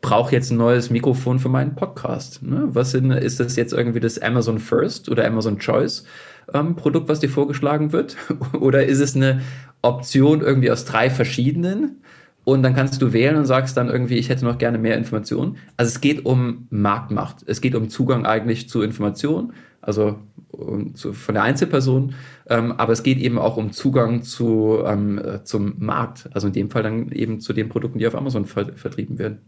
brauche 0.01 0.33
jetzt 0.33 0.51
ein 0.51 0.57
neues 0.57 0.89
Mikrofon 0.89 1.39
für 1.39 1.49
meinen 1.49 1.75
Podcast. 1.75 2.43
Ne? 2.43 2.67
Was 2.71 2.91
sind, 2.91 3.11
ist 3.11 3.39
das 3.39 3.55
jetzt 3.55 3.71
irgendwie 3.71 3.99
das 3.99 4.19
Amazon 4.19 4.59
First 4.59 5.09
oder 5.09 5.25
Amazon 5.25 5.59
Choice 5.59 6.05
ähm, 6.53 6.75
Produkt, 6.75 7.09
was 7.09 7.19
dir 7.19 7.29
vorgeschlagen 7.29 7.91
wird? 7.91 8.17
oder 8.59 8.85
ist 8.85 8.99
es 8.99 9.15
eine 9.15 9.41
Option 9.81 10.41
irgendwie 10.41 10.71
aus 10.71 10.85
drei 10.85 11.09
verschiedenen? 11.09 12.01
Und 12.43 12.63
dann 12.63 12.73
kannst 12.73 13.01
du 13.01 13.13
wählen 13.13 13.35
und 13.35 13.45
sagst 13.45 13.77
dann 13.77 13.89
irgendwie, 13.89 14.15
ich 14.15 14.29
hätte 14.29 14.45
noch 14.45 14.57
gerne 14.57 14.79
mehr 14.79 14.97
Informationen. 14.97 15.57
Also 15.77 15.89
es 15.89 16.01
geht 16.01 16.25
um 16.25 16.67
Marktmacht. 16.71 17.43
Es 17.45 17.61
geht 17.61 17.75
um 17.75 17.89
Zugang 17.89 18.25
eigentlich 18.25 18.67
zu 18.67 18.81
Informationen, 18.81 19.53
also 19.79 20.19
um, 20.49 20.95
zu, 20.95 21.13
von 21.13 21.35
der 21.35 21.43
Einzelperson. 21.43 22.15
Ähm, 22.47 22.71
aber 22.73 22.93
es 22.93 23.03
geht 23.03 23.19
eben 23.19 23.37
auch 23.37 23.57
um 23.57 23.71
Zugang 23.71 24.23
zu, 24.23 24.79
ähm, 24.85 25.19
äh, 25.19 25.43
zum 25.43 25.75
Markt. 25.77 26.29
Also 26.33 26.47
in 26.47 26.53
dem 26.53 26.71
Fall 26.71 26.81
dann 26.81 27.11
eben 27.11 27.39
zu 27.39 27.53
den 27.53 27.69
Produkten, 27.69 27.99
die 27.99 28.07
auf 28.07 28.15
Amazon 28.15 28.45
ver 28.45 28.73
vertrieben 28.73 29.19
werden. 29.19 29.41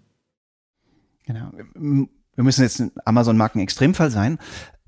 Genau. 1.26 1.51
Wir 2.36 2.43
müssen 2.43 2.64
jetzt 2.64 2.84
Amazon-Marken 3.06 3.60
Extremfall 3.60 4.12
sein. 4.12 4.38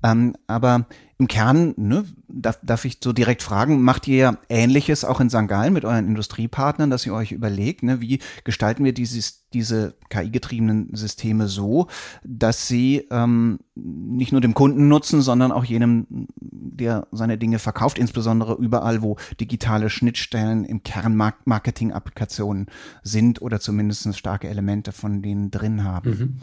Ähm, 0.06 0.36
aber 0.46 0.86
im 1.18 1.28
Kern, 1.28 1.72
ne, 1.76 2.04
darf, 2.28 2.58
darf 2.62 2.84
ich 2.84 2.98
so 3.02 3.12
direkt 3.12 3.42
fragen, 3.42 3.82
macht 3.82 4.06
ihr 4.06 4.38
Ähnliches 4.48 5.04
auch 5.04 5.18
in 5.20 5.30
St. 5.30 5.48
Gallen 5.48 5.72
mit 5.72 5.84
euren 5.84 6.06
Industriepartnern, 6.06 6.90
dass 6.90 7.06
ihr 7.06 7.14
euch 7.14 7.32
überlegt, 7.32 7.82
ne, 7.82 8.00
wie 8.00 8.20
gestalten 8.44 8.84
wir 8.84 8.92
dieses, 8.92 9.48
diese 9.50 9.94
KI-getriebenen 10.10 10.94
Systeme 10.94 11.48
so, 11.48 11.88
dass 12.22 12.68
sie 12.68 13.06
ähm, 13.10 13.58
nicht 13.74 14.30
nur 14.32 14.42
dem 14.42 14.54
Kunden 14.54 14.88
nutzen, 14.88 15.22
sondern 15.22 15.50
auch 15.50 15.64
jenem, 15.64 16.06
der 16.36 17.08
seine 17.10 17.38
Dinge 17.38 17.58
verkauft, 17.58 17.98
insbesondere 17.98 18.54
überall, 18.54 19.02
wo 19.02 19.16
digitale 19.40 19.90
Schnittstellen 19.90 20.64
im 20.64 20.82
Kern 20.82 21.16
Marketing-Applikationen 21.16 22.66
sind 23.02 23.40
oder 23.42 23.58
zumindest 23.58 24.16
starke 24.16 24.48
Elemente 24.48 24.92
von 24.92 25.22
denen 25.22 25.50
drin 25.50 25.82
haben. 25.82 26.10
Mhm. 26.10 26.36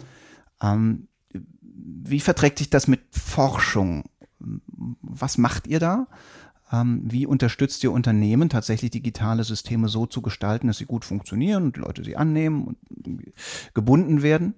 Ähm, 0.61 1.07
wie 1.76 2.19
verträgt 2.19 2.59
sich 2.59 2.69
das 2.69 2.88
mit 2.88 3.01
Forschung? 3.11 4.05
Was 5.01 5.38
macht 5.38 5.67
ihr 5.67 5.80
da? 5.80 6.07
Ähm, 6.71 7.01
wie 7.03 7.28
unterstützt 7.28 7.84
ihr 7.84 7.91
Unternehmen, 7.91 8.49
tatsächlich 8.49 8.91
digitale 8.91 9.43
Systeme 9.43 9.89
so 9.89 10.05
zu 10.05 10.21
gestalten, 10.21 10.67
dass 10.67 10.78
sie 10.78 10.86
gut 10.86 11.05
funktionieren 11.05 11.63
und 11.65 11.78
Leute 11.78 12.03
sie 12.03 12.17
annehmen 12.17 12.65
und 12.65 12.78
gebunden 13.74 14.24
werden? 14.24 14.55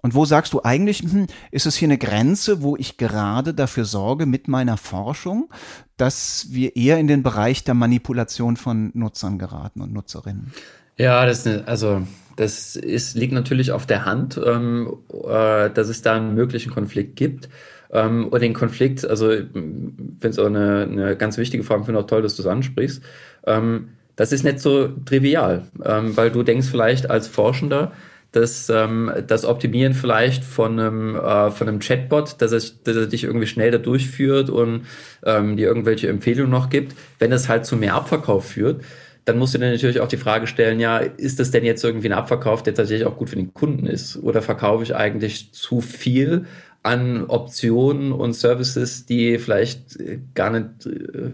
Und 0.00 0.14
wo 0.14 0.24
sagst 0.24 0.52
du 0.52 0.62
eigentlich, 0.62 1.00
hm, 1.00 1.26
ist 1.50 1.66
es 1.66 1.74
hier 1.74 1.88
eine 1.88 1.98
Grenze, 1.98 2.62
wo 2.62 2.76
ich 2.76 2.98
gerade 2.98 3.52
dafür 3.52 3.84
sorge 3.84 4.26
mit 4.26 4.46
meiner 4.46 4.76
Forschung, 4.76 5.48
dass 5.96 6.46
wir 6.50 6.76
eher 6.76 6.98
in 6.98 7.08
den 7.08 7.22
Bereich 7.22 7.64
der 7.64 7.74
Manipulation 7.74 8.56
von 8.56 8.92
Nutzern 8.94 9.38
geraten 9.38 9.80
und 9.80 9.92
Nutzerinnen? 9.92 10.52
Ja, 10.96 11.26
das 11.26 11.38
ist 11.38 11.46
eine, 11.48 11.68
also 11.68 12.02
das 12.36 12.76
ist, 12.76 13.16
liegt 13.16 13.32
natürlich 13.32 13.72
auf 13.72 13.86
der 13.86 14.04
Hand, 14.04 14.40
ähm, 14.44 14.96
äh, 15.12 15.70
dass 15.70 15.88
es 15.88 16.02
da 16.02 16.14
einen 16.14 16.34
möglichen 16.34 16.72
Konflikt 16.72 17.16
gibt. 17.16 17.48
Ähm, 17.90 18.28
und 18.28 18.42
den 18.42 18.54
Konflikt, 18.54 19.04
also 19.04 19.30
ich 19.30 19.46
finde 19.52 20.28
es 20.28 20.38
auch 20.38 20.46
eine, 20.46 20.82
eine 20.82 21.16
ganz 21.16 21.38
wichtige 21.38 21.64
Frage, 21.64 21.84
finde 21.84 22.00
auch 22.00 22.06
toll, 22.06 22.22
dass 22.22 22.36
du 22.36 22.42
es 22.42 22.48
ansprichst. 22.48 23.02
Ähm, 23.46 23.88
das 24.16 24.32
ist 24.32 24.44
nicht 24.44 24.60
so 24.60 24.88
trivial, 25.04 25.66
ähm, 25.84 26.16
weil 26.16 26.30
du 26.30 26.42
denkst 26.42 26.68
vielleicht 26.70 27.10
als 27.10 27.28
Forschender, 27.28 27.92
dass 28.32 28.68
ähm, 28.68 29.10
das 29.26 29.44
Optimieren 29.44 29.94
vielleicht 29.94 30.44
von 30.44 30.78
einem, 30.78 31.16
äh, 31.16 31.50
von 31.50 31.68
einem 31.68 31.78
Chatbot, 31.78 32.36
dass, 32.38 32.52
es, 32.52 32.82
dass 32.82 32.96
er 32.96 33.06
dich 33.06 33.24
irgendwie 33.24 33.46
schnell 33.46 33.70
da 33.70 33.78
durchführt 33.78 34.50
und 34.50 34.82
ähm, 35.24 35.56
dir 35.56 35.68
irgendwelche 35.68 36.08
Empfehlungen 36.08 36.50
noch 36.50 36.68
gibt, 36.68 36.94
wenn 37.18 37.32
es 37.32 37.48
halt 37.48 37.64
zu 37.64 37.76
mehr 37.76 37.94
Abverkauf 37.94 38.46
führt, 38.46 38.82
dann 39.26 39.38
musst 39.38 39.54
du 39.54 39.58
dir 39.58 39.70
natürlich 39.70 40.00
auch 40.00 40.08
die 40.08 40.16
Frage 40.16 40.46
stellen, 40.46 40.78
ja, 40.78 40.98
ist 40.98 41.40
das 41.40 41.50
denn 41.50 41.64
jetzt 41.64 41.84
irgendwie 41.84 42.08
ein 42.08 42.12
Abverkauf, 42.12 42.62
der 42.62 42.74
tatsächlich 42.74 43.06
auch 43.06 43.16
gut 43.16 43.28
für 43.28 43.36
den 43.36 43.52
Kunden 43.52 43.86
ist? 43.86 44.16
Oder 44.18 44.40
verkaufe 44.40 44.84
ich 44.84 44.94
eigentlich 44.94 45.52
zu 45.52 45.80
viel 45.80 46.46
an 46.84 47.24
Optionen 47.26 48.12
und 48.12 48.34
Services, 48.34 49.04
die 49.04 49.38
vielleicht 49.38 49.98
äh, 49.98 50.20
gar 50.34 50.50
nicht, 50.50 50.86
äh, 50.86 51.32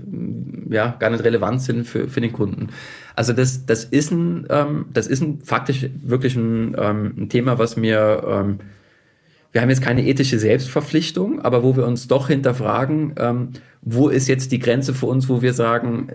ja, 0.70 0.96
gar 0.98 1.10
nicht 1.10 1.22
relevant 1.22 1.60
sind 1.60 1.86
für, 1.86 2.08
für 2.08 2.22
den 2.22 2.32
Kunden? 2.32 2.68
Also 3.14 3.34
das, 3.34 3.66
das 3.66 3.84
ist 3.84 4.10
ein, 4.10 4.46
ähm, 4.48 4.86
das 4.94 5.06
ist 5.06 5.20
ein 5.20 5.42
faktisch 5.42 5.86
wirklich 6.02 6.34
ein, 6.34 6.74
ähm, 6.78 7.14
ein 7.18 7.28
Thema, 7.28 7.58
was 7.58 7.76
mir, 7.76 8.24
ähm, 8.26 8.60
wir 9.52 9.60
haben 9.60 9.68
jetzt 9.68 9.82
keine 9.82 10.06
ethische 10.06 10.38
Selbstverpflichtung, 10.38 11.40
aber 11.40 11.62
wo 11.62 11.76
wir 11.76 11.86
uns 11.86 12.08
doch 12.08 12.28
hinterfragen, 12.28 13.14
ähm, 13.18 13.48
wo 13.82 14.08
ist 14.08 14.28
jetzt 14.28 14.52
die 14.52 14.58
Grenze 14.58 14.94
für 14.94 15.06
uns, 15.06 15.28
wo 15.28 15.42
wir 15.42 15.52
sagen, 15.52 16.08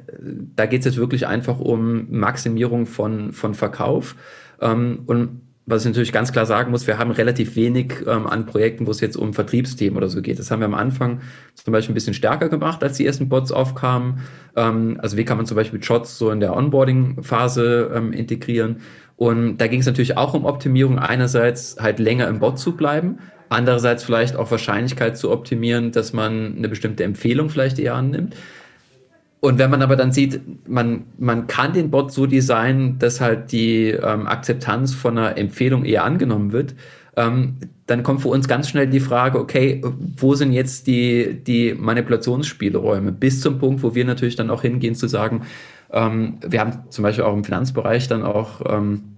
da 0.55 0.65
geht 0.65 0.79
es 0.79 0.85
jetzt 0.85 0.97
wirklich 0.97 1.27
einfach 1.27 1.59
um 1.59 2.07
Maximierung 2.09 2.85
von, 2.85 3.33
von 3.33 3.53
Verkauf. 3.53 4.15
Ähm, 4.61 5.03
und 5.05 5.41
was 5.69 5.83
ich 5.83 5.89
natürlich 5.89 6.13
ganz 6.13 6.31
klar 6.31 6.45
sagen 6.45 6.71
muss, 6.71 6.87
wir 6.87 6.97
haben 6.97 7.11
relativ 7.11 7.57
wenig 7.57 7.95
ähm, 8.07 8.25
an 8.25 8.45
Projekten, 8.45 8.87
wo 8.87 8.91
es 8.91 9.01
jetzt 9.01 9.17
um 9.17 9.33
Vertriebsthemen 9.33 9.97
oder 9.97 10.07
so 10.07 10.21
geht. 10.21 10.39
Das 10.39 10.49
haben 10.49 10.61
wir 10.61 10.65
am 10.65 10.73
Anfang 10.73 11.19
zum 11.55 11.73
Beispiel 11.73 11.91
ein 11.91 11.95
bisschen 11.95 12.13
stärker 12.13 12.47
gemacht, 12.47 12.81
als 12.83 12.95
die 12.95 13.05
ersten 13.05 13.27
Bots 13.27 13.51
aufkamen. 13.51 14.21
Ähm, 14.55 14.97
also 15.01 15.17
wie 15.17 15.25
kann 15.25 15.35
man 15.35 15.45
zum 15.45 15.57
Beispiel 15.57 15.83
Shots 15.83 16.17
so 16.17 16.31
in 16.31 16.39
der 16.39 16.55
Onboarding-Phase 16.55 17.91
ähm, 17.93 18.13
integrieren? 18.13 18.77
Und 19.17 19.57
da 19.57 19.67
ging 19.67 19.81
es 19.81 19.85
natürlich 19.85 20.15
auch 20.15 20.33
um 20.33 20.45
Optimierung. 20.45 20.99
Einerseits 20.99 21.75
halt 21.79 21.99
länger 21.99 22.27
im 22.27 22.39
Bot 22.39 22.59
zu 22.59 22.77
bleiben, 22.77 23.17
Andererseits 23.49 24.03
vielleicht 24.03 24.35
auch 24.35 24.51
Wahrscheinlichkeit 24.51 25.17
zu 25.17 25.31
optimieren, 25.31 25.91
dass 25.91 26.11
man 26.13 26.57
eine 26.57 26.67
bestimmte 26.67 27.03
Empfehlung 27.03 27.49
vielleicht 27.49 27.79
eher 27.79 27.95
annimmt. 27.95 28.35
Und 29.39 29.59
wenn 29.59 29.69
man 29.69 29.81
aber 29.81 29.95
dann 29.95 30.11
sieht, 30.11 30.41
man, 30.67 31.05
man 31.17 31.47
kann 31.47 31.71
den 31.71 31.91
Bot 31.91 32.11
so 32.11 32.25
designen, 32.25 32.99
dass 32.99 33.21
halt 33.21 33.51
die 33.51 33.89
ähm, 33.89 34.27
Akzeptanz 34.27 34.93
von 34.93 35.17
einer 35.17 35.37
Empfehlung 35.37 35.85
eher 35.85 36.03
angenommen 36.03 36.51
wird, 36.51 36.75
ähm, 37.15 37.57
dann 37.85 38.03
kommt 38.03 38.21
für 38.21 38.27
uns 38.27 38.47
ganz 38.47 38.67
schnell 38.67 38.87
die 38.87 38.99
Frage, 38.99 39.39
okay, 39.39 39.81
wo 40.17 40.35
sind 40.35 40.51
jetzt 40.51 40.87
die, 40.87 41.41
die 41.41 41.73
Manipulationsspielräume? 41.73 43.11
Bis 43.11 43.39
zum 43.39 43.59
Punkt, 43.59 43.81
wo 43.83 43.95
wir 43.95 44.03
natürlich 44.03 44.35
dann 44.35 44.49
auch 44.49 44.63
hingehen 44.63 44.95
zu 44.95 45.07
sagen, 45.07 45.43
ähm, 45.91 46.39
wir 46.45 46.59
haben 46.59 46.89
zum 46.89 47.03
Beispiel 47.03 47.23
auch 47.23 47.33
im 47.33 47.43
Finanzbereich 47.43 48.07
dann 48.07 48.23
auch 48.23 48.61
ähm, 48.67 49.17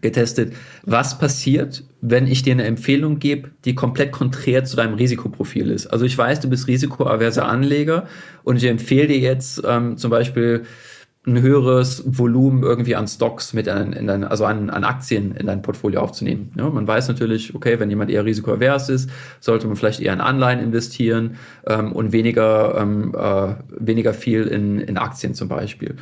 getestet, 0.00 0.54
was 0.84 1.18
passiert, 1.18 1.84
wenn 2.00 2.26
ich 2.26 2.42
dir 2.42 2.52
eine 2.52 2.64
Empfehlung 2.64 3.18
gebe, 3.18 3.50
die 3.64 3.74
komplett 3.74 4.12
konträr 4.12 4.64
zu 4.64 4.76
deinem 4.76 4.94
Risikoprofil 4.94 5.70
ist. 5.70 5.88
Also 5.88 6.04
ich 6.04 6.16
weiß, 6.16 6.40
du 6.40 6.48
bist 6.48 6.68
risikoaverser 6.68 7.46
Anleger 7.46 8.06
und 8.44 8.56
ich 8.56 8.64
empfehle 8.64 9.08
dir 9.08 9.18
jetzt 9.18 9.62
ähm, 9.66 9.96
zum 9.96 10.10
Beispiel 10.10 10.64
ein 11.26 11.42
höheres 11.42 12.02
Volumen 12.06 12.62
irgendwie 12.62 12.96
an 12.96 13.06
Stocks 13.06 13.52
mit 13.52 13.68
an, 13.68 13.92
in 13.92 14.06
dein, 14.06 14.24
also 14.24 14.46
an, 14.46 14.70
an 14.70 14.84
Aktien 14.84 15.32
in 15.32 15.46
dein 15.46 15.60
Portfolio 15.60 16.00
aufzunehmen. 16.00 16.50
Ja, 16.56 16.70
man 16.70 16.86
weiß 16.86 17.08
natürlich, 17.08 17.54
okay, 17.54 17.78
wenn 17.78 17.90
jemand 17.90 18.10
eher 18.10 18.24
risikoavers 18.24 18.88
ist, 18.88 19.10
sollte 19.38 19.66
man 19.66 19.76
vielleicht 19.76 20.00
eher 20.00 20.14
in 20.14 20.22
Anleihen 20.22 20.60
investieren 20.60 21.36
ähm, 21.66 21.92
und 21.92 22.12
weniger, 22.12 22.74
ähm, 22.80 23.14
äh, 23.14 23.54
weniger 23.78 24.14
viel 24.14 24.44
in, 24.44 24.80
in 24.80 24.96
Aktien 24.96 25.34
zum 25.34 25.48
Beispiel. 25.48 25.96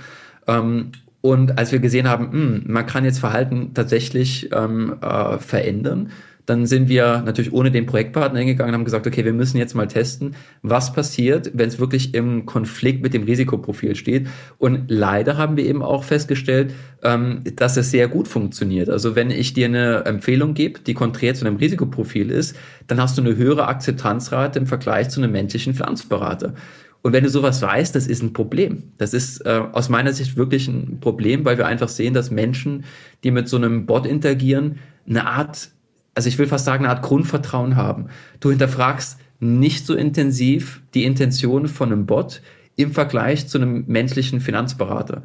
Ähm, 0.46 0.92
und 1.20 1.58
als 1.58 1.72
wir 1.72 1.80
gesehen 1.80 2.08
haben, 2.08 2.26
mh, 2.26 2.32
hm, 2.32 2.62
man 2.68 2.86
kann 2.86 3.04
jetzt 3.04 3.18
Verhalten 3.18 3.72
tatsächlich 3.74 4.50
ähm, 4.52 4.98
äh, 5.00 5.38
verändern, 5.38 6.10
dann 6.48 6.64
sind 6.64 6.88
wir 6.88 7.22
natürlich 7.26 7.52
ohne 7.52 7.70
den 7.70 7.84
Projektpartner 7.84 8.38
hingegangen 8.38 8.72
und 8.72 8.78
haben 8.78 8.84
gesagt, 8.86 9.06
okay, 9.06 9.22
wir 9.22 9.34
müssen 9.34 9.58
jetzt 9.58 9.74
mal 9.74 9.86
testen, 9.86 10.34
was 10.62 10.94
passiert, 10.94 11.50
wenn 11.52 11.68
es 11.68 11.78
wirklich 11.78 12.14
im 12.14 12.46
Konflikt 12.46 13.02
mit 13.02 13.12
dem 13.12 13.24
Risikoprofil 13.24 13.94
steht. 13.94 14.28
Und 14.56 14.84
leider 14.88 15.36
haben 15.36 15.58
wir 15.58 15.66
eben 15.66 15.82
auch 15.82 16.04
festgestellt, 16.04 16.72
ähm, 17.02 17.42
dass 17.56 17.76
es 17.76 17.90
sehr 17.90 18.08
gut 18.08 18.28
funktioniert. 18.28 18.88
Also 18.88 19.14
wenn 19.14 19.30
ich 19.30 19.52
dir 19.52 19.66
eine 19.66 20.06
Empfehlung 20.06 20.54
gebe, 20.54 20.80
die 20.80 20.94
konträr 20.94 21.34
zu 21.34 21.44
einem 21.46 21.56
Risikoprofil 21.56 22.30
ist, 22.30 22.56
dann 22.86 22.98
hast 22.98 23.18
du 23.18 23.22
eine 23.22 23.36
höhere 23.36 23.68
Akzeptanzrate 23.68 24.58
im 24.58 24.66
Vergleich 24.66 25.10
zu 25.10 25.20
einem 25.20 25.32
menschlichen 25.32 25.74
Finanzberater. 25.74 26.54
Und 27.02 27.12
wenn 27.12 27.24
du 27.24 27.30
sowas 27.30 27.60
weißt, 27.60 27.94
das 27.94 28.06
ist 28.06 28.22
ein 28.22 28.32
Problem. 28.32 28.92
Das 28.96 29.12
ist 29.12 29.44
äh, 29.44 29.60
aus 29.72 29.90
meiner 29.90 30.14
Sicht 30.14 30.38
wirklich 30.38 30.66
ein 30.66 30.98
Problem, 31.00 31.44
weil 31.44 31.58
wir 31.58 31.66
einfach 31.66 31.88
sehen, 31.88 32.14
dass 32.14 32.30
Menschen, 32.30 32.84
die 33.22 33.32
mit 33.32 33.48
so 33.48 33.58
einem 33.58 33.84
Bot 33.84 34.06
interagieren, 34.06 34.78
eine 35.06 35.26
Art, 35.26 35.70
also 36.18 36.26
ich 36.26 36.36
will 36.36 36.48
fast 36.48 36.64
sagen, 36.64 36.84
eine 36.84 36.92
Art 36.92 37.04
Grundvertrauen 37.04 37.76
haben. 37.76 38.06
Du 38.40 38.50
hinterfragst 38.50 39.20
nicht 39.38 39.86
so 39.86 39.94
intensiv 39.94 40.82
die 40.92 41.04
Intention 41.04 41.68
von 41.68 41.92
einem 41.92 42.06
Bot 42.06 42.42
im 42.74 42.90
Vergleich 42.90 43.46
zu 43.46 43.58
einem 43.58 43.84
menschlichen 43.86 44.40
Finanzberater. 44.40 45.22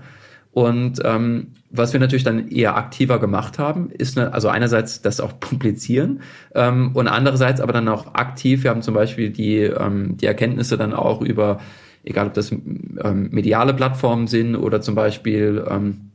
Und 0.52 1.02
ähm, 1.04 1.48
was 1.72 1.94
wir 1.94 2.00
natürlich 2.00 2.24
dann 2.24 2.48
eher 2.48 2.78
aktiver 2.78 3.18
gemacht 3.20 3.58
haben, 3.58 3.90
ist 3.90 4.20
eine, 4.20 4.36
also 4.36 4.50
einerseits 4.50 5.02
das 5.02 5.20
auch 5.20 5.32
publizieren 5.40 6.22
ähm, 6.54 6.92
und 6.94 7.08
andererseits 7.08 7.60
aber 7.60 7.74
dann 7.74 7.88
auch 7.88 8.14
aktiv. 8.14 8.62
Wir 8.64 8.70
haben 8.70 8.84
zum 8.84 8.94
Beispiel 8.94 9.32
die, 9.32 9.62
ähm, 9.62 10.16
die 10.18 10.28
Erkenntnisse 10.28 10.78
dann 10.78 10.94
auch 10.94 11.24
über, 11.24 11.60
egal 12.04 12.28
ob 12.28 12.36
das 12.36 12.52
ähm, 12.52 13.30
mediale 13.32 13.74
Plattformen 13.74 14.28
sind 14.28 14.56
oder 14.56 14.80
zum 14.80 14.94
Beispiel 14.94 15.66
ähm, 15.68 16.12
äh, 16.12 16.13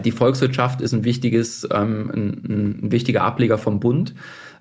die 0.00 0.12
Volkswirtschaft 0.12 0.80
ist 0.80 0.92
ein 0.92 1.04
wichtiges, 1.04 1.66
ähm, 1.72 2.10
ein, 2.14 2.82
ein 2.82 2.92
wichtiger 2.92 3.22
Ableger 3.22 3.58
vom 3.58 3.80
Bund 3.80 4.14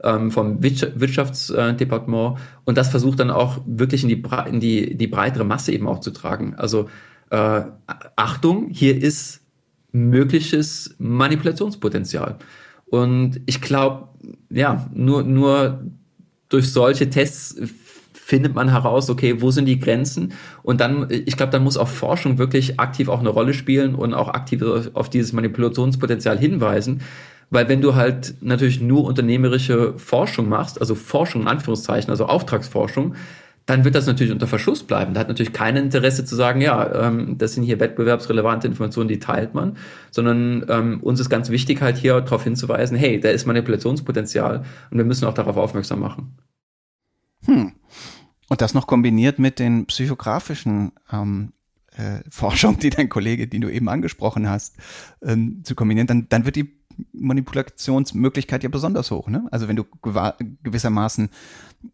ähm, 0.04 0.32
vom 0.32 0.62
Wirtschaftsdepartement 0.62 2.38
und 2.66 2.78
das 2.78 2.90
versucht 2.90 3.20
dann 3.20 3.32
auch 3.32 3.62
wirklich 3.66 4.04
in 4.04 4.10
die, 4.10 4.24
in 4.48 4.60
die, 4.60 4.96
die 4.96 5.08
breitere 5.08 5.46
Masse 5.46 5.72
eben 5.72 5.88
auch 5.88 6.00
zu 6.00 6.12
tragen. 6.12 6.56
Also 6.56 6.90
äh, 7.30 7.62
Achtung, 8.16 8.68
hier 8.70 9.02
ist 9.02 9.42
mögliches 9.92 10.96
Manipulationspotenzial. 10.98 12.38
Und 12.86 13.42
ich 13.46 13.62
glaube, 13.62 14.10
ja, 14.50 14.90
nur, 14.94 15.24
nur 15.24 15.86
durch 16.50 16.72
solche 16.72 17.10
Tests 17.10 17.56
findet 18.34 18.56
man 18.56 18.72
heraus, 18.72 19.12
okay, 19.12 19.42
wo 19.42 19.52
sind 19.52 19.66
die 19.66 19.80
Grenzen? 19.80 20.34
Und 20.64 20.82
dann, 20.82 21.06
ich 21.12 21.38
glaube, 21.38 21.52
dann 21.52 21.64
muss 21.64 21.78
auch 21.78 21.88
Forschung 21.88 22.40
wirklich 22.40 22.80
aktiv 22.80 23.08
auch 23.08 23.20
eine 23.20 23.30
Rolle 23.30 23.54
spielen 23.54 23.94
und 23.94 24.16
auch 24.16 24.28
aktiv 24.28 24.64
auf 24.96 25.12
dieses 25.12 25.34
Manipulationspotenzial 25.34 26.40
hinweisen. 26.40 27.02
Weil 27.52 27.70
wenn 27.70 27.82
du 27.82 27.94
halt 27.94 28.34
natürlich 28.42 28.82
nur 28.82 29.04
unternehmerische 29.04 29.94
Forschung 30.00 30.50
machst, 30.50 30.82
also 30.82 30.96
Forschung 30.96 31.44
in 31.44 31.48
Anführungszeichen, 31.48 32.10
also 32.10 32.26
Auftragsforschung, 32.26 33.14
dann 33.68 33.86
wird 33.86 33.94
das 33.94 34.08
natürlich 34.08 34.34
unter 34.34 34.48
Verschluss 34.48 34.82
bleiben. 34.82 35.14
Da 35.14 35.20
hat 35.20 35.28
natürlich 35.28 35.54
kein 35.54 35.78
Interesse 35.78 36.26
zu 36.26 36.36
sagen, 36.36 36.60
ja, 36.60 37.08
ähm, 37.08 37.38
das 37.38 37.54
sind 37.54 37.62
hier 37.62 37.80
wettbewerbsrelevante 37.80 38.66
Informationen, 38.66 39.10
die 39.10 39.20
teilt 39.20 39.54
man, 39.54 39.78
sondern 40.10 40.66
ähm, 40.70 41.02
uns 41.04 41.20
ist 41.20 41.30
ganz 41.30 41.52
wichtig 41.52 41.84
halt 41.84 41.98
hier 41.98 42.20
darauf 42.20 42.44
hinzuweisen, 42.44 42.98
hey, 42.98 43.20
da 43.20 43.30
ist 43.30 43.46
Manipulationspotenzial 43.46 44.64
und 44.90 44.98
wir 44.98 45.06
müssen 45.06 45.26
auch 45.26 45.36
darauf 45.36 45.58
aufmerksam 45.58 46.00
machen. 46.00 46.36
Hm. 47.46 47.74
Und 48.54 48.62
das 48.62 48.76
noch 48.76 48.86
kombiniert 48.86 49.40
mit 49.40 49.58
den 49.58 49.88
psychografischen 49.88 50.92
ähm, 51.12 51.54
äh, 51.98 52.20
Forschung, 52.30 52.78
die 52.78 52.92
dein 52.92 53.10
Kollege, 53.10 53.48
die 53.48 53.60
du 53.60 53.68
eben 53.68 53.90
angesprochen 53.90 54.48
hast, 54.48 54.76
ähm, 55.24 55.64
zu 55.64 55.74
kombinieren, 55.74 56.06
dann, 56.06 56.30
dann 56.30 56.46
wird 56.46 56.58
die 56.58 56.72
Manipulationsmöglichkeit 57.14 58.62
ja 58.62 58.70
besonders 58.70 59.10
hoch. 59.10 59.28
Ne? 59.28 59.48
Also 59.50 59.68
wenn 59.68 59.76
du 59.76 59.86
gewissermaßen 60.62 61.30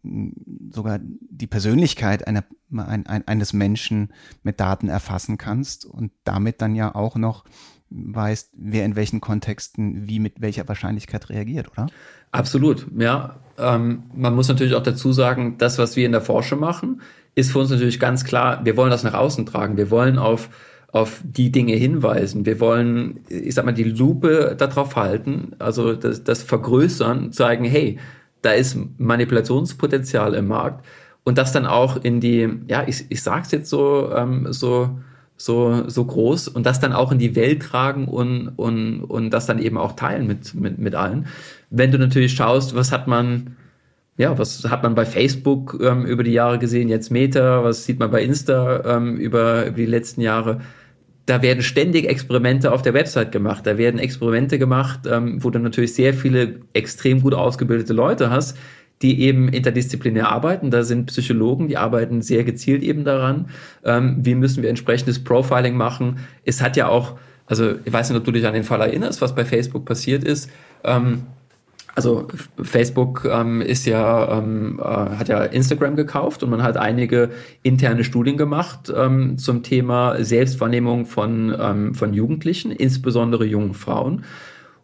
hm, 0.02 0.34
sogar 0.70 1.00
die 1.02 1.46
Persönlichkeit 1.46 2.26
einer, 2.26 2.44
ein, 2.76 3.06
ein, 3.06 3.26
eines 3.26 3.54
Menschen 3.54 4.12
mit 4.42 4.60
Daten 4.60 4.90
erfassen 4.90 5.38
kannst 5.38 5.86
und 5.86 6.12
damit 6.24 6.60
dann 6.60 6.74
ja 6.74 6.94
auch 6.94 7.16
noch 7.16 7.46
weißt, 7.88 8.50
wer 8.54 8.84
in 8.84 8.96
welchen 8.96 9.22
Kontexten 9.22 10.08
wie 10.08 10.18
mit 10.18 10.42
welcher 10.42 10.68
Wahrscheinlichkeit 10.68 11.30
reagiert, 11.30 11.70
oder? 11.72 11.86
Absolut, 12.32 12.86
ja. 12.96 13.40
Ähm, 13.60 14.04
man 14.14 14.34
muss 14.34 14.48
natürlich 14.48 14.74
auch 14.74 14.82
dazu 14.82 15.12
sagen, 15.12 15.56
das, 15.58 15.78
was 15.78 15.96
wir 15.96 16.06
in 16.06 16.12
der 16.12 16.20
Forschung 16.20 16.60
machen, 16.60 17.02
ist 17.34 17.52
für 17.52 17.58
uns 17.58 17.70
natürlich 17.70 18.00
ganz 18.00 18.24
klar, 18.24 18.64
wir 18.64 18.76
wollen 18.76 18.90
das 18.90 19.04
nach 19.04 19.14
außen 19.14 19.46
tragen. 19.46 19.76
Wir 19.76 19.90
wollen 19.90 20.18
auf, 20.18 20.48
auf 20.92 21.20
die 21.22 21.52
Dinge 21.52 21.74
hinweisen. 21.74 22.46
Wir 22.46 22.60
wollen, 22.60 23.20
ich 23.28 23.54
sag 23.54 23.64
mal, 23.64 23.72
die 23.72 23.84
Lupe 23.84 24.54
darauf 24.58 24.96
halten, 24.96 25.52
also 25.58 25.94
das, 25.94 26.24
das 26.24 26.42
Vergrößern, 26.42 27.32
zeigen, 27.32 27.64
hey, 27.64 27.98
da 28.42 28.52
ist 28.52 28.76
Manipulationspotenzial 28.98 30.34
im 30.34 30.48
Markt 30.48 30.84
und 31.24 31.38
das 31.38 31.52
dann 31.52 31.66
auch 31.66 32.02
in 32.02 32.20
die, 32.20 32.48
ja, 32.68 32.84
ich, 32.86 33.06
ich 33.10 33.22
sag's 33.22 33.52
jetzt 33.52 33.68
so, 33.68 34.10
ähm, 34.14 34.52
so, 34.52 34.98
so, 35.40 35.88
so 35.88 36.04
groß 36.04 36.48
und 36.48 36.66
das 36.66 36.80
dann 36.80 36.92
auch 36.92 37.12
in 37.12 37.18
die 37.18 37.34
Welt 37.34 37.62
tragen 37.62 38.08
und, 38.08 38.48
und, 38.56 39.00
und 39.04 39.30
das 39.30 39.46
dann 39.46 39.58
eben 39.58 39.78
auch 39.78 39.92
teilen 39.92 40.26
mit, 40.26 40.54
mit, 40.54 40.78
mit 40.78 40.94
allen. 40.94 41.28
Wenn 41.70 41.90
du 41.90 41.98
natürlich 41.98 42.34
schaust, 42.34 42.74
was 42.74 42.92
hat 42.92 43.06
man, 43.06 43.56
ja, 44.18 44.38
was 44.38 44.64
hat 44.68 44.82
man 44.82 44.94
bei 44.94 45.06
Facebook 45.06 45.78
ähm, 45.82 46.04
über 46.04 46.24
die 46.24 46.32
Jahre 46.32 46.58
gesehen, 46.58 46.90
jetzt 46.90 47.10
Meta, 47.10 47.64
was 47.64 47.86
sieht 47.86 47.98
man 47.98 48.10
bei 48.10 48.22
Insta 48.22 48.96
ähm, 48.98 49.16
über, 49.16 49.64
über 49.64 49.76
die 49.78 49.86
letzten 49.86 50.20
Jahre, 50.20 50.60
da 51.24 51.40
werden 51.40 51.62
ständig 51.62 52.06
Experimente 52.06 52.70
auf 52.70 52.82
der 52.82 52.92
Website 52.92 53.32
gemacht. 53.32 53.66
Da 53.66 53.78
werden 53.78 53.98
Experimente 53.98 54.58
gemacht, 54.58 55.00
ähm, 55.10 55.42
wo 55.42 55.48
du 55.48 55.58
natürlich 55.58 55.94
sehr 55.94 56.12
viele 56.12 56.60
extrem 56.74 57.22
gut 57.22 57.32
ausgebildete 57.32 57.94
Leute 57.94 58.28
hast, 58.28 58.58
die 59.02 59.22
eben 59.22 59.48
interdisziplinär 59.48 60.28
arbeiten. 60.28 60.70
Da 60.70 60.82
sind 60.82 61.06
Psychologen, 61.06 61.68
die 61.68 61.76
arbeiten 61.76 62.22
sehr 62.22 62.44
gezielt 62.44 62.82
eben 62.82 63.04
daran. 63.04 63.48
Ähm, 63.84 64.16
wie 64.20 64.34
müssen 64.34 64.62
wir 64.62 64.70
entsprechendes 64.70 65.24
Profiling 65.24 65.76
machen? 65.76 66.18
Es 66.44 66.60
hat 66.60 66.76
ja 66.76 66.88
auch, 66.88 67.16
also 67.46 67.74
ich 67.84 67.92
weiß 67.92 68.10
nicht, 68.10 68.18
ob 68.18 68.24
du 68.24 68.32
dich 68.32 68.46
an 68.46 68.54
den 68.54 68.64
Fall 68.64 68.80
erinnerst, 68.80 69.22
was 69.22 69.34
bei 69.34 69.44
Facebook 69.44 69.84
passiert 69.86 70.24
ist. 70.24 70.50
Ähm, 70.84 71.22
also 71.94 72.28
Facebook 72.62 73.28
ähm, 73.30 73.60
ist 73.60 73.84
ja 73.84 74.38
ähm, 74.38 74.80
äh, 74.80 74.84
hat 74.84 75.28
ja 75.28 75.42
Instagram 75.44 75.96
gekauft 75.96 76.42
und 76.42 76.50
man 76.50 76.62
hat 76.62 76.76
einige 76.76 77.30
interne 77.62 78.04
Studien 78.04 78.36
gemacht 78.36 78.92
ähm, 78.94 79.38
zum 79.38 79.62
Thema 79.62 80.22
Selbstwahrnehmung 80.22 81.06
von 81.06 81.54
ähm, 81.58 81.94
von 81.94 82.14
Jugendlichen, 82.14 82.70
insbesondere 82.70 83.44
jungen 83.44 83.74
Frauen 83.74 84.24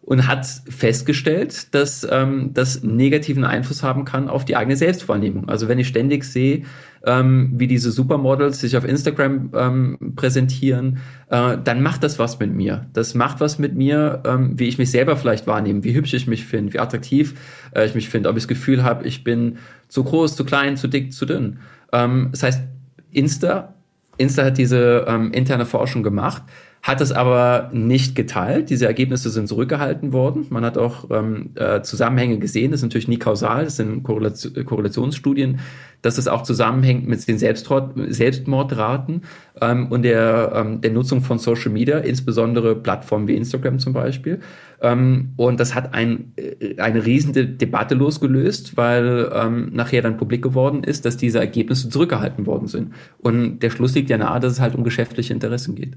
und 0.06 0.28
hat 0.28 0.46
festgestellt, 0.68 1.74
dass 1.74 2.06
ähm, 2.08 2.52
das 2.54 2.84
negativen 2.84 3.42
Einfluss 3.42 3.82
haben 3.82 4.04
kann 4.04 4.28
auf 4.28 4.44
die 4.44 4.54
eigene 4.54 4.76
Selbstwahrnehmung. 4.76 5.48
Also 5.48 5.66
wenn 5.66 5.80
ich 5.80 5.88
ständig 5.88 6.22
sehe, 6.22 6.62
ähm, 7.04 7.50
wie 7.56 7.66
diese 7.66 7.90
Supermodels 7.90 8.60
sich 8.60 8.76
auf 8.76 8.84
Instagram 8.84 9.50
ähm, 9.52 10.12
präsentieren, 10.14 10.98
äh, 11.28 11.58
dann 11.62 11.82
macht 11.82 12.04
das 12.04 12.20
was 12.20 12.38
mit 12.38 12.54
mir. 12.54 12.86
Das 12.92 13.16
macht 13.16 13.40
was 13.40 13.58
mit 13.58 13.74
mir, 13.74 14.22
ähm, 14.24 14.56
wie 14.56 14.68
ich 14.68 14.78
mich 14.78 14.92
selber 14.92 15.16
vielleicht 15.16 15.48
wahrnehme, 15.48 15.82
wie 15.82 15.94
hübsch 15.94 16.14
ich 16.14 16.28
mich 16.28 16.46
finde, 16.46 16.72
wie 16.72 16.78
attraktiv 16.78 17.34
äh, 17.74 17.84
ich 17.84 17.96
mich 17.96 18.08
finde, 18.08 18.28
ob 18.28 18.36
ich 18.36 18.44
das 18.44 18.48
Gefühl 18.48 18.84
habe, 18.84 19.04
ich 19.08 19.24
bin 19.24 19.58
zu 19.88 20.04
groß, 20.04 20.36
zu 20.36 20.44
klein, 20.44 20.76
zu 20.76 20.86
dick, 20.86 21.12
zu 21.12 21.26
dünn. 21.26 21.58
Ähm, 21.92 22.28
das 22.30 22.44
heißt, 22.44 22.62
Insta, 23.10 23.74
Insta 24.18 24.44
hat 24.44 24.56
diese 24.56 25.04
ähm, 25.08 25.32
interne 25.32 25.66
Forschung 25.66 26.04
gemacht 26.04 26.44
hat 26.82 27.00
es 27.00 27.10
aber 27.10 27.70
nicht 27.72 28.14
geteilt. 28.14 28.70
Diese 28.70 28.86
Ergebnisse 28.86 29.30
sind 29.30 29.48
zurückgehalten 29.48 30.12
worden. 30.12 30.46
Man 30.50 30.64
hat 30.64 30.78
auch 30.78 31.10
ähm, 31.10 31.50
äh, 31.56 31.82
Zusammenhänge 31.82 32.38
gesehen, 32.38 32.70
das 32.70 32.78
ist 32.80 32.84
natürlich 32.84 33.08
nie 33.08 33.18
kausal, 33.18 33.64
das 33.64 33.76
sind 33.76 34.04
Korrelation, 34.04 34.64
Korrelationsstudien, 34.64 35.58
dass 36.02 36.16
es 36.16 36.28
auch 36.28 36.42
zusammenhängt 36.42 37.08
mit 37.08 37.26
den 37.26 37.38
Selbstmordraten 37.38 39.22
ähm, 39.60 39.86
und 39.90 40.02
der, 40.02 40.52
ähm, 40.54 40.80
der 40.80 40.92
Nutzung 40.92 41.22
von 41.22 41.38
Social 41.38 41.72
Media, 41.72 41.98
insbesondere 41.98 42.76
Plattformen 42.76 43.26
wie 43.26 43.34
Instagram 43.34 43.80
zum 43.80 43.92
Beispiel. 43.92 44.38
Ähm, 44.80 45.32
und 45.36 45.58
das 45.58 45.74
hat 45.74 45.92
ein, 45.92 46.34
äh, 46.36 46.78
eine 46.80 47.04
riesige 47.04 47.46
Debatte 47.46 47.96
losgelöst, 47.96 48.76
weil 48.76 49.30
ähm, 49.34 49.70
nachher 49.72 50.02
dann 50.02 50.16
publik 50.18 50.42
geworden 50.42 50.84
ist, 50.84 51.04
dass 51.04 51.16
diese 51.16 51.40
Ergebnisse 51.40 51.88
zurückgehalten 51.88 52.46
worden 52.46 52.68
sind. 52.68 52.92
Und 53.18 53.58
der 53.60 53.70
Schluss 53.70 53.94
liegt 53.94 54.10
ja 54.10 54.18
nahe, 54.18 54.38
dass 54.38 54.52
es 54.52 54.60
halt 54.60 54.76
um 54.76 54.84
geschäftliche 54.84 55.32
Interessen 55.32 55.74
geht. 55.74 55.96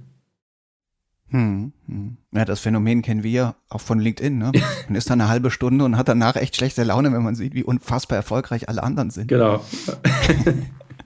Hm, 1.31 1.73
hm. 1.87 2.17
Ja, 2.31 2.45
das 2.45 2.59
Phänomen 2.59 3.01
kennen 3.01 3.23
wir 3.23 3.55
auch 3.69 3.81
von 3.81 3.99
LinkedIn. 3.99 4.37
Ne? 4.37 4.51
Man 4.87 4.95
ist 4.95 5.09
da 5.09 5.13
eine 5.13 5.27
halbe 5.27 5.51
Stunde 5.51 5.85
und 5.85 5.97
hat 5.97 6.07
danach 6.07 6.35
echt 6.35 6.55
schlechte 6.55 6.83
Laune, 6.83 7.13
wenn 7.13 7.23
man 7.23 7.35
sieht, 7.35 7.53
wie 7.53 7.63
unfassbar 7.63 8.17
erfolgreich 8.17 8.67
alle 8.67 8.83
anderen 8.83 9.11
sind. 9.11 9.27
Genau. 9.27 9.63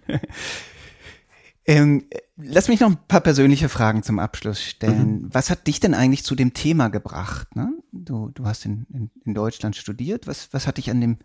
ähm, 1.65 2.05
lass 2.38 2.69
mich 2.69 2.80
noch 2.80 2.89
ein 2.89 2.97
paar 3.07 3.21
persönliche 3.21 3.67
Fragen 3.67 4.03
zum 4.03 4.19
Abschluss 4.19 4.61
stellen. 4.61 5.24
Mhm. 5.24 5.30
Was 5.34 5.49
hat 5.49 5.67
dich 5.67 5.80
denn 5.80 5.93
eigentlich 5.93 6.24
zu 6.24 6.36
dem 6.36 6.53
Thema 6.53 6.88
gebracht? 6.88 7.55
Ne? 7.55 7.74
Du, 7.91 8.30
du 8.30 8.45
hast 8.45 8.65
in, 8.65 8.86
in, 8.93 9.11
in 9.26 9.34
Deutschland 9.34 9.76
studiert. 9.76 10.28
Was, 10.28 10.49
was 10.53 10.67
hat 10.67 10.78
dich 10.78 10.89
an 10.89 11.01
dem, 11.01 11.17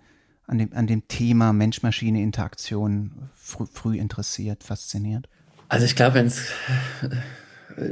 an 0.47 0.59
dem, 0.59 0.73
an 0.73 0.89
dem 0.89 1.07
Thema 1.07 1.53
Mensch-Maschine-Interaktion 1.53 3.31
früh, 3.35 3.67
früh 3.67 3.97
interessiert, 3.97 4.65
fasziniert? 4.65 5.29
Also 5.69 5.85
ich 5.85 5.95
glaube, 5.95 6.15
wenn 6.15 6.27
es 6.27 6.51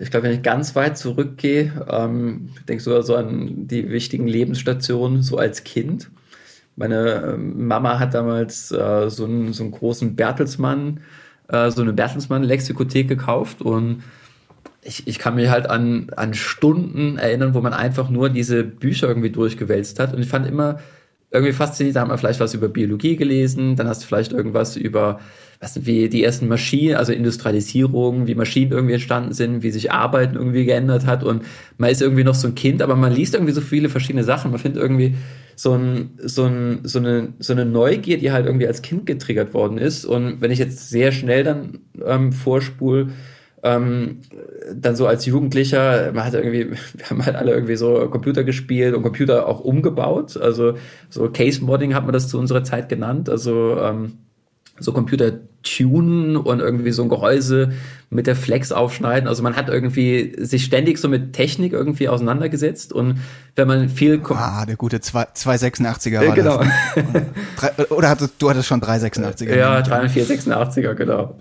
ich 0.02 0.10
glaube, 0.10 0.26
wenn 0.26 0.34
ich 0.34 0.42
ganz 0.42 0.74
weit 0.74 0.98
zurückgehe, 0.98 1.86
ähm, 1.88 2.50
ich 2.56 2.64
denke 2.64 2.82
sogar 2.82 3.02
so 3.02 3.16
an 3.16 3.66
die 3.66 3.90
wichtigen 3.90 4.26
Lebensstationen, 4.26 5.22
so 5.22 5.38
als 5.38 5.64
Kind. 5.64 6.10
Meine 6.76 7.34
ähm, 7.34 7.66
Mama 7.66 7.98
hat 7.98 8.14
damals 8.14 8.70
äh, 8.70 9.08
so, 9.08 9.24
einen, 9.24 9.52
so 9.52 9.62
einen 9.62 9.72
großen 9.72 10.14
Bertelsmann, 10.14 11.00
äh, 11.48 11.70
so 11.70 11.82
eine 11.82 11.92
Bertelsmann-Lexikothek 11.92 13.08
gekauft 13.08 13.62
und 13.62 14.02
ich, 14.82 15.06
ich 15.06 15.18
kann 15.18 15.34
mich 15.34 15.48
halt 15.48 15.68
an, 15.68 16.10
an 16.16 16.34
Stunden 16.34 17.18
erinnern, 17.18 17.54
wo 17.54 17.60
man 17.60 17.72
einfach 17.72 18.08
nur 18.08 18.28
diese 18.30 18.62
Bücher 18.62 19.08
irgendwie 19.08 19.30
durchgewälzt 19.30 19.98
hat. 19.98 20.14
Und 20.14 20.22
ich 20.22 20.28
fand 20.28 20.46
immer 20.46 20.78
irgendwie 21.30 21.52
faszinierend, 21.52 21.96
da 21.96 22.00
haben 22.02 22.10
wir 22.10 22.18
vielleicht 22.18 22.40
was 22.40 22.54
über 22.54 22.68
Biologie 22.68 23.16
gelesen, 23.16 23.74
dann 23.74 23.88
hast 23.88 24.02
du 24.02 24.06
vielleicht 24.06 24.32
irgendwas 24.32 24.76
über 24.76 25.20
was 25.60 25.86
wie 25.86 26.08
die 26.08 26.22
ersten 26.22 26.48
Maschinen, 26.48 26.96
also 26.96 27.12
Industrialisierung, 27.12 28.26
wie 28.26 28.34
Maschinen 28.34 28.72
irgendwie 28.72 28.94
entstanden 28.94 29.32
sind, 29.32 29.62
wie 29.62 29.70
sich 29.70 29.92
Arbeiten 29.92 30.36
irgendwie 30.36 30.64
geändert 30.64 31.06
hat 31.06 31.24
und 31.24 31.42
man 31.78 31.90
ist 31.90 32.02
irgendwie 32.02 32.24
noch 32.24 32.34
so 32.34 32.48
ein 32.48 32.54
Kind, 32.54 32.82
aber 32.82 32.96
man 32.96 33.12
liest 33.12 33.34
irgendwie 33.34 33.52
so 33.52 33.60
viele 33.60 33.88
verschiedene 33.88 34.24
Sachen. 34.24 34.50
Man 34.50 34.60
findet 34.60 34.82
irgendwie 34.82 35.14
so, 35.56 35.72
ein, 35.74 36.10
so, 36.22 36.44
ein, 36.44 36.80
so, 36.84 36.98
eine, 36.98 37.32
so 37.38 37.52
eine 37.52 37.64
Neugier, 37.64 38.18
die 38.18 38.32
halt 38.32 38.46
irgendwie 38.46 38.66
als 38.66 38.82
Kind 38.82 39.06
getriggert 39.06 39.54
worden 39.54 39.78
ist. 39.78 40.04
Und 40.04 40.40
wenn 40.40 40.50
ich 40.50 40.58
jetzt 40.58 40.90
sehr 40.90 41.12
schnell 41.12 41.44
dann 41.44 41.78
ähm, 42.04 42.32
vorspul, 42.32 43.08
ähm, 43.62 44.20
dann 44.74 44.96
so 44.96 45.06
als 45.06 45.26
Jugendlicher, 45.26 46.12
man 46.12 46.24
hat 46.24 46.34
irgendwie, 46.34 46.70
wir 46.94 47.10
haben 47.10 47.24
halt 47.24 47.36
alle 47.36 47.52
irgendwie 47.52 47.76
so 47.76 48.08
Computer 48.10 48.44
gespielt 48.44 48.94
und 48.94 49.02
Computer 49.02 49.48
auch 49.48 49.60
umgebaut. 49.60 50.36
Also 50.36 50.74
so 51.08 51.30
Case 51.30 51.64
Modding 51.64 51.94
hat 51.94 52.04
man 52.04 52.12
das 52.12 52.28
zu 52.28 52.38
unserer 52.38 52.62
Zeit 52.62 52.88
genannt. 52.88 53.28
Also 53.28 53.78
ähm, 53.80 54.12
so 54.78 54.92
Computer 54.92 55.32
tunen 55.62 56.36
und 56.36 56.60
irgendwie 56.60 56.92
so 56.92 57.02
ein 57.02 57.08
Gehäuse 57.08 57.72
mit 58.10 58.26
der 58.26 58.36
Flex 58.36 58.72
aufschneiden. 58.72 59.28
Also 59.28 59.42
man 59.42 59.56
hat 59.56 59.68
irgendwie 59.68 60.34
sich 60.38 60.64
ständig 60.64 60.98
so 60.98 61.08
mit 61.08 61.32
Technik 61.32 61.72
irgendwie 61.72 62.08
auseinandergesetzt 62.08 62.92
und 62.92 63.18
wenn 63.56 63.66
man 63.66 63.88
viel... 63.88 64.20
Ah, 64.30 64.64
der 64.64 64.76
gute 64.76 64.98
286er 64.98 66.26
war 66.26 66.34
genau. 66.34 66.62
das. 67.60 67.90
Oder 67.90 68.10
hattest, 68.10 68.34
du 68.38 68.48
hattest 68.48 68.68
schon 68.68 68.80
386er? 68.80 69.56
Ja, 69.56 69.82
3 69.82 70.06
486er, 70.06 70.94
genau. 70.94 71.36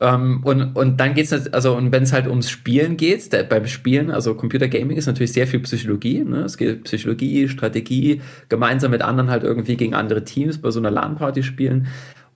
Ähm, 0.00 0.40
und, 0.44 0.74
und 0.76 0.98
dann 0.98 1.14
geht's 1.14 1.30
es, 1.30 1.52
also, 1.52 1.76
und 1.76 1.92
wenn 1.92 2.04
es 2.04 2.12
halt 2.12 2.26
ums 2.26 2.48
Spielen 2.48 2.96
geht, 2.96 3.32
der, 3.34 3.42
beim 3.42 3.66
Spielen, 3.66 4.10
also 4.10 4.34
Computer 4.34 4.66
Gaming 4.66 4.96
ist 4.96 5.06
natürlich 5.06 5.34
sehr 5.34 5.46
viel 5.46 5.60
Psychologie. 5.60 6.24
Ne? 6.24 6.38
Es 6.38 6.56
geht 6.56 6.84
Psychologie, 6.84 7.48
Strategie, 7.48 8.22
gemeinsam 8.48 8.92
mit 8.92 9.02
anderen 9.02 9.30
halt 9.30 9.44
irgendwie 9.44 9.76
gegen 9.76 9.94
andere 9.94 10.24
Teams 10.24 10.58
bei 10.58 10.70
so 10.70 10.80
einer 10.80 10.90
LAN-Party 10.90 11.42
spielen. 11.42 11.88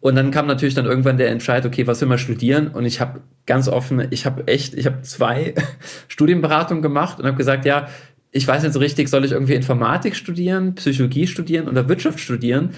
Und 0.05 0.17
dann 0.17 0.31
kam 0.31 0.47
natürlich 0.47 0.75
dann 0.75 0.85
irgendwann 0.85 1.17
der 1.17 1.31
Entscheid, 1.31 1.65
okay, 1.65 1.87
was 1.87 1.99
will 2.03 2.09
man 2.09 2.19
studieren? 2.19 2.69
Und 2.69 2.85
ich 2.85 3.01
habe 3.01 3.23
ganz 3.47 3.69
offen, 3.69 4.07
ich 4.11 4.27
habe 4.27 4.47
echt, 4.47 4.75
ich 4.75 4.85
habe 4.85 5.01
zwei 5.01 5.55
Studienberatungen 6.09 6.83
gemacht 6.83 7.19
und 7.19 7.25
habe 7.25 7.39
gesagt, 7.39 7.65
ja, 7.65 7.89
ich 8.31 8.47
weiß 8.47 8.65
nicht 8.65 8.75
so 8.75 8.81
richtig, 8.81 9.09
soll 9.09 9.25
ich 9.25 9.33
irgendwie 9.33 9.55
Informatik 9.55 10.15
studieren, 10.15 10.75
Psychologie 10.75 11.27
studieren 11.27 11.69
oder 11.69 11.89
Wirtschaft 11.89 12.21
studieren? 12.21 12.73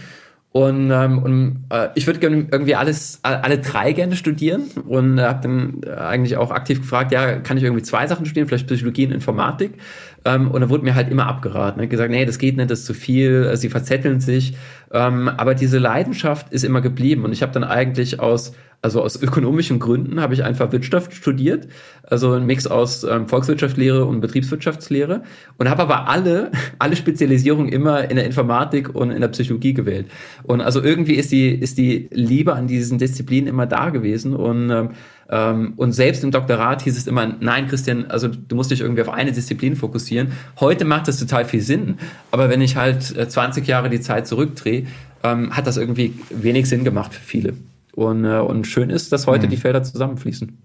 Und, 0.52 0.92
ähm, 0.92 1.18
und 1.18 1.64
äh, 1.70 1.88
ich 1.96 2.06
würde 2.06 2.20
gerne 2.20 2.46
irgendwie 2.48 2.76
alles, 2.76 3.18
alle 3.22 3.58
drei 3.58 3.92
gerne 3.92 4.14
studieren 4.14 4.70
und 4.86 5.18
äh, 5.18 5.22
habe 5.22 5.42
dann 5.42 5.80
eigentlich 5.98 6.36
auch 6.36 6.52
aktiv 6.52 6.80
gefragt, 6.80 7.10
ja, 7.10 7.40
kann 7.40 7.56
ich 7.56 7.64
irgendwie 7.64 7.82
zwei 7.82 8.06
Sachen 8.06 8.24
studieren, 8.24 8.46
vielleicht 8.46 8.68
Psychologie 8.68 9.04
und 9.04 9.12
Informatik? 9.12 9.72
Ähm, 10.26 10.50
und 10.50 10.60
da 10.60 10.68
wurde 10.68 10.82
mir 10.82 10.96
halt 10.96 11.08
immer 11.08 11.28
abgeraten. 11.28 11.80
Ne? 11.80 11.86
Gesagt, 11.86 12.10
nee, 12.10 12.26
das 12.26 12.38
geht 12.38 12.56
nicht, 12.56 12.68
das 12.68 12.80
ist 12.80 12.86
zu 12.86 12.94
viel, 12.94 13.56
sie 13.56 13.68
verzetteln 13.68 14.20
sich. 14.20 14.56
Ähm, 14.92 15.28
aber 15.28 15.54
diese 15.54 15.78
Leidenschaft 15.78 16.52
ist 16.52 16.64
immer 16.64 16.80
geblieben. 16.80 17.24
Und 17.24 17.32
ich 17.32 17.42
habe 17.42 17.52
dann 17.52 17.62
eigentlich 17.62 18.18
aus 18.18 18.52
also 18.82 19.02
aus 19.02 19.20
ökonomischen 19.20 19.78
Gründen 19.78 20.20
habe 20.20 20.34
ich 20.34 20.44
einfach 20.44 20.70
Wirtschaft 20.72 21.12
studiert, 21.14 21.66
also 22.02 22.32
ein 22.32 22.46
Mix 22.46 22.66
aus 22.66 23.04
ähm, 23.04 23.28
Volkswirtschaftslehre 23.28 24.04
und 24.04 24.20
Betriebswirtschaftslehre 24.20 25.22
und 25.58 25.68
habe 25.68 25.82
aber 25.82 26.08
alle 26.08 26.50
alle 26.78 26.96
Spezialisierungen 26.96 27.72
immer 27.72 28.08
in 28.08 28.16
der 28.16 28.26
Informatik 28.26 28.94
und 28.94 29.10
in 29.10 29.20
der 29.20 29.28
Psychologie 29.28 29.74
gewählt. 29.74 30.06
Und 30.44 30.60
also 30.60 30.82
irgendwie 30.82 31.14
ist 31.14 31.32
die 31.32 31.48
ist 31.48 31.78
die 31.78 32.08
Liebe 32.12 32.54
an 32.54 32.66
diesen 32.66 32.98
Disziplinen 32.98 33.48
immer 33.48 33.66
da 33.66 33.90
gewesen 33.90 34.34
und 34.34 34.70
ähm, 34.70 34.90
ähm, 35.28 35.74
und 35.76 35.92
selbst 35.92 36.22
im 36.22 36.30
Doktorat 36.30 36.82
hieß 36.82 36.96
es 36.96 37.06
immer, 37.06 37.26
nein, 37.40 37.66
Christian, 37.66 38.06
also 38.06 38.28
du 38.28 38.54
musst 38.54 38.70
dich 38.70 38.80
irgendwie 38.80 39.02
auf 39.02 39.08
eine 39.08 39.32
Disziplin 39.32 39.74
fokussieren. 39.74 40.32
Heute 40.60 40.84
macht 40.84 41.08
das 41.08 41.18
total 41.18 41.44
viel 41.44 41.60
Sinn, 41.60 41.98
aber 42.30 42.48
wenn 42.48 42.60
ich 42.60 42.76
halt 42.76 43.02
20 43.02 43.64
äh, 43.64 43.70
Jahre 43.70 43.90
die 43.90 44.00
Zeit 44.00 44.26
zurückdrehe, 44.26 44.86
ähm, 45.24 45.56
hat 45.56 45.66
das 45.66 45.76
irgendwie 45.76 46.14
wenig 46.30 46.68
Sinn 46.68 46.84
gemacht 46.84 47.12
für 47.12 47.22
viele. 47.22 47.54
Und, 47.96 48.26
äh, 48.26 48.38
und 48.38 48.66
schön 48.66 48.90
ist, 48.90 49.10
dass 49.10 49.26
heute 49.26 49.44
hm. 49.44 49.50
die 49.50 49.56
Felder 49.56 49.82
zusammenfließen. 49.82 50.62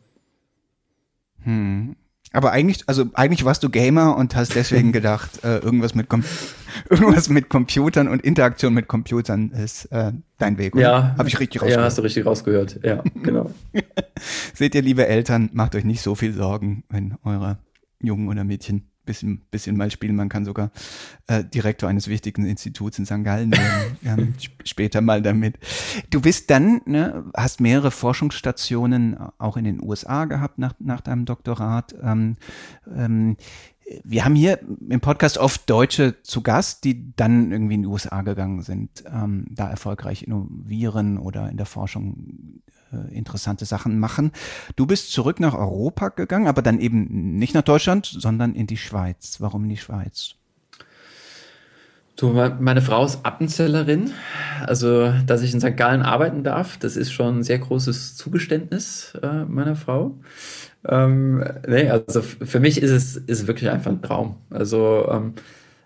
Hm. 1.43 1.95
Aber 2.33 2.51
eigentlich, 2.51 2.83
also 2.87 3.05
eigentlich 3.13 3.45
warst 3.45 3.63
du 3.63 3.69
Gamer 3.69 4.17
und 4.17 4.35
hast 4.35 4.53
deswegen 4.53 4.91
gedacht, 4.93 5.43
äh, 5.43 5.59
irgendwas 5.59 5.95
mit 5.95 6.09
Com 6.09 6.23
irgendwas 6.89 7.29
mit 7.29 7.49
Computern 7.49 8.09
und 8.09 8.21
Interaktion 8.21 8.73
mit 8.73 8.89
Computern 8.89 9.51
ist 9.51 9.85
äh, 9.85 10.11
dein 10.37 10.57
Weg. 10.57 10.75
Oder? 10.75 10.83
Ja, 10.83 11.15
habe 11.17 11.29
ich 11.29 11.39
richtig 11.39 11.61
rausgehört. 11.61 11.79
Ja, 11.79 11.85
hast 11.85 11.97
du 11.97 12.01
richtig 12.01 12.25
rausgehört. 12.25 12.79
Ja, 12.83 13.01
genau. 13.23 13.49
Seht 14.53 14.75
ihr, 14.75 14.81
liebe 14.81 15.07
Eltern, 15.07 15.49
macht 15.53 15.73
euch 15.75 15.85
nicht 15.85 16.01
so 16.01 16.15
viel 16.15 16.33
Sorgen, 16.33 16.83
wenn 16.89 17.15
eure 17.23 17.59
Jungen 18.01 18.27
oder 18.27 18.43
Mädchen 18.43 18.90
bisschen, 19.11 19.41
bisschen 19.51 19.75
mal 19.75 19.91
spielen. 19.91 20.15
Man 20.15 20.29
kann 20.29 20.45
sogar 20.45 20.71
äh, 21.27 21.43
Direktor 21.43 21.89
eines 21.89 22.07
wichtigen 22.07 22.45
Instituts 22.45 22.97
in 22.97 23.05
St. 23.05 23.25
Gallen 23.25 23.51
werden. 23.51 23.97
ähm, 24.05 24.33
später 24.63 25.01
mal 25.01 25.21
damit. 25.21 25.57
Du 26.09 26.21
bist 26.21 26.49
dann, 26.49 26.79
ne, 26.85 27.25
hast 27.35 27.59
mehrere 27.59 27.91
Forschungsstationen 27.91 29.17
auch 29.37 29.57
in 29.57 29.65
den 29.65 29.83
USA 29.83 30.25
gehabt 30.25 30.59
nach, 30.59 30.73
nach 30.79 31.01
deinem 31.01 31.25
Doktorat. 31.25 31.93
Ähm, 32.01 32.37
ähm, 32.95 33.35
wir 34.05 34.23
haben 34.23 34.35
hier 34.35 34.59
im 34.89 35.01
Podcast 35.01 35.37
oft 35.37 35.69
Deutsche 35.69 36.21
zu 36.21 36.41
Gast, 36.41 36.85
die 36.85 37.13
dann 37.17 37.51
irgendwie 37.51 37.73
in 37.75 37.81
die 37.81 37.89
USA 37.89 38.21
gegangen 38.21 38.61
sind, 38.61 39.03
ähm, 39.11 39.45
da 39.49 39.69
erfolgreich 39.69 40.23
innovieren 40.23 41.17
oder 41.17 41.49
in 41.49 41.57
der 41.57 41.65
Forschung 41.65 42.61
äh, 42.67 42.71
interessante 43.11 43.65
Sachen 43.65 43.99
machen. 43.99 44.31
Du 44.75 44.85
bist 44.85 45.11
zurück 45.11 45.39
nach 45.39 45.53
Europa 45.53 46.09
gegangen, 46.09 46.47
aber 46.47 46.61
dann 46.61 46.79
eben 46.79 47.37
nicht 47.37 47.53
nach 47.53 47.61
Deutschland, 47.61 48.05
sondern 48.05 48.55
in 48.55 48.67
die 48.67 48.77
Schweiz. 48.77 49.37
Warum 49.39 49.63
in 49.63 49.69
die 49.69 49.77
Schweiz? 49.77 50.35
Du, 52.21 52.33
meine 52.59 52.81
Frau 52.83 53.03
ist 53.03 53.25
Appenzellerin. 53.25 54.11
Also, 54.65 55.11
dass 55.25 55.41
ich 55.41 55.53
in 55.53 55.59
St. 55.59 55.75
Gallen 55.75 56.03
arbeiten 56.03 56.43
darf, 56.43 56.77
das 56.77 56.95
ist 56.95 57.11
schon 57.11 57.39
ein 57.39 57.43
sehr 57.43 57.57
großes 57.57 58.15
Zugeständnis 58.15 59.17
äh, 59.23 59.45
meiner 59.45 59.75
Frau. 59.75 60.19
Ähm, 60.87 61.43
nee, 61.67 61.89
also 61.89 62.21
für 62.21 62.59
mich 62.59 62.81
ist 62.81 62.91
es 62.91 63.15
ist 63.15 63.47
wirklich 63.47 63.71
einfach 63.71 63.91
ein 63.91 64.03
Traum. 64.03 64.35
Also, 64.51 65.07
ähm, 65.09 65.33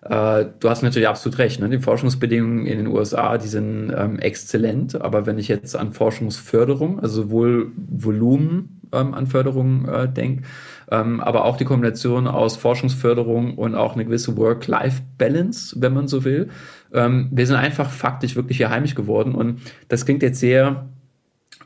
äh, 0.09 0.45
du 0.59 0.69
hast 0.69 0.83
natürlich 0.83 1.07
absolut 1.07 1.39
recht. 1.39 1.59
Ne? 1.59 1.69
Die 1.69 1.79
Forschungsbedingungen 1.79 2.67
in 2.67 2.77
den 2.77 2.87
USA, 2.87 3.37
die 3.37 3.47
sind 3.47 3.91
ähm, 3.95 4.19
exzellent. 4.19 5.01
Aber 5.01 5.25
wenn 5.25 5.39
ich 5.39 5.47
jetzt 5.47 5.75
an 5.75 5.93
Forschungsförderung, 5.93 6.99
also 6.99 7.23
sowohl 7.23 7.71
Volumen 7.75 8.81
ähm, 8.91 9.15
an 9.15 9.25
Förderung 9.25 9.87
äh, 9.87 10.07
denke, 10.07 10.43
ähm, 10.91 11.21
aber 11.21 11.45
auch 11.45 11.57
die 11.57 11.65
Kombination 11.65 12.27
aus 12.27 12.55
Forschungsförderung 12.55 13.55
und 13.57 13.73
auch 13.73 13.93
eine 13.93 14.05
gewisse 14.05 14.37
Work-Life-Balance, 14.37 15.81
wenn 15.81 15.93
man 15.93 16.07
so 16.07 16.23
will. 16.23 16.49
Ähm, 16.93 17.29
wir 17.31 17.47
sind 17.47 17.55
einfach 17.55 17.89
faktisch 17.89 18.35
wirklich 18.35 18.57
hier 18.57 18.69
heimisch 18.69 18.93
geworden. 18.93 19.33
Und 19.33 19.61
das 19.87 20.05
klingt 20.05 20.21
jetzt 20.21 20.39
sehr 20.39 20.87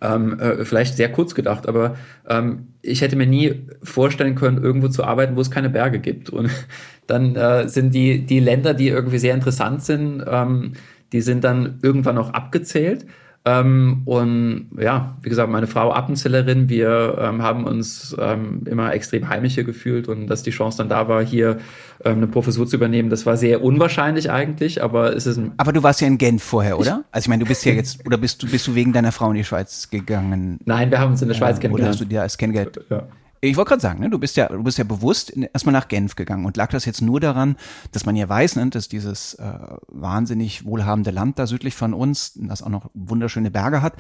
ähm, 0.02 0.40
äh, 0.40 0.66
vielleicht 0.66 0.96
sehr 0.96 1.12
kurz 1.12 1.36
gedacht, 1.36 1.68
aber 1.68 1.96
ähm, 2.28 2.68
ich 2.82 3.02
hätte 3.02 3.16
mir 3.16 3.28
nie 3.28 3.68
vorstellen 3.84 4.36
können, 4.36 4.64
irgendwo 4.64 4.88
zu 4.88 5.04
arbeiten, 5.04 5.36
wo 5.36 5.42
es 5.42 5.52
keine 5.52 5.70
Berge 5.70 6.00
gibt. 6.00 6.30
Und 6.30 6.50
dann 7.08 7.36
äh, 7.36 7.68
sind 7.68 7.94
die, 7.94 8.26
die 8.26 8.40
Länder, 8.40 8.74
die 8.74 8.88
irgendwie 8.88 9.20
sehr 9.20 9.34
interessant 9.34 9.84
sind, 9.84 10.24
ähm, 10.28 10.74
die 11.12 11.22
sind 11.22 11.44
dann 11.44 11.80
irgendwann 11.82 12.18
auch 12.18 12.34
abgezählt. 12.34 13.06
Ähm, 13.46 14.02
und 14.06 14.70
ja, 14.78 15.18
wie 15.22 15.30
gesagt, 15.30 15.50
meine 15.50 15.68
Frau 15.68 15.94
Appenzellerin, 15.94 16.68
wir 16.68 17.18
ähm, 17.20 17.42
haben 17.42 17.64
uns 17.64 18.16
ähm, 18.20 18.64
immer 18.66 18.94
extrem 18.94 19.30
heimisch 19.30 19.56
hier 19.56 19.64
gefühlt 19.64 20.08
und 20.10 20.28
dass 20.28 20.44
die 20.44 20.52
Chance 20.52 20.80
dann 20.80 20.90
da 20.90 21.08
war, 21.08 21.24
hier 21.24 21.58
ähm, 22.04 22.18
eine 22.18 22.28
Professur 22.28 22.68
zu 22.68 22.76
übernehmen, 22.76 23.10
das 23.10 23.26
war 23.26 23.38
sehr 23.38 23.64
unwahrscheinlich 23.64 24.30
eigentlich, 24.30 24.84
aber 24.84 25.16
es 25.16 25.26
ist 25.26 25.38
ein 25.38 25.54
Aber 25.58 25.72
du 25.72 25.82
warst 25.84 26.02
ja 26.02 26.08
in 26.08 26.18
Genf 26.18 26.44
vorher, 26.44 26.78
oder? 26.78 27.06
Also 27.12 27.26
ich 27.26 27.30
meine, 27.30 27.44
du 27.44 27.48
bist 27.48 27.64
ja 27.66 27.72
jetzt, 27.72 28.06
oder 28.06 28.18
bist 28.18 28.44
du, 28.44 28.48
bist 28.48 28.68
du 28.68 28.76
wegen 28.76 28.92
deiner 28.92 29.14
Frau 29.14 29.30
in 29.30 29.36
die 29.36 29.46
Schweiz 29.46 29.90
gegangen? 29.90 30.60
Nein, 30.66 30.92
wir 30.92 31.00
haben 31.00 31.12
uns 31.12 31.22
in 31.22 31.30
der 31.30 31.36
Schweiz 31.36 31.58
äh, 31.58 31.62
kennengelernt. 31.62 31.96
Oder 31.96 32.00
hast 32.00 32.02
du 32.02 32.06
dir 32.06 32.22
als 32.22 32.38
kennengelernt? 32.38 32.80
Ja. 32.90 33.04
Ich 33.42 33.56
wollte 33.56 33.70
gerade 33.70 33.82
sagen, 33.82 34.02
ne, 34.02 34.10
du 34.10 34.20
bist 34.20 34.36
ja, 34.36 34.48
du 34.50 34.64
bist 34.64 34.78
ja 34.78 34.84
bewusst 34.84 35.36
erstmal 35.36 35.72
nach 35.72 35.88
Genf 35.88 36.16
gegangen 36.16 36.46
und 36.46 36.58
lag 36.58 36.72
das 36.72 36.84
jetzt 36.86 37.02
nur 37.02 37.22
daran, 37.22 37.56
dass 37.94 38.06
man 38.06 38.18
ja 38.18 38.28
weiß, 38.28 38.58
ne, 38.58 38.70
dass 38.70 38.90
dieses 38.90 39.36
äh, 39.36 39.54
wahnsinnig 39.88 40.66
wohlhabende 40.66 41.12
Land 41.12 41.40
da 41.40 41.48
südlich 41.48 41.74
von 41.74 41.94
uns, 41.94 42.34
das 42.36 42.62
auch 42.62 42.70
noch 42.70 42.90
wunderschöne 42.94 43.50
Berge 43.50 43.82
hat, 43.82 43.94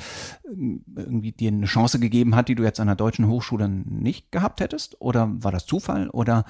irgendwie 0.43 1.31
dir 1.31 1.51
eine 1.51 1.67
Chance 1.67 1.99
gegeben 1.99 2.35
hat, 2.35 2.49
die 2.49 2.55
du 2.55 2.63
jetzt 2.63 2.81
an 2.81 2.87
der 2.87 2.97
deutschen 2.97 3.27
Hochschule 3.27 3.69
nicht 3.69 4.31
gehabt 4.31 4.59
hättest? 4.59 4.99
Oder 4.99 5.29
war 5.31 5.53
das 5.53 5.65
Zufall? 5.65 6.09
Oder 6.09 6.43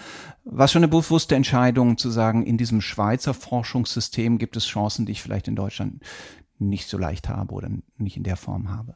war 0.44 0.66
es 0.66 0.72
schon 0.72 0.84
eine 0.84 0.88
bewusste 0.88 1.36
Entscheidung 1.36 1.98
zu 1.98 2.10
sagen, 2.10 2.44
in 2.44 2.58
diesem 2.58 2.82
Schweizer 2.82 3.36
Forschungssystem 3.36 4.40
gibt 4.40 4.58
es 4.58 4.66
Chancen, 4.66 5.06
die 5.06 5.12
ich 5.12 5.22
vielleicht 5.22 5.48
in 5.48 5.56
Deutschland 5.56 6.02
nicht 6.58 6.90
so 6.90 6.98
leicht 6.98 7.30
habe 7.30 7.54
oder 7.54 7.70
nicht 7.98 8.18
in 8.18 8.24
der 8.24 8.36
Form 8.36 8.72
habe? 8.72 8.96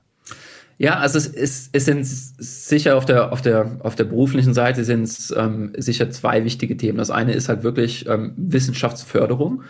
Ja, 0.77 0.97
also 0.97 1.17
es, 1.17 1.27
ist, 1.27 1.69
es 1.71 1.85
sind 1.85 2.05
sicher 2.05 2.97
auf 2.97 3.05
der, 3.05 3.31
auf 3.31 3.41
der, 3.41 3.77
auf 3.79 3.95
der 3.95 4.05
beruflichen 4.05 4.53
Seite 4.53 4.83
sind 4.83 5.03
es 5.03 5.33
ähm, 5.35 5.71
sicher 5.77 6.09
zwei 6.09 6.43
wichtige 6.43 6.75
Themen. 6.75 6.97
Das 6.97 7.11
eine 7.11 7.33
ist 7.33 7.47
halt 7.47 7.63
wirklich 7.63 8.07
ähm, 8.07 8.33
Wissenschaftsförderung. 8.37 9.63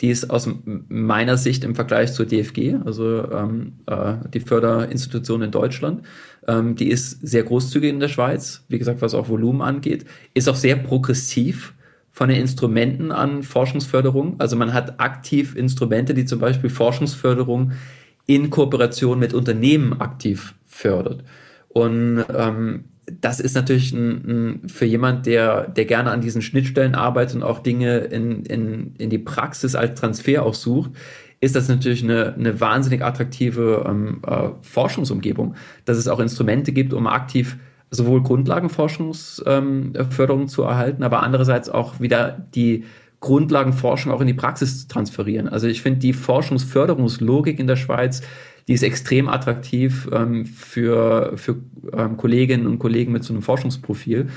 Die 0.00 0.08
ist 0.08 0.28
aus 0.30 0.48
meiner 0.88 1.36
Sicht 1.36 1.64
im 1.64 1.74
Vergleich 1.74 2.12
zur 2.12 2.26
DFG, 2.26 2.76
also 2.84 3.30
ähm, 3.30 3.74
äh, 3.86 4.14
die 4.32 4.40
Förderinstitution 4.40 5.40
in 5.40 5.50
Deutschland, 5.50 6.02
ähm, 6.46 6.76
die 6.76 6.88
ist 6.88 7.26
sehr 7.26 7.44
großzügig 7.44 7.90
in 7.90 8.00
der 8.00 8.08
Schweiz, 8.08 8.64
wie 8.68 8.78
gesagt, 8.78 9.00
was 9.00 9.14
auch 9.14 9.28
Volumen 9.30 9.62
angeht, 9.62 10.04
ist 10.34 10.48
auch 10.48 10.54
sehr 10.54 10.76
progressiv 10.76 11.72
von 12.12 12.28
den 12.28 12.40
Instrumenten 12.40 13.10
an 13.10 13.42
Forschungsförderung. 13.42 14.36
Also 14.38 14.56
man 14.56 14.74
hat 14.74 15.00
aktiv 15.00 15.54
Instrumente, 15.56 16.12
die 16.12 16.24
zum 16.24 16.40
Beispiel 16.40 16.70
Forschungsförderung 16.70 17.72
in 18.26 18.50
Kooperation 18.50 19.18
mit 19.18 19.34
Unternehmen 19.34 20.00
aktiv 20.00 20.54
fördert. 20.66 21.24
Und 21.68 22.24
ähm, 22.34 22.84
das 23.20 23.40
ist 23.40 23.54
natürlich 23.54 23.92
ein, 23.92 24.60
ein, 24.64 24.68
für 24.68 24.84
jemand, 24.84 25.26
der, 25.26 25.68
der 25.68 25.84
gerne 25.84 26.10
an 26.10 26.20
diesen 26.20 26.42
Schnittstellen 26.42 26.94
arbeitet 26.94 27.36
und 27.36 27.42
auch 27.44 27.60
Dinge 27.60 27.98
in, 27.98 28.44
in, 28.44 28.94
in 28.98 29.10
die 29.10 29.18
Praxis 29.18 29.74
als 29.74 30.00
Transfer 30.00 30.42
auch 30.42 30.54
sucht, 30.54 30.90
ist 31.40 31.54
das 31.54 31.68
natürlich 31.68 32.02
eine, 32.02 32.34
eine 32.34 32.60
wahnsinnig 32.60 33.04
attraktive 33.04 33.84
ähm, 33.86 34.22
äh, 34.26 34.48
Forschungsumgebung, 34.62 35.54
dass 35.84 35.98
es 35.98 36.08
auch 36.08 36.18
Instrumente 36.18 36.72
gibt, 36.72 36.92
um 36.92 37.06
aktiv 37.06 37.56
sowohl 37.90 38.22
Grundlagenforschungsförderung 38.22 40.42
ähm, 40.42 40.48
zu 40.48 40.62
erhalten, 40.62 41.04
aber 41.04 41.22
andererseits 41.22 41.68
auch 41.68 42.00
wieder 42.00 42.46
die 42.54 42.84
Grundlagenforschung 43.20 44.12
auch 44.12 44.20
in 44.20 44.26
die 44.26 44.34
Praxis 44.34 44.82
zu 44.82 44.88
transferieren. 44.88 45.48
Also 45.48 45.66
ich 45.66 45.82
finde 45.82 46.00
die 46.00 46.12
Forschungsförderungslogik 46.12 47.58
in 47.58 47.66
der 47.66 47.76
Schweiz, 47.76 48.22
die 48.68 48.72
ist 48.72 48.82
extrem 48.82 49.28
attraktiv 49.28 50.08
ähm, 50.12 50.44
für, 50.44 51.32
für 51.36 51.56
ähm, 51.92 52.16
Kolleginnen 52.16 52.66
und 52.66 52.78
Kollegen 52.78 53.12
mit 53.12 53.24
so 53.24 53.32
einem 53.32 53.42
Forschungsprofil. 53.42 54.28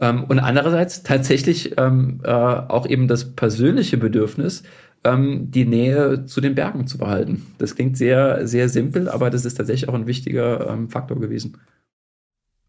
Ähm, 0.00 0.24
und 0.24 0.38
andererseits 0.38 1.02
tatsächlich 1.02 1.74
ähm, 1.78 2.20
äh, 2.24 2.30
auch 2.30 2.86
eben 2.86 3.08
das 3.08 3.36
persönliche 3.36 3.98
Bedürfnis, 3.98 4.62
ähm, 5.04 5.50
die 5.50 5.66
Nähe 5.66 6.24
zu 6.24 6.40
den 6.40 6.54
Bergen 6.54 6.86
zu 6.86 6.98
behalten. 6.98 7.46
Das 7.58 7.74
klingt 7.74 7.96
sehr, 7.96 8.46
sehr 8.48 8.68
simpel, 8.68 9.08
aber 9.08 9.30
das 9.30 9.44
ist 9.44 9.54
tatsächlich 9.54 9.88
auch 9.88 9.94
ein 9.94 10.06
wichtiger 10.06 10.68
ähm, 10.70 10.88
Faktor 10.88 11.20
gewesen. 11.20 11.58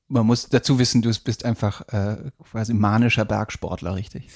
man 0.08 0.26
muss 0.26 0.50
dazu 0.50 0.78
wissen, 0.78 1.02
du 1.02 1.12
bist 1.24 1.46
einfach 1.46 1.82
äh, 1.90 2.18
quasi 2.52 2.74
manischer 2.74 3.26
Bergsportler, 3.26 3.96
richtig? 3.96 4.30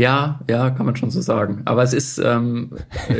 Ja, 0.00 0.40
ja, 0.48 0.70
kann 0.70 0.86
man 0.86 0.96
schon 0.96 1.10
so 1.10 1.20
sagen. 1.20 1.60
Aber 1.66 1.82
es 1.82 1.92
ist, 1.92 2.16
ähm, 2.24 2.70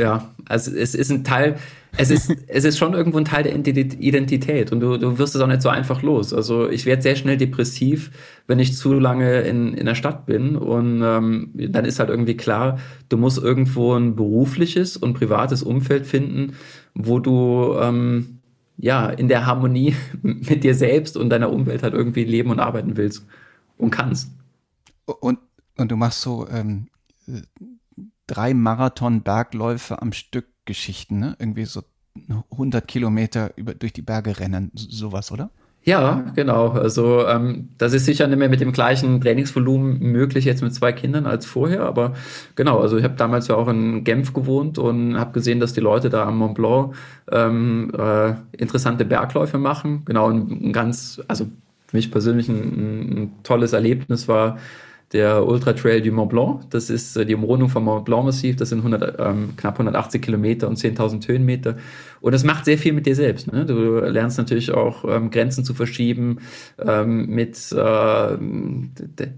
ja, 0.01 0.31
also 0.47 0.75
es 0.75 0.95
ist 0.95 1.11
ein 1.11 1.25
Teil, 1.25 1.57
es 1.99 2.11
ist, 2.11 2.35
es 2.49 2.65
ist 2.65 2.79
schon 2.79 2.95
irgendwo 2.95 3.19
ein 3.19 3.27
Teil 3.27 3.43
der 3.43 3.55
Identität 3.55 4.73
und 4.73 4.81
du, 4.81 4.97
du 4.97 5.19
wirst 5.19 5.35
es 5.35 5.43
auch 5.43 5.47
nicht 5.47 5.61
so 5.61 5.69
einfach 5.69 6.01
los. 6.01 6.33
Also 6.33 6.71
ich 6.71 6.87
werde 6.87 7.03
sehr 7.03 7.17
schnell 7.17 7.37
depressiv, 7.37 8.11
wenn 8.47 8.59
ich 8.59 8.79
zu 8.79 8.95
lange 8.95 9.43
in, 9.43 9.75
in 9.75 9.85
der 9.85 9.95
Stadt 9.95 10.25
bin 10.25 10.57
und 10.57 11.03
ähm, 11.05 11.51
dann 11.55 11.85
ist 11.85 11.99
halt 11.99 12.09
irgendwie 12.09 12.39
klar, 12.39 12.79
du 13.11 13.19
musst 13.19 13.37
irgendwo 13.37 13.93
ein 13.93 14.17
berufliches 14.17 14.97
und 14.97 15.13
privates 15.13 15.63
Umfeld 15.63 16.07
finden, 16.07 16.55
wo 16.95 17.19
du 17.19 17.77
ähm, 17.79 18.39
ja 18.79 19.11
in 19.11 19.29
der 19.29 19.45
Harmonie 19.45 19.97
mit 20.23 20.65
dir 20.65 20.75
selbst 20.75 21.19
und 21.19 21.29
deiner 21.29 21.53
Umwelt 21.53 21.83
halt 21.83 21.93
irgendwie 21.93 22.25
leben 22.25 22.51
und 22.51 22.59
arbeiten 22.59 22.97
willst 22.97 23.27
und 23.77 23.91
kannst. 23.91 24.31
Und, 25.05 25.39
und 25.77 25.91
du 25.91 25.97
machst 25.97 26.21
so 26.21 26.47
ähm, 26.49 26.89
drei 28.27 28.55
Marathon-Bergläufe 28.55 30.01
am 30.01 30.13
Stück 30.13 30.47
Geschichten, 30.65 31.19
ne? 31.19 31.37
Irgendwie 31.39 31.65
so 31.65 31.83
100 32.53 32.87
Kilometer 32.87 33.51
über, 33.57 33.75
durch 33.75 33.93
die 33.93 34.03
Berge 34.03 34.39
rennen, 34.39 34.71
sowas, 34.75 35.33
oder? 35.33 35.51
Ja, 35.83 36.25
genau. 36.35 36.69
Also 36.69 37.27
ähm, 37.27 37.71
das 37.79 37.95
ist 37.95 38.05
sicher 38.05 38.27
nicht 38.27 38.39
mehr 38.39 38.51
mit 38.51 38.61
dem 38.61 38.73
gleichen 38.73 39.21
Trainingsvolumen 39.21 39.99
möglich 39.99 40.45
jetzt 40.45 40.63
mit 40.63 40.75
zwei 40.75 40.93
Kindern 40.93 41.25
als 41.25 41.47
vorher, 41.47 41.83
aber 41.83 42.15
genau. 42.55 42.81
Also 42.81 42.99
ich 42.99 43.05
habe 43.05 43.15
damals 43.15 43.49
ja 43.49 43.55
auch 43.55 43.67
in 43.69 44.05
Genf 44.05 44.35
gewohnt 44.35 44.77
und 44.77 45.19
habe 45.19 45.33
gesehen, 45.33 45.59
dass 45.59 45.73
die 45.73 45.81
Leute 45.81 46.11
da 46.11 46.27
am 46.27 46.37
Mont 46.37 46.55
Blanc 46.55 46.95
ähm, 47.33 47.93
äh, 47.99 48.35
interessante 48.53 49.07
Bergläufe 49.07 49.57
machen. 49.57 50.03
Genau, 50.05 50.29
ein, 50.29 50.51
ein 50.51 50.73
ganz, 50.75 51.23
also 51.29 51.47
für 51.87 51.97
mich 51.97 52.11
persönlich 52.11 52.49
ein, 52.51 52.59
ein 52.59 53.33
tolles 53.43 53.73
Erlebnis 53.73 54.29
war 54.29 54.59
der 55.13 55.45
Ultra 55.47 55.73
Trail 55.73 56.01
du 56.01 56.13
Mont 56.13 56.31
Blanc. 56.31 56.71
Das 56.71 56.89
ist 56.89 57.17
äh, 57.17 57.27
die 57.27 57.35
Umrundung 57.35 57.69
vom 57.69 57.85
Mont 57.85 58.05
Blanc 58.05 58.25
Massiv. 58.25 58.57
Das 58.57 58.69
sind 58.69 58.79
100, 58.79 59.17
ähm, 59.19 59.51
knapp 59.57 59.75
180 59.75 60.23
Kilometer 60.23 60.69
und 60.69 60.79
10.000 60.79 61.27
Höhenmeter. 61.27 61.77
Und 62.21 62.33
das 62.33 62.45
macht 62.45 62.65
sehr 62.65 62.79
viel 62.79 62.93
mit 62.93 63.07
dir 63.07 63.17
selbst. 63.17 63.53
Ne? 63.53 63.67
Du 63.67 63.99
lernst 63.99 64.39
natürlich 64.39 64.71
auch 64.73 65.05
ähm, 65.05 65.31
Grenzen 65.31 65.65
zu 65.65 65.75
verschieben, 65.75 66.39
ähm, 66.79 67.27
mit 67.27 67.73
äh, 67.73 68.39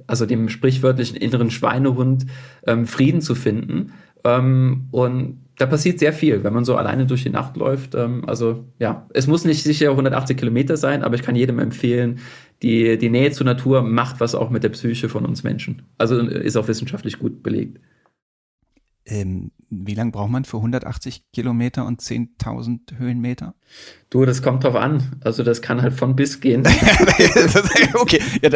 also 0.06 0.26
dem 0.26 0.48
sprichwörtlichen 0.48 1.16
inneren 1.16 1.50
Schweinehund 1.50 2.26
ähm, 2.66 2.86
Frieden 2.86 3.22
zu 3.22 3.34
finden. 3.34 3.92
Ähm, 4.24 4.88
und 4.90 5.38
da 5.56 5.66
passiert 5.66 5.98
sehr 5.98 6.12
viel, 6.12 6.44
wenn 6.44 6.52
man 6.52 6.64
so 6.64 6.76
alleine 6.76 7.06
durch 7.06 7.22
die 7.22 7.30
Nacht 7.30 7.56
läuft. 7.56 7.94
Ähm, 7.94 8.24
also 8.26 8.64
ja, 8.78 9.06
es 9.14 9.26
muss 9.26 9.44
nicht 9.44 9.62
sicher 9.62 9.90
180 9.90 10.36
Kilometer 10.36 10.76
sein, 10.76 11.02
aber 11.02 11.14
ich 11.14 11.22
kann 11.22 11.36
jedem 11.36 11.58
empfehlen, 11.58 12.18
die, 12.62 12.96
die 12.96 13.10
Nähe 13.10 13.32
zur 13.32 13.46
Natur 13.46 13.82
macht 13.82 14.20
was 14.20 14.34
auch 14.34 14.50
mit 14.50 14.62
der 14.62 14.68
Psyche 14.70 15.08
von 15.08 15.26
uns 15.26 15.42
Menschen. 15.42 15.82
Also 15.98 16.18
ist 16.18 16.56
auch 16.56 16.68
wissenschaftlich 16.68 17.18
gut 17.18 17.42
belegt. 17.42 17.80
Ähm, 19.04 19.50
wie 19.68 19.94
lange 19.94 20.12
braucht 20.12 20.30
man 20.30 20.44
für 20.44 20.58
180 20.58 21.24
Kilometer 21.32 21.86
und 21.86 22.00
10.000 22.00 22.98
Höhenmeter? 22.98 23.54
Du, 24.10 24.24
das 24.24 24.42
kommt 24.42 24.62
drauf 24.62 24.76
an. 24.76 25.16
Also 25.24 25.42
das 25.42 25.60
kann 25.60 25.82
halt 25.82 25.94
von 25.94 26.14
bis 26.14 26.40
gehen. 26.40 26.62
okay, 27.94 28.20
ja, 28.42 28.50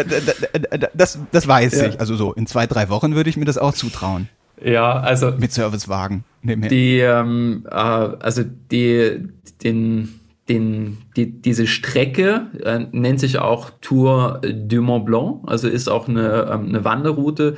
das, 0.95 1.19
das 1.33 1.49
weiß 1.49 1.81
ja. 1.81 1.87
ich. 1.89 2.01
Also 2.01 2.15
so 2.15 2.33
in 2.33 2.47
zwei, 2.47 2.67
drei 2.69 2.89
Wochen 2.91 3.17
würde 3.17 3.29
ich 3.29 3.37
mir 3.37 3.45
das 3.45 3.59
auch 3.59 3.75
zutrauen. 3.75 4.29
Ja, 4.63 5.01
also 5.01 5.33
mit 5.33 5.53
Servicewagen. 5.53 6.25
Die, 6.43 6.99
ähm, 6.99 7.67
äh, 7.69 7.75
also 7.75 8.45
die, 8.71 9.29
den 9.65 10.21
den, 10.49 10.99
die, 11.16 11.40
diese 11.42 11.66
Strecke 11.66 12.47
äh, 12.62 12.86
nennt 12.92 13.20
sich 13.20 13.38
auch 13.38 13.70
Tour 13.80 14.40
du 14.42 14.80
Mont 14.80 15.07
Blanc, 15.07 15.42
also 15.47 15.68
ist 15.68 15.88
auch 15.88 16.09
eine, 16.09 16.49
ähm, 16.53 16.68
eine 16.68 16.84
Wanderroute, 16.84 17.57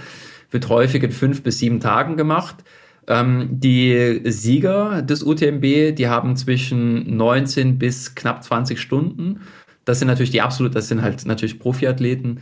wird 0.51 0.69
häufig 0.69 1.03
in 1.03 1.13
fünf 1.13 1.43
bis 1.43 1.59
sieben 1.59 1.81
Tagen 1.81 2.17
gemacht. 2.17 2.57
Ähm, 3.07 3.49
die 3.51 4.21
Sieger 4.25 5.03
des 5.03 5.23
UTMB, 5.23 5.95
die 5.97 6.09
haben 6.09 6.37
zwischen 6.37 7.17
19 7.17 7.79
bis 7.79 8.15
knapp 8.15 8.43
20 8.43 8.81
Stunden. 8.81 9.41
Das 9.85 9.99
sind 9.99 10.09
natürlich 10.09 10.31
die 10.31 10.43
absolut, 10.43 10.75
das 10.75 10.89
sind 10.89 11.03
halt 11.03 11.25
natürlich 11.27 11.59
Profiathleten. 11.59 12.41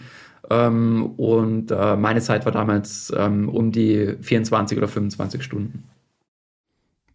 Ähm, 0.49 1.07
und 1.17 1.71
äh, 1.71 1.97
meine 1.97 2.21
Zeit 2.21 2.45
war 2.45 2.53
damals 2.53 3.13
ähm, 3.17 3.49
um 3.49 3.73
die 3.73 4.17
24 4.21 4.79
oder 4.79 4.89
25 4.89 5.43
Stunden. 5.43 5.85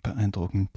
Beeindruckend. 0.03 0.69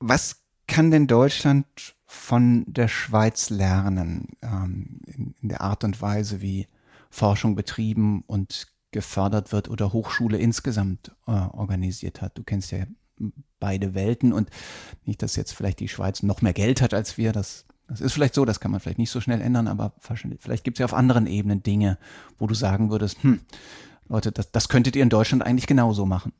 Was 0.00 0.43
kann 0.66 0.90
denn 0.90 1.06
Deutschland 1.06 1.66
von 2.06 2.64
der 2.66 2.88
Schweiz 2.88 3.50
lernen 3.50 4.28
ähm, 4.42 5.00
in, 5.06 5.34
in, 5.40 5.48
der 5.48 5.60
Art 5.60 5.84
und 5.84 6.00
Weise, 6.00 6.40
wie 6.40 6.68
Forschung 7.10 7.54
betrieben 7.54 8.22
und 8.26 8.68
gefördert 8.92 9.52
wird 9.52 9.68
oder 9.68 9.92
Hochschule 9.92 10.38
insgesamt 10.38 11.10
äh, 11.26 11.32
organisiert 11.32 12.22
hat? 12.22 12.38
Du 12.38 12.44
kennst 12.44 12.70
ja 12.70 12.84
beide 13.60 13.94
Welten 13.94 14.32
und 14.32 14.50
nicht, 15.04 15.22
dass 15.22 15.36
jetzt 15.36 15.52
vielleicht 15.52 15.80
die 15.80 15.88
Schweiz 15.88 16.22
noch 16.22 16.42
mehr 16.42 16.52
Geld 16.52 16.80
hat 16.82 16.94
als 16.94 17.16
wir, 17.16 17.32
das, 17.32 17.64
das 17.88 18.00
ist 18.00 18.12
vielleicht 18.12 18.34
so, 18.34 18.44
das 18.44 18.60
kann 18.60 18.70
man 18.70 18.80
vielleicht 18.80 18.98
nicht 18.98 19.10
so 19.10 19.20
schnell 19.20 19.40
ändern, 19.40 19.68
aber 19.68 19.94
vielleicht 20.00 20.64
gibt 20.64 20.78
es 20.78 20.80
ja 20.80 20.86
auf 20.86 20.94
anderen 20.94 21.26
Ebenen 21.26 21.62
Dinge, 21.62 21.98
wo 22.38 22.46
du 22.46 22.54
sagen 22.54 22.90
würdest, 22.90 23.22
hm, 23.22 23.40
Leute, 24.08 24.32
das, 24.32 24.50
das 24.52 24.68
könntet 24.68 24.96
ihr 24.96 25.02
in 25.02 25.08
Deutschland 25.08 25.42
eigentlich 25.42 25.66
genauso 25.66 26.06
machen. 26.06 26.32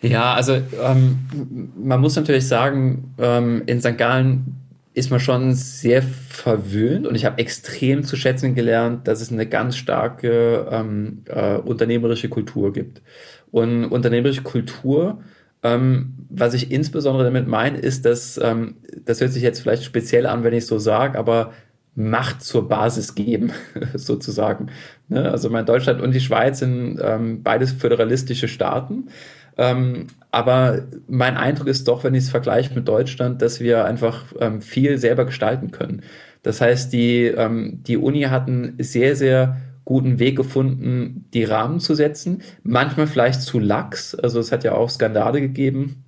Ja, 0.00 0.34
also 0.34 0.54
ähm, 0.54 1.72
man 1.76 2.00
muss 2.00 2.16
natürlich 2.16 2.46
sagen, 2.46 3.14
ähm, 3.18 3.62
in 3.66 3.80
St. 3.80 3.96
Gallen 3.96 4.56
ist 4.94 5.10
man 5.10 5.18
schon 5.18 5.54
sehr 5.54 6.02
verwöhnt 6.02 7.06
und 7.06 7.16
ich 7.16 7.24
habe 7.24 7.38
extrem 7.38 8.04
zu 8.04 8.16
schätzen 8.16 8.54
gelernt, 8.54 9.08
dass 9.08 9.20
es 9.20 9.32
eine 9.32 9.46
ganz 9.46 9.76
starke 9.76 10.68
ähm, 10.70 11.22
äh, 11.26 11.56
unternehmerische 11.56 12.28
Kultur 12.28 12.72
gibt. 12.72 13.02
Und 13.50 13.86
unternehmerische 13.86 14.42
Kultur, 14.42 15.20
ähm, 15.64 16.14
was 16.28 16.54
ich 16.54 16.70
insbesondere 16.70 17.24
damit 17.24 17.48
meine, 17.48 17.78
ist, 17.78 18.04
dass, 18.04 18.38
ähm, 18.38 18.76
das 19.04 19.20
hört 19.20 19.32
sich 19.32 19.42
jetzt 19.42 19.60
vielleicht 19.60 19.84
speziell 19.84 20.26
an, 20.26 20.44
wenn 20.44 20.54
ich 20.54 20.66
so 20.66 20.78
sage, 20.78 21.18
aber 21.18 21.52
Macht 21.96 22.42
zur 22.42 22.68
Basis 22.68 23.14
geben, 23.14 23.52
sozusagen. 23.94 24.66
Ne? 25.08 25.30
Also 25.30 25.48
mein 25.48 25.64
Deutschland 25.64 26.00
und 26.00 26.12
die 26.12 26.20
Schweiz 26.20 26.58
sind 26.58 26.98
ähm, 27.00 27.44
beides 27.44 27.72
föderalistische 27.72 28.48
Staaten. 28.48 29.08
Ähm, 29.56 30.08
aber 30.30 30.82
mein 31.06 31.36
Eindruck 31.36 31.68
ist 31.68 31.86
doch, 31.86 32.02
wenn 32.02 32.14
ich 32.14 32.24
es 32.24 32.30
vergleiche 32.30 32.74
mit 32.74 32.88
Deutschland, 32.88 33.40
dass 33.40 33.60
wir 33.60 33.84
einfach 33.84 34.24
ähm, 34.40 34.60
viel 34.60 34.98
selber 34.98 35.24
gestalten 35.24 35.70
können. 35.70 36.02
Das 36.42 36.60
heißt, 36.60 36.92
die, 36.92 37.26
ähm, 37.26 37.82
die 37.84 37.96
Uni 37.96 38.22
hat 38.22 38.48
einen 38.48 38.74
sehr, 38.78 39.16
sehr 39.16 39.58
guten 39.84 40.18
Weg 40.18 40.36
gefunden, 40.36 41.28
die 41.34 41.44
Rahmen 41.44 41.78
zu 41.78 41.94
setzen. 41.94 42.42
Manchmal 42.62 43.06
vielleicht 43.06 43.42
zu 43.42 43.58
lax. 43.58 44.14
Also 44.14 44.40
es 44.40 44.50
hat 44.50 44.64
ja 44.64 44.72
auch 44.72 44.90
Skandale 44.90 45.40
gegeben 45.40 46.04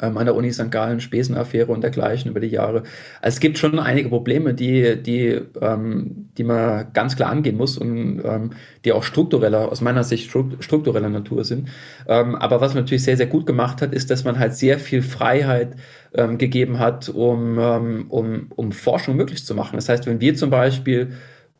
ähm, 0.00 0.18
an 0.18 0.26
der 0.26 0.34
Uni 0.34 0.52
St. 0.52 0.70
Gallen, 0.70 1.00
Spesenaffäre 1.00 1.70
und 1.70 1.82
dergleichen 1.82 2.30
über 2.30 2.40
die 2.40 2.48
Jahre. 2.48 2.78
Also 3.20 3.36
es 3.36 3.40
gibt 3.40 3.58
schon 3.58 3.78
einige 3.78 4.08
Probleme, 4.08 4.54
die, 4.54 5.00
die, 5.00 5.40
ähm, 5.60 6.28
die 6.36 6.44
man 6.44 6.92
ganz 6.92 7.16
klar 7.16 7.30
angehen 7.30 7.56
muss 7.56 7.78
und 7.78 8.20
ähm, 8.24 8.50
die 8.84 8.92
auch 8.92 9.04
struktureller, 9.04 9.70
aus 9.70 9.80
meiner 9.80 10.04
Sicht 10.04 10.30
struktureller 10.60 11.08
Natur 11.08 11.44
sind. 11.44 11.68
Ähm, 12.08 12.34
aber 12.34 12.60
was 12.60 12.74
man 12.74 12.82
natürlich 12.84 13.04
sehr, 13.04 13.16
sehr 13.16 13.26
gut 13.26 13.46
gemacht 13.46 13.82
hat, 13.82 13.94
ist, 13.94 14.10
dass 14.10 14.24
man 14.24 14.38
halt 14.38 14.54
sehr 14.54 14.78
viel 14.78 15.02
Freiheit 15.02 15.76
ähm, 16.14 16.38
gegeben 16.38 16.78
hat, 16.78 17.08
um, 17.08 17.58
ähm, 17.58 18.06
um, 18.08 18.46
um 18.54 18.72
Forschung 18.72 19.16
möglich 19.16 19.44
zu 19.44 19.54
machen. 19.54 19.76
Das 19.76 19.88
heißt, 19.88 20.06
wenn 20.06 20.20
wir 20.20 20.34
zum 20.34 20.50
Beispiel 20.50 21.12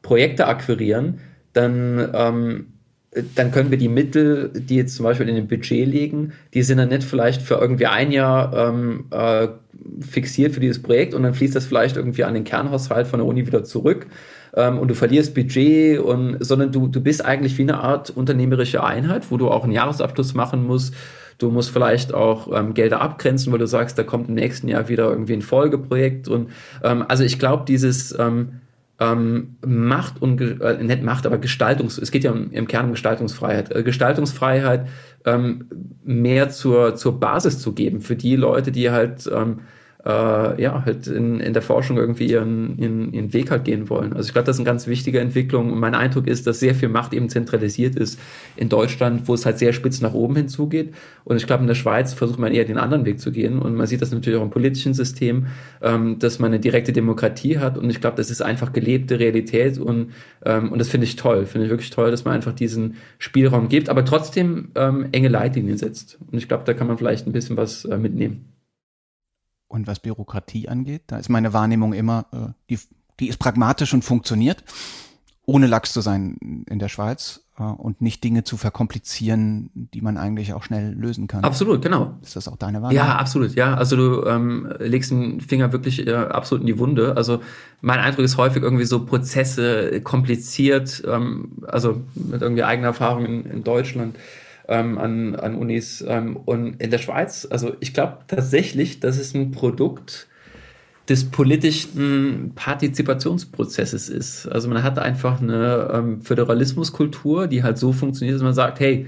Projekte 0.03 0.47
akquirieren, 0.49 1.21
dann 1.53 2.11
dann 3.35 3.53
können 3.53 3.71
wir 3.71 3.79
die 3.79 3.89
Mittel, 3.89 4.51
die 4.55 4.77
jetzt 4.77 4.97
zum 4.97 5.05
Beispiel 5.05 5.29
in 5.29 5.37
dem 5.37 5.47
Budget 5.47 5.87
liegen, 5.87 6.33
die 6.53 6.63
sind 6.63 6.79
dann 6.79 6.89
nicht 6.89 7.05
vielleicht 7.05 7.43
für 7.43 7.55
irgendwie 7.55 7.87
ein 7.87 8.11
Jahr 8.11 8.53
ähm, 8.57 9.05
äh, 9.11 9.49
fixiert 10.01 10.53
für 10.53 10.61
dieses 10.61 10.83
Projekt 10.83 11.15
und 11.15 11.23
dann 11.23 11.35
fließt 11.35 11.55
das 11.55 11.67
vielleicht 11.67 11.97
irgendwie 11.97 12.25
an 12.25 12.35
den 12.35 12.45
Kernhaushalt 12.45 13.07
von 13.07 13.21
der 13.21 13.27
Uni 13.27 13.47
wieder 13.47 13.63
zurück 13.65 14.07
ähm, 14.57 14.79
und 14.79 14.89
du 14.89 14.95
verlierst 14.95 15.35
Budget 15.35 16.01
und 16.01 16.39
sondern 16.41 16.73
du, 16.73 16.89
du 16.89 17.01
bist 17.01 17.25
eigentlich 17.25 17.57
wie 17.59 17.63
eine 17.63 17.79
Art 17.79 18.11
unternehmerische 18.11 18.83
Einheit, 18.83 19.31
wo 19.31 19.37
du 19.37 19.49
auch 19.49 19.65
einen 19.65 19.73
Jahresabschluss 19.73 20.35
machen 20.35 20.67
musst. 20.67 20.95
Du 21.39 21.51
musst 21.51 21.71
vielleicht 21.71 22.15
auch 22.15 22.49
ähm, 22.57 22.75
Gelder 22.75 23.01
abgrenzen, 23.01 23.53
weil 23.53 23.59
du 23.59 23.67
sagst, 23.67 23.99
da 23.99 24.05
kommt 24.05 24.29
im 24.29 24.35
nächsten 24.35 24.69
Jahr 24.69 24.89
wieder 24.89 25.11
irgendwie 25.11 25.33
ein 25.33 25.43
Folgeprojekt. 25.43 26.29
Und 26.29 26.51
ähm, 26.83 27.05
also 27.09 27.25
ich 27.25 27.41
glaube, 27.41 27.65
dieses 27.67 28.17
ähm, 29.13 29.57
Macht 29.65 30.21
und 30.23 30.41
äh, 30.41 30.83
nicht 30.83 31.03
Macht, 31.03 31.27
aber 31.27 31.39
Gestaltungs, 31.39 31.99
es 31.99 32.11
geht 32.11 32.25
ja 32.25 32.33
im, 32.33 32.51
im 32.51 32.67
Kern 32.67 32.87
um 32.87 32.93
Gestaltungsfreiheit. 32.93 33.75
Äh, 33.75 33.83
Gestaltungsfreiheit 33.83 34.89
ähm, 35.25 35.69
mehr 36.05 36.49
zur, 36.49 36.97
zur 36.97 37.21
Basis 37.21 37.59
zu 37.59 37.73
geben 37.73 38.01
für 38.01 38.17
die 38.17 38.37
Leute, 38.37 38.73
die 38.73 38.91
halt 38.91 39.31
ähm, 39.33 39.61
äh, 40.05 40.63
ja, 40.63 40.85
halt 40.85 41.07
in, 41.07 41.41
in 41.41 41.53
der 41.55 41.63
Forschung 41.63 41.97
irgendwie 41.97 42.27
ihren, 42.27 42.79
ihren, 42.79 43.13
ihren 43.13 43.33
Weg 43.33 43.51
halt 43.51 43.65
gehen 43.65 43.89
wollen. 43.89 44.13
Also 44.13 44.27
ich 44.27 44.33
glaube, 44.33 44.47
das 44.47 44.57
ist 44.57 44.61
eine 44.61 44.67
ganz 44.67 44.87
wichtige 44.87 45.21
Entwicklung 45.21 45.73
und 45.73 45.81
mein 45.81 45.95
Eindruck 45.95 46.27
ist, 46.27 46.47
dass 46.47 46.61
sehr 46.61 46.75
viel 46.75 46.91
Macht 46.91 47.15
eben 47.15 47.31
zentralisiert 47.31 47.97
ist 47.97 48.21
in 48.57 48.69
Deutschland, 48.69 49.27
wo 49.29 49.35
es 49.35 49.47
halt 49.47 49.59
sehr 49.59 49.73
spitz 49.73 50.03
nach 50.03 50.13
oben 50.13 50.37
hinzugeht. 50.37 50.95
Und 51.25 51.37
ich 51.37 51.47
glaube, 51.47 51.63
in 51.63 51.69
der 51.69 51.75
Schweiz 51.75 52.13
versucht 52.13 52.39
man 52.39 52.53
eher 52.53 52.65
den 52.65 52.77
anderen 52.77 53.07
Weg 53.07 53.19
zu 53.19 53.33
gehen 53.33 53.59
und 53.59 53.75
man 53.75 53.87
sieht 53.87 54.03
das 54.03 54.13
natürlich 54.13 54.39
auch 54.39 54.45
im 54.45 54.51
politischen 54.51 54.93
System, 54.93 55.47
ähm, 55.81 56.19
dass 56.19 56.39
man 56.39 56.49
eine 56.49 56.61
direkte 56.61 56.93
Demokratie 56.93 57.59
hat 57.59 57.79
und 57.79 57.89
ich 57.89 58.01
glaube, 58.01 58.17
das 58.17 58.31
ist 58.31 58.43
einfach 58.43 58.75
gelebte 58.75 59.19
Realität 59.19 59.79
und, 59.79 60.13
ähm, 60.45 60.71
und 60.71 60.79
das 60.79 60.89
finde 60.89 61.07
ich 61.07 61.17
toll, 61.17 61.47
finde 61.47 61.67
ich 61.67 61.71
wirklich 61.71 61.91
toll, 61.91 62.11
dass 62.11 62.27
man 62.27 62.35
einfach 62.35 62.53
diesen 62.53 62.97
Spielraum 63.19 63.69
gibt, 63.71 63.89
aber 63.89 64.05
trotzdem 64.05 64.69
ähm, 64.75 65.07
enge 65.13 65.29
Leitlinien 65.29 65.79
setzt. 65.79 66.19
Und 66.31 66.37
ich 66.37 66.47
glaube, 66.47 66.65
da 66.67 66.75
kann 66.75 66.87
man 66.87 66.99
vielleicht 66.99 67.27
ein 67.27 67.33
bisschen 67.33 67.57
was 67.57 67.87
äh, 67.87 67.97
mitnehmen. 67.97 68.54
Und 69.75 69.89
was 69.89 69.99
Bürokratie 69.99 70.69
angeht, 70.69 71.03
da 71.09 71.17
ist 71.17 71.29
meine 71.29 71.53
Wahrnehmung 71.53 71.95
immer, 71.95 72.27
äh, 72.31 72.53
die, 72.71 72.79
die 73.19 73.29
ist 73.29 73.39
pragmatisch 73.39 73.93
und 73.93 74.05
funktioniert, 74.05 74.63
ohne 75.47 75.67
lax 75.67 75.93
zu 75.93 76.01
sein 76.01 76.65
in 76.71 76.79
der 76.79 76.89
Schweiz 76.89 77.41
äh, 77.59 77.65
und 77.65 78.01
nicht 78.01 78.23
Dinge 78.23 78.45
zu 78.45 78.57
verkomplizieren, 78.57 79.71
die 79.75 80.01
man 80.01 80.17
eigentlich 80.17 80.53
auch 80.53 80.63
schnell 80.63 80.93
lösen 80.93 81.27
kann. 81.27 81.43
Absolut, 81.43 81.83
genau. 81.83 82.15
Ist 82.23 82.37
das 82.37 82.47
auch 82.47 82.57
deine 82.57 82.83
Wahrnehmung? 82.83 83.05
Ja, 83.05 83.17
absolut, 83.17 83.57
ja. 83.57 83.75
Also 83.75 83.97
du 83.97 84.25
ähm, 84.29 84.73
legst 84.79 85.11
den 85.11 85.41
Finger 85.41 85.73
wirklich 85.73 86.07
äh, 86.07 86.15
absolut 86.15 86.61
in 86.61 86.69
die 86.69 86.79
Wunde. 86.79 87.17
Also 87.17 87.43
mein 87.81 87.99
Eindruck 87.99 88.25
ist 88.25 88.37
häufig 88.37 88.63
irgendwie 88.63 88.85
so 88.85 89.05
Prozesse 89.05 90.01
kompliziert, 90.03 91.03
ähm, 91.05 91.51
also 91.67 92.01
mit 92.15 92.43
irgendwie 92.43 92.63
eigener 92.63 92.87
Erfahrung 92.87 93.27
in, 93.27 93.45
in 93.47 93.65
Deutschland 93.65 94.15
ähm, 94.69 94.99
an, 94.99 95.37
an 95.37 95.55
Unis. 95.55 96.05
Ähm, 96.07 96.37
und 96.37 96.81
in 96.81 96.91
der 96.91 96.99
Schweiz, 96.99 97.47
also 97.51 97.75
ich 97.81 97.95
glaube 97.95 98.19
tatsächlich, 98.27 99.01
das 99.01 99.19
ist 99.19 99.35
ein 99.35 99.51
Produkt 99.51 100.29
des 101.09 101.31
politischen 101.31 102.53
Partizipationsprozesses 102.55 104.09
ist. 104.09 104.47
Also 104.47 104.69
man 104.69 104.83
hat 104.83 104.99
einfach 104.99 105.41
eine 105.41 105.91
ähm, 105.93 106.23
Föderalismuskultur, 106.23 107.47
die 107.47 107.63
halt 107.63 107.77
so 107.77 107.93
funktioniert, 107.93 108.37
dass 108.37 108.43
man 108.43 108.55
sagt, 108.55 108.81
hey, 108.81 109.07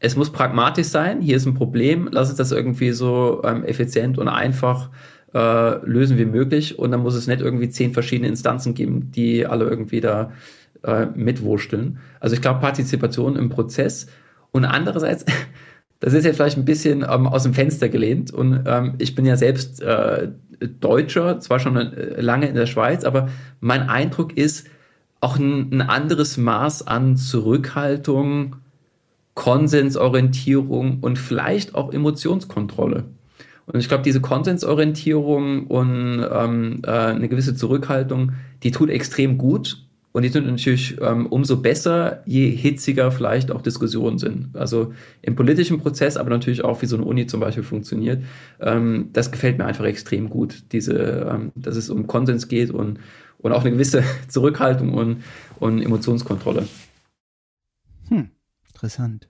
es 0.00 0.16
muss 0.16 0.30
pragmatisch 0.30 0.88
sein, 0.88 1.20
hier 1.20 1.36
ist 1.36 1.46
ein 1.46 1.54
Problem, 1.54 2.08
lass 2.10 2.28
uns 2.28 2.38
das 2.38 2.52
irgendwie 2.52 2.90
so 2.90 3.42
ähm, 3.44 3.64
effizient 3.64 4.18
und 4.18 4.28
einfach 4.28 4.90
äh, 5.34 5.86
lösen 5.86 6.18
wie 6.18 6.24
möglich 6.24 6.78
und 6.78 6.90
dann 6.90 7.00
muss 7.00 7.14
es 7.14 7.26
nicht 7.26 7.40
irgendwie 7.40 7.68
zehn 7.68 7.92
verschiedene 7.92 8.28
Instanzen 8.28 8.74
geben, 8.74 9.10
die 9.12 9.46
alle 9.46 9.66
irgendwie 9.66 10.00
da 10.00 10.32
äh, 10.82 11.06
mitwurschteln. 11.14 11.98
Also 12.18 12.34
ich 12.34 12.42
glaube, 12.42 12.60
Partizipation 12.60 13.36
im 13.36 13.50
Prozess 13.50 14.06
und 14.52 14.64
andererseits, 14.64 15.24
das 16.00 16.12
ist 16.12 16.24
ja 16.24 16.32
vielleicht 16.32 16.56
ein 16.56 16.64
bisschen 16.64 17.04
ähm, 17.08 17.26
aus 17.26 17.42
dem 17.42 17.54
Fenster 17.54 17.88
gelehnt. 17.88 18.32
Und 18.32 18.64
ähm, 18.66 18.94
ich 18.98 19.14
bin 19.14 19.26
ja 19.26 19.36
selbst 19.36 19.82
äh, 19.82 20.28
Deutscher, 20.80 21.40
zwar 21.40 21.58
schon 21.58 21.76
äh, 21.76 22.20
lange 22.20 22.48
in 22.48 22.54
der 22.54 22.66
Schweiz, 22.66 23.04
aber 23.04 23.28
mein 23.60 23.88
Eindruck 23.88 24.36
ist 24.36 24.66
auch 25.20 25.38
ein, 25.38 25.70
ein 25.72 25.82
anderes 25.82 26.36
Maß 26.36 26.86
an 26.86 27.16
Zurückhaltung, 27.16 28.56
Konsensorientierung 29.34 30.98
und 31.00 31.18
vielleicht 31.18 31.74
auch 31.74 31.92
Emotionskontrolle. 31.92 33.04
Und 33.66 33.78
ich 33.78 33.88
glaube, 33.88 34.02
diese 34.02 34.20
Konsensorientierung 34.20 35.66
und 35.66 36.26
ähm, 36.32 36.82
äh, 36.84 36.90
eine 36.90 37.28
gewisse 37.28 37.54
Zurückhaltung, 37.54 38.32
die 38.62 38.70
tut 38.70 38.90
extrem 38.90 39.38
gut 39.38 39.84
und 40.12 40.22
die 40.22 40.28
sind 40.28 40.46
natürlich 40.46 40.96
ähm, 41.00 41.26
umso 41.26 41.62
besser, 41.62 42.22
je 42.26 42.50
hitziger 42.50 43.12
vielleicht 43.12 43.52
auch 43.52 43.62
Diskussionen 43.62 44.18
sind. 44.18 44.56
Also 44.56 44.92
im 45.22 45.36
politischen 45.36 45.78
Prozess, 45.78 46.16
aber 46.16 46.30
natürlich 46.30 46.64
auch, 46.64 46.82
wie 46.82 46.86
so 46.86 46.96
eine 46.96 47.04
Uni 47.04 47.26
zum 47.26 47.38
Beispiel 47.38 47.62
funktioniert. 47.62 48.24
Ähm, 48.60 49.10
das 49.12 49.30
gefällt 49.30 49.58
mir 49.58 49.66
einfach 49.66 49.84
extrem 49.84 50.28
gut, 50.28 50.64
diese, 50.72 51.30
ähm, 51.30 51.52
dass 51.54 51.76
es 51.76 51.90
um 51.90 52.08
Konsens 52.08 52.48
geht 52.48 52.70
und, 52.70 52.98
und 53.38 53.52
auch 53.52 53.60
eine 53.60 53.70
gewisse 53.70 54.02
Zurückhaltung 54.28 54.94
und, 54.94 55.22
und 55.60 55.80
Emotionskontrolle. 55.80 56.66
Hm, 58.08 58.30
interessant. 58.68 59.28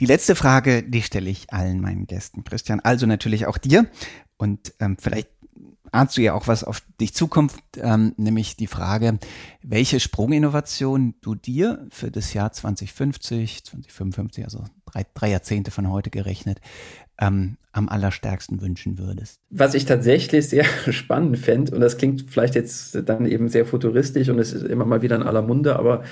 Die 0.00 0.06
letzte 0.06 0.34
Frage, 0.34 0.82
die 0.82 1.02
stelle 1.02 1.30
ich 1.30 1.50
allen 1.50 1.80
meinen 1.80 2.06
Gästen, 2.06 2.44
Christian, 2.44 2.80
also 2.80 3.06
natürlich 3.06 3.46
auch 3.46 3.56
dir. 3.56 3.86
Und 4.36 4.74
ähm, 4.80 4.96
vielleicht 5.00 5.30
ahnst 5.92 6.16
du 6.16 6.22
ja 6.22 6.34
auch, 6.34 6.46
was 6.46 6.64
auf 6.64 6.82
dich 7.00 7.14
zukommt, 7.14 7.52
ähm, 7.76 8.14
nämlich 8.16 8.56
die 8.56 8.66
Frage, 8.66 9.18
welche 9.62 10.00
Sprunginnovation 10.00 11.14
du 11.20 11.34
dir 11.34 11.86
für 11.90 12.10
das 12.10 12.32
Jahr 12.34 12.52
2050, 12.52 13.64
2055, 13.64 14.44
also 14.44 14.64
drei, 14.86 15.06
drei 15.14 15.30
Jahrzehnte 15.30 15.70
von 15.70 15.90
heute 15.90 16.10
gerechnet, 16.10 16.60
ähm, 17.20 17.56
am 17.72 17.88
allerstärksten 17.88 18.60
wünschen 18.60 18.98
würdest? 18.98 19.40
Was 19.50 19.74
ich 19.74 19.84
tatsächlich 19.84 20.48
sehr 20.48 20.64
spannend 20.90 21.38
fände, 21.38 21.74
und 21.74 21.80
das 21.80 21.96
klingt 21.96 22.24
vielleicht 22.28 22.54
jetzt 22.54 22.98
dann 23.08 23.26
eben 23.26 23.48
sehr 23.48 23.66
futuristisch 23.66 24.28
und 24.28 24.38
es 24.38 24.52
ist 24.52 24.64
immer 24.64 24.84
mal 24.84 25.02
wieder 25.02 25.16
in 25.16 25.22
aller 25.22 25.42
Munde, 25.42 25.76
aber 25.76 26.04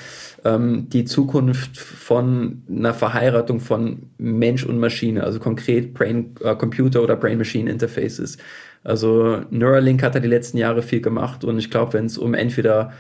ähm, 0.45 0.89
die 0.91 1.05
Zukunft 1.05 1.77
von 1.79 2.63
einer 2.69 2.95
Verheiratung 2.95 3.61
von 3.61 4.11
Mensch 4.19 4.65
und 4.65 4.79
Maschine, 4.79 5.25
also 5.25 5.41
konkret 5.41 5.95
Brain, 5.95 6.35
äh, 6.41 6.55
Computer 6.55 7.03
oder 7.03 7.17
Brain-Machine 7.17 7.71
Interfaces. 7.71 8.39
Also 8.87 9.41
Neuralink 9.51 10.03
hat 10.05 10.15
da 10.15 10.21
die 10.21 10.29
letzten 10.29 10.59
Jahre 10.59 10.83
viel 10.83 11.01
gemacht 11.01 11.43
und 11.43 11.59
ich 11.59 11.71
glaube, 11.71 11.95
wenn 11.95 12.07
es 12.07 12.19
um 12.19 12.35
entweder 12.35 12.93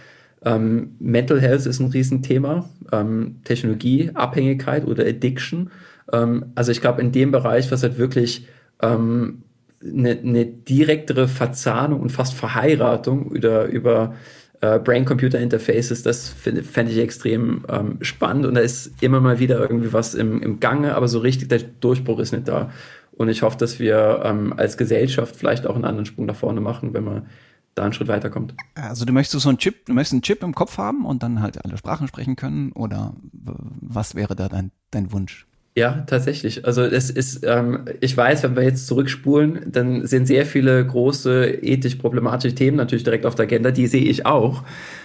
ähm, 0.44 0.96
Mental 0.98 1.40
Health 1.40 1.64
ist 1.66 1.78
ein 1.78 1.90
Riesenthema, 1.90 2.68
ähm, 2.90 3.36
Technologieabhängigkeit 3.44 4.84
oder 4.84 5.06
Addiction. 5.06 5.70
Ähm, 6.12 6.46
also 6.56 6.72
ich 6.72 6.80
glaube, 6.80 7.00
in 7.02 7.12
dem 7.12 7.30
Bereich, 7.30 7.70
was 7.70 7.84
halt 7.84 7.98
wirklich 7.98 8.48
ähm, 8.82 9.42
eine, 9.80 10.10
eine 10.10 10.44
direktere 10.44 11.28
Verzahnung 11.28 12.00
und 12.00 12.10
fast 12.10 12.34
Verheiratung 12.34 13.30
über, 13.30 13.66
über 13.66 14.14
äh, 14.62 14.80
Brain-Computer-Interfaces, 14.80 16.02
das 16.02 16.28
fände 16.28 16.90
ich 16.90 16.98
extrem 16.98 17.64
ähm, 17.68 17.98
spannend 18.00 18.46
und 18.46 18.54
da 18.54 18.60
ist 18.60 18.90
immer 19.02 19.20
mal 19.20 19.38
wieder 19.38 19.60
irgendwie 19.60 19.92
was 19.92 20.14
im, 20.14 20.42
im 20.42 20.58
Gange, 20.58 20.96
aber 20.96 21.06
so 21.06 21.20
richtig 21.20 21.48
der 21.48 21.60
Durchbruch 21.80 22.18
ist 22.18 22.32
nicht 22.32 22.48
da. 22.48 22.72
Und 23.16 23.28
ich 23.28 23.42
hoffe, 23.42 23.56
dass 23.56 23.78
wir 23.78 24.22
ähm, 24.24 24.52
als 24.56 24.76
Gesellschaft 24.76 25.36
vielleicht 25.36 25.66
auch 25.66 25.74
einen 25.74 25.84
anderen 25.84 26.06
Sprung 26.06 26.26
nach 26.26 26.36
vorne 26.36 26.60
machen, 26.60 26.94
wenn 26.94 27.04
man 27.04 27.26
da 27.74 27.84
einen 27.84 27.92
Schritt 27.92 28.08
weiterkommt. 28.08 28.54
Also 28.74 29.04
du 29.04 29.12
möchtest 29.12 29.42
so 29.42 29.48
einen 29.48 29.58
Chip, 29.58 29.86
du 29.86 29.92
möchtest 29.92 30.14
einen 30.14 30.22
Chip 30.22 30.42
im 30.42 30.54
Kopf 30.54 30.78
haben 30.78 31.04
und 31.04 31.22
dann 31.22 31.42
halt 31.42 31.62
alle 31.64 31.76
Sprachen 31.76 32.08
sprechen 32.08 32.36
können 32.36 32.72
oder 32.72 33.14
was 33.32 34.14
wäre 34.14 34.34
da 34.34 34.48
dein, 34.48 34.70
dein 34.90 35.12
Wunsch? 35.12 35.46
Ja, 35.76 36.04
tatsächlich. 36.06 36.64
Also 36.64 36.82
es 36.82 37.10
ist, 37.10 37.44
ähm, 37.44 37.84
ich 38.00 38.16
weiß, 38.16 38.42
wenn 38.44 38.56
wir 38.56 38.62
jetzt 38.62 38.86
zurückspulen, 38.86 39.70
dann 39.70 40.06
sind 40.06 40.26
sehr 40.26 40.46
viele 40.46 40.86
große 40.86 41.62
ethisch 41.62 41.96
problematische 41.96 42.54
Themen 42.54 42.78
natürlich 42.78 43.04
direkt 43.04 43.26
auf 43.26 43.34
der 43.34 43.44
Agenda, 43.44 43.70
die 43.70 43.86
sehe 43.86 44.04
ich 44.04 44.24
auch. 44.24 44.62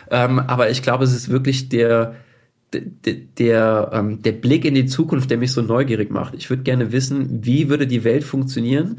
Ähm, 0.10 0.40
aber 0.40 0.70
ich 0.70 0.82
glaube, 0.82 1.04
es 1.04 1.14
ist 1.14 1.28
wirklich 1.28 1.68
der, 1.68 2.16
der, 2.74 3.90
ähm, 3.94 4.22
der 4.22 4.32
Blick 4.32 4.66
in 4.66 4.76
die 4.76 4.86
Zukunft, 4.86 5.30
der 5.30 5.38
mich 5.38 5.52
so 5.52 5.62
neugierig 5.62 6.10
macht. 6.12 6.34
Ich 6.36 6.50
würde 6.50 6.64
gerne 6.64 6.92
wissen, 6.92 7.44
wie 7.44 7.70
würde 7.70 7.88
die 7.88 8.04
Welt 8.04 8.24
funktionieren, 8.24 8.98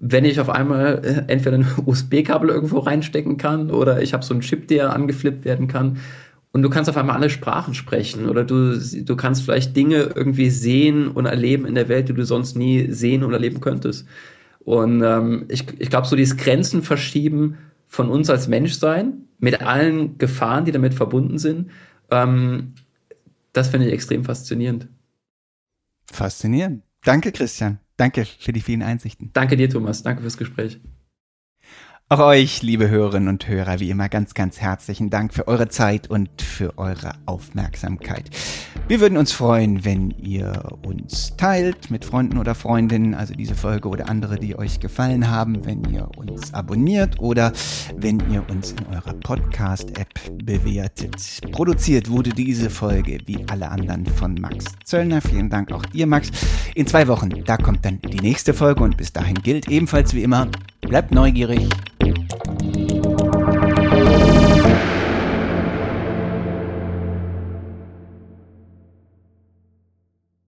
wenn 0.00 0.24
ich 0.24 0.40
auf 0.40 0.50
einmal 0.50 1.02
äh, 1.04 1.32
entweder 1.32 1.58
ein 1.58 1.66
USB-Kabel 1.86 2.50
irgendwo 2.50 2.80
reinstecken 2.80 3.36
kann 3.36 3.70
oder 3.70 4.02
ich 4.02 4.12
habe 4.12 4.24
so 4.24 4.34
einen 4.34 4.40
Chip, 4.40 4.68
der 4.68 4.92
angeflippt 4.92 5.44
werden 5.44 5.68
kann 5.68 5.98
und 6.52 6.62
du 6.62 6.70
kannst 6.70 6.90
auf 6.90 6.96
einmal 6.96 7.16
alle 7.16 7.30
Sprachen 7.30 7.74
sprechen 7.74 8.28
oder 8.28 8.44
du, 8.44 8.78
du 8.78 9.16
kannst 9.16 9.42
vielleicht 9.42 9.76
Dinge 9.76 10.12
irgendwie 10.14 10.50
sehen 10.50 11.08
und 11.08 11.26
erleben 11.26 11.66
in 11.66 11.74
der 11.74 11.88
Welt, 11.88 12.08
die 12.08 12.14
du 12.14 12.24
sonst 12.24 12.56
nie 12.56 12.92
sehen 12.92 13.24
und 13.24 13.32
erleben 13.32 13.60
könntest. 13.60 14.06
Und 14.60 15.02
ähm, 15.02 15.46
ich, 15.48 15.66
ich 15.78 15.90
glaube, 15.90 16.06
so 16.06 16.16
dieses 16.16 16.36
Grenzen 16.36 16.82
verschieben 16.82 17.58
von 17.88 18.08
uns 18.08 18.30
als 18.30 18.48
Menschsein 18.48 19.24
mit 19.38 19.62
allen 19.62 20.16
Gefahren, 20.18 20.64
die 20.64 20.72
damit 20.72 20.94
verbunden 20.94 21.38
sind, 21.38 21.70
ähm, 22.10 22.74
das 23.54 23.68
finde 23.68 23.86
ich 23.86 23.94
extrem 23.94 24.24
faszinierend. 24.24 24.88
Faszinierend. 26.12 26.82
Danke, 27.02 27.32
Christian. 27.32 27.78
Danke 27.96 28.24
für 28.24 28.52
die 28.52 28.60
vielen 28.60 28.82
Einsichten. 28.82 29.30
Danke 29.32 29.56
dir, 29.56 29.70
Thomas. 29.70 30.02
Danke 30.02 30.20
fürs 30.20 30.36
Gespräch. 30.36 30.80
Auch 32.10 32.18
euch, 32.18 32.60
liebe 32.60 32.90
Hörerinnen 32.90 33.30
und 33.30 33.48
Hörer, 33.48 33.80
wie 33.80 33.88
immer 33.88 34.10
ganz, 34.10 34.34
ganz 34.34 34.60
herzlichen 34.60 35.08
Dank 35.08 35.32
für 35.32 35.48
eure 35.48 35.68
Zeit 35.68 36.10
und 36.10 36.42
für 36.42 36.76
eure 36.76 37.12
Aufmerksamkeit. 37.24 38.28
Wir 38.88 39.00
würden 39.00 39.16
uns 39.16 39.32
freuen, 39.32 39.86
wenn 39.86 40.10
ihr 40.10 40.76
uns 40.82 41.34
teilt 41.38 41.90
mit 41.90 42.04
Freunden 42.04 42.36
oder 42.36 42.54
Freundinnen, 42.54 43.14
also 43.14 43.32
diese 43.32 43.54
Folge 43.54 43.88
oder 43.88 44.10
andere, 44.10 44.38
die 44.38 44.58
euch 44.58 44.80
gefallen 44.80 45.30
haben, 45.30 45.64
wenn 45.64 45.82
ihr 45.94 46.06
uns 46.18 46.52
abonniert 46.52 47.20
oder 47.20 47.52
wenn 47.96 48.22
ihr 48.30 48.44
uns 48.50 48.72
in 48.72 48.94
eurer 48.94 49.14
Podcast-App 49.14 50.44
bewertet. 50.44 51.40
Produziert 51.52 52.10
wurde 52.10 52.30
diese 52.30 52.68
Folge 52.68 53.18
wie 53.24 53.46
alle 53.48 53.70
anderen 53.70 54.04
von 54.04 54.34
Max 54.34 54.66
Zöllner. 54.84 55.22
Vielen 55.22 55.48
Dank 55.48 55.72
auch 55.72 55.86
dir, 55.86 56.06
Max. 56.06 56.30
In 56.74 56.86
zwei 56.86 57.08
Wochen, 57.08 57.30
da 57.46 57.56
kommt 57.56 57.82
dann 57.86 57.98
die 58.02 58.20
nächste 58.20 58.52
Folge 58.52 58.84
und 58.84 58.98
bis 58.98 59.10
dahin 59.10 59.36
gilt 59.36 59.70
ebenfalls 59.70 60.12
wie 60.12 60.22
immer, 60.22 60.48
bleibt 60.82 61.10
neugierig 61.10 61.66
Thank 62.30 62.76
you. 62.76 62.83